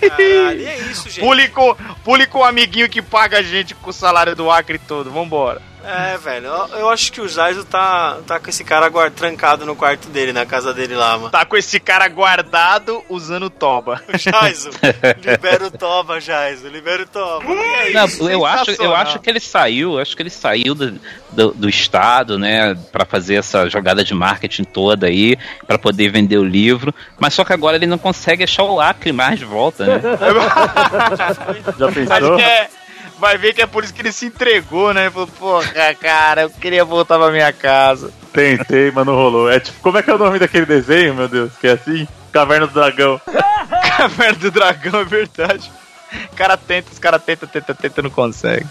[0.00, 1.20] Caralho, e é isso, gente.
[1.20, 4.78] Pule com, pule com o amiguinho que paga a gente com o salário do Acre
[4.78, 5.10] todo.
[5.10, 5.60] Vambora.
[5.86, 9.76] É, velho, eu, acho que o Jaiso tá, tá com esse cara guard- trancado no
[9.76, 11.30] quarto dele, na casa dele lá, mano.
[11.30, 14.02] Tá com esse cara guardado usando toba.
[14.18, 14.70] Jaiso,
[15.22, 17.44] libera o Toba, Jaiso, libera o Toba.
[17.52, 21.00] É Não, eu acho, eu acho que ele saiu, acho que ele saiu do,
[21.32, 25.36] do, do estado, né, Pra fazer essa jogada de marketing toda aí,
[25.66, 26.94] pra poder vender o livro.
[27.18, 30.00] Mas só que agora ele não consegue achar o Acre mais de volta, né?
[31.78, 32.36] Já Acho pensou?
[32.36, 32.68] que é,
[33.18, 35.10] vai ver que é por isso que ele se entregou, né?
[35.10, 38.12] Falou, porra, cara, eu queria voltar pra minha casa.
[38.32, 39.50] Tentei, mas não rolou.
[39.50, 41.52] É tipo, como é que é o nome daquele desenho, meu Deus?
[41.60, 42.08] Que é assim?
[42.32, 43.20] Caverna do Dragão.
[43.96, 45.70] Caverna do dragão, é verdade.
[46.32, 48.66] O cara tenta, os cara tenta, tenta, tenta, não consegue.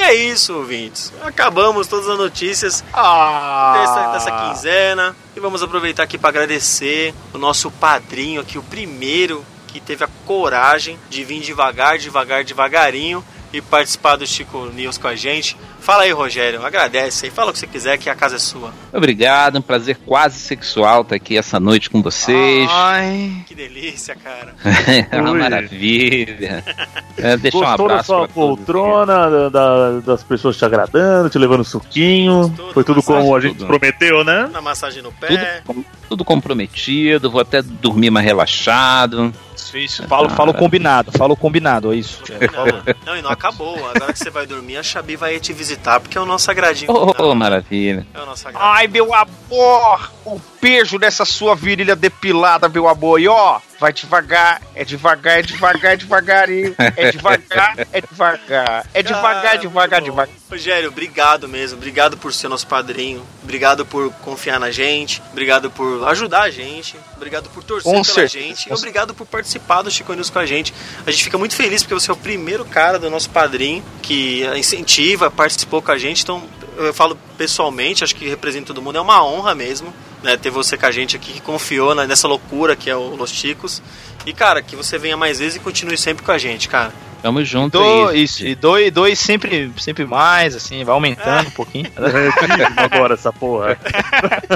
[0.00, 1.12] E é isso, ouvintes.
[1.20, 5.14] Acabamos todas as notícias Ah, dessa, dessa quinzena.
[5.36, 10.08] E vamos aproveitar aqui para agradecer o nosso padrinho aqui, o primeiro que teve a
[10.24, 13.22] coragem de vir devagar, devagar, devagarinho
[13.52, 15.56] e participar do Chico News com a gente.
[15.80, 18.72] Fala aí, Rogério, agradece aí, fala o que você quiser que a casa é sua.
[18.92, 22.68] Obrigado, um prazer quase sexual estar aqui essa noite com vocês.
[22.70, 24.54] Ai, Que delícia, cara.
[25.10, 25.38] é uma Ui.
[25.38, 26.62] maravilha.
[27.22, 28.64] É, deixa um Gostou da abraço sua pra todos.
[28.64, 32.48] poltrona, da- da- das pessoas te agradando, te levando suquinho.
[32.48, 33.66] Gostou Foi da tudo como a gente tudo.
[33.66, 34.48] prometeu, né?
[34.50, 35.60] Na massagem no Tudo, pé.
[35.66, 39.34] com- tudo comprometido, vou até dormir mais relaxado.
[39.56, 40.08] Isso, isso.
[40.08, 42.22] Falo, falo combinado, falo combinado, é isso.
[42.52, 43.76] Não, não, e não acabou.
[43.94, 46.90] Agora que você vai dormir, a Xabi vai te visitar, porque é o nosso agradinho.
[46.92, 47.34] Oh, final.
[47.34, 48.06] maravilha.
[48.14, 48.72] É o nosso agradinho.
[48.72, 53.20] Ai, meu amor, o beijo dessa sua virilha depilada, meu amor.
[53.20, 56.74] E ó, vai devagar, é devagar, é devagar, é devagarinho.
[56.96, 58.86] É devagar, é devagar.
[58.92, 60.34] É devagar, Ah, devagar, devagar.
[60.50, 61.78] Rogério, obrigado mesmo.
[61.78, 63.24] Obrigado por ser nosso padrinho.
[63.42, 65.22] Obrigado por confiar na gente.
[65.32, 66.96] Obrigado por ajudar a gente.
[67.16, 68.44] Obrigado por torcer Com pela certeza.
[68.44, 68.68] gente.
[68.68, 70.74] E obrigado por participar do Chico News com a gente.
[71.06, 74.44] A gente fica muito feliz porque você é o primeiro cara do nosso padrinho que
[74.56, 76.22] incentiva, participou com a gente.
[76.22, 76.42] Então,
[76.76, 78.98] eu falo pessoalmente, acho que representa todo mundo.
[78.98, 79.92] É uma honra mesmo
[80.22, 83.14] né, ter você com a gente aqui que confiou na- nessa loucura que é o
[83.16, 83.82] Los Chicos.
[84.26, 86.92] E, cara, que você venha mais vezes e continue sempre com a gente, cara.
[87.22, 88.22] Tamo junto Do, aí.
[88.22, 91.86] isso, e dois, dois sempre, sempre mais, assim, vai aumentando um pouquinho.
[91.96, 93.78] É dízimo agora essa porra.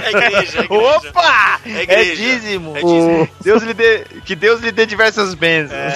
[0.03, 0.67] É igreja, é igreja.
[0.71, 1.61] Opa!
[1.67, 2.17] É É, igreja.
[2.17, 2.75] dízimo.
[2.77, 3.29] É dízimo.
[3.43, 5.93] Deus lhe dê, que Deus lhe dê diversas bênçãos.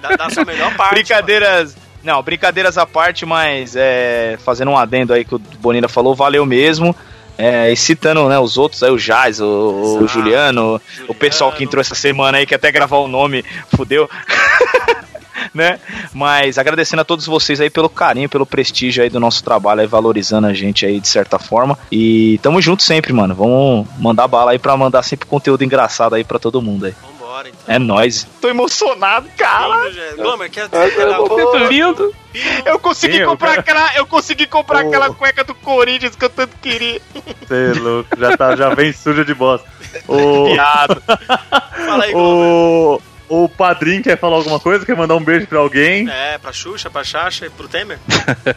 [0.00, 0.94] Dá, dá a sua melhor parte.
[0.94, 1.76] Brincadeiras.
[2.04, 6.46] Não, brincadeiras à parte, mas é, fazendo um adendo aí que o Bonina falou, valeu
[6.46, 6.94] mesmo.
[7.38, 10.08] É, e citando né, os outros aí, o Jazz, o, o Exato.
[10.08, 13.44] Juliano, o pessoal que entrou essa semana aí, que até gravar o nome,
[13.74, 14.10] fudeu.
[15.54, 15.78] né?
[16.12, 19.86] Mas agradecendo a todos vocês aí pelo carinho, pelo prestígio aí do nosso trabalho, aí
[19.86, 21.78] valorizando a gente aí de certa forma.
[21.92, 23.34] E tamo junto sempre, mano.
[23.34, 26.94] Vamos mandar bala aí pra mandar sempre conteúdo engraçado aí pra todo mundo aí.
[27.50, 27.74] Vambora, então.
[27.74, 28.26] É nóis.
[28.40, 29.90] Tô emocionado, cara.
[30.16, 32.14] Glomer, quer Muito lindo.
[32.64, 34.88] Eu consegui Sim, eu comprar quero- aquela, eu consegui comprar Oh.
[34.88, 37.00] aquela cueca do Corinthians que eu tanto queria.
[37.46, 39.66] Você é louco, já, tá, já vem suja de bosta.
[40.06, 41.02] O, Piado.
[41.86, 42.46] Fala aí, Glomer.
[42.46, 44.84] o, o padrinho quer falar alguma coisa?
[44.86, 46.08] Quer mandar um beijo pra alguém?
[46.08, 47.98] É, pra Xuxa, pra Xaxa e pro Temer?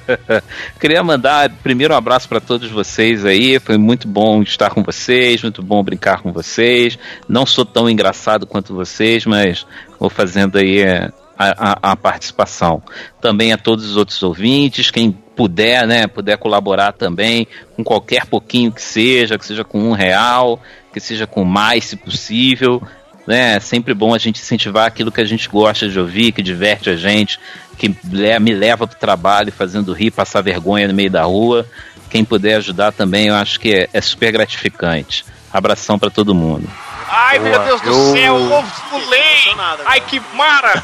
[0.79, 3.59] Queria mandar primeiro um abraço para todos vocês aí.
[3.59, 6.97] Foi muito bom estar com vocês, muito bom brincar com vocês.
[7.27, 9.65] Não sou tão engraçado quanto vocês, mas
[9.99, 12.81] vou fazendo aí é, a, a- a participação.
[13.19, 18.71] Também a todos os outros ouvintes, quem puder, né, puder colaborar também com qualquer pouquinho
[18.71, 20.61] que seja, que seja com um real,
[20.93, 22.81] que seja com mais, se possível.
[23.27, 26.41] Né, é sempre bom a gente incentivar aquilo que a gente gosta de ouvir, que
[26.41, 27.39] diverte a gente,
[27.77, 27.95] que
[28.39, 31.65] me leva pro trabalho fazendo rir, passar vergonha no meio da rua.
[32.09, 35.23] Quem puder ajudar também, eu acho que é, é super gratificante.
[35.53, 36.67] Abração para todo mundo.
[37.07, 37.65] Ai, meu Boa.
[37.65, 39.21] Deus do Eu- céu, ovulei.
[39.45, 40.83] Emocionado Ai, que mara.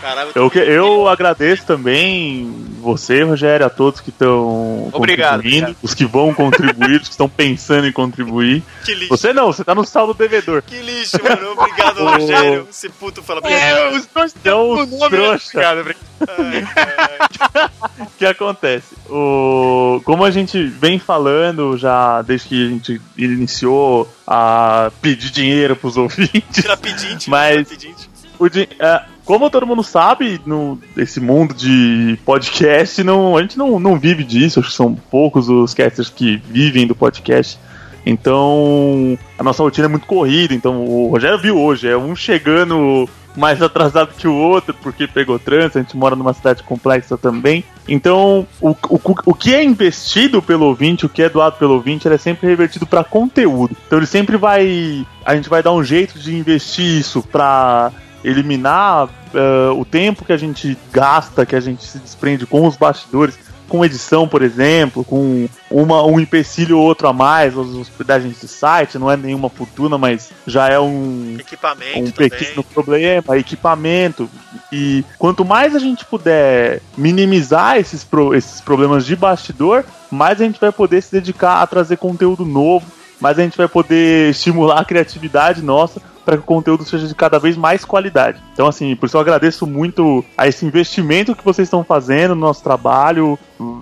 [0.00, 5.76] Caralho, Eu, que- eu agradeço também você, Rogério, a todos que estão contribuindo, obrigado.
[5.82, 8.62] os que vão contribuir, os que estão pensando em contribuir.
[8.84, 9.08] que lixo.
[9.08, 10.62] Você não, você tá no saldo devedor.
[10.62, 11.52] Que lixo, mano.
[11.52, 12.04] Obrigado.
[12.06, 12.66] Rogério.
[12.70, 15.10] Esse puto fala pra É, os dois têm o nome.
[15.10, 15.48] trouxa.
[15.50, 16.06] Obrigado, obrigado.
[17.98, 18.94] O que acontece?
[19.10, 25.76] O, como a gente vem falando já desde que a gente iniciou a pedir dinheiro
[25.76, 27.28] pros ouvintes, Tira pedinte.
[27.28, 28.10] Mas- tira pedinte.
[28.38, 33.58] o di- é, como todo mundo sabe, no, esse mundo de podcast, não, a gente
[33.58, 37.58] não, não vive disso, acho que são poucos os casters que vivem do podcast.
[38.06, 40.54] Então, a nossa rotina é muito corrida.
[40.54, 45.40] Então, o Rogério viu hoje, é um chegando mais atrasado que o outro, porque pegou
[45.40, 47.64] trânsito, a gente mora numa cidade complexa também.
[47.88, 52.06] Então, o, o, o que é investido pelo ouvinte, o que é doado pelo ouvinte,
[52.06, 53.76] ele é sempre revertido para conteúdo.
[53.86, 55.04] Então ele sempre vai.
[55.24, 57.92] A gente vai dar um jeito de investir isso para
[58.28, 62.76] eliminar eh, o tempo que a gente gasta, que a gente se desprende com os
[62.76, 63.38] bastidores,
[63.68, 68.46] com edição, por exemplo, com uma, um empecilho ou outro a mais, as hospedagens de
[68.46, 72.30] site, não é nenhuma fortuna, mas já é um, Equipamento um também.
[72.30, 74.30] pequeno problema, equipamento.
[74.72, 80.44] E quanto mais a gente puder minimizar esses, pro- esses problemas de bastidor, mais a
[80.44, 82.86] gente vai poder se dedicar a trazer conteúdo novo,
[83.20, 87.14] mais a gente vai poder estimular a criatividade nossa para que o conteúdo seja de
[87.14, 88.42] cada vez mais qualidade.
[88.52, 92.40] Então, assim, por isso eu agradeço muito a esse investimento que vocês estão fazendo no
[92.40, 93.38] nosso trabalho,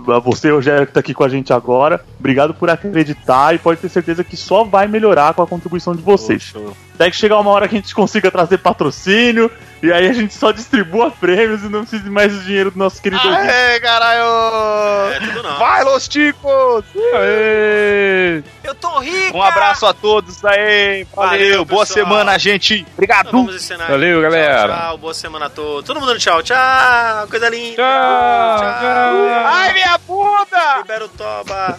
[0.07, 2.05] a você, Rogério, que está aqui com a gente agora.
[2.21, 6.03] Obrigado por acreditar e pode ter certeza que só vai melhorar com a contribuição de
[6.03, 6.53] vocês.
[6.95, 9.51] Até que chegar uma hora que a gente consiga trazer patrocínio
[9.85, 13.03] e aí a gente só distribua prêmios e não precisa mais do dinheiro do nosso
[13.03, 13.51] querido ouvinte.
[13.51, 15.12] Aê, caralho!
[15.12, 15.59] É tudo não.
[15.59, 16.85] Vai, Los Ticos!
[17.15, 18.43] Aê!
[18.62, 19.37] Eu tô rico!
[19.37, 22.87] Um abraço a todos aí, valeu, Valeu, boa semana, gente.
[22.95, 23.31] Obrigado.
[23.31, 23.89] Vamos ensinar.
[23.89, 24.75] Valeu, Tchau, galera.
[24.75, 25.85] Tchau, boa semana a todos.
[25.85, 26.43] Todo mundo dando tchau.
[26.43, 27.77] Tchau, coisa linda.
[27.77, 29.29] Tchau, tchau.
[29.45, 30.79] Ai, minha bunda!
[30.79, 31.79] Libera o toba.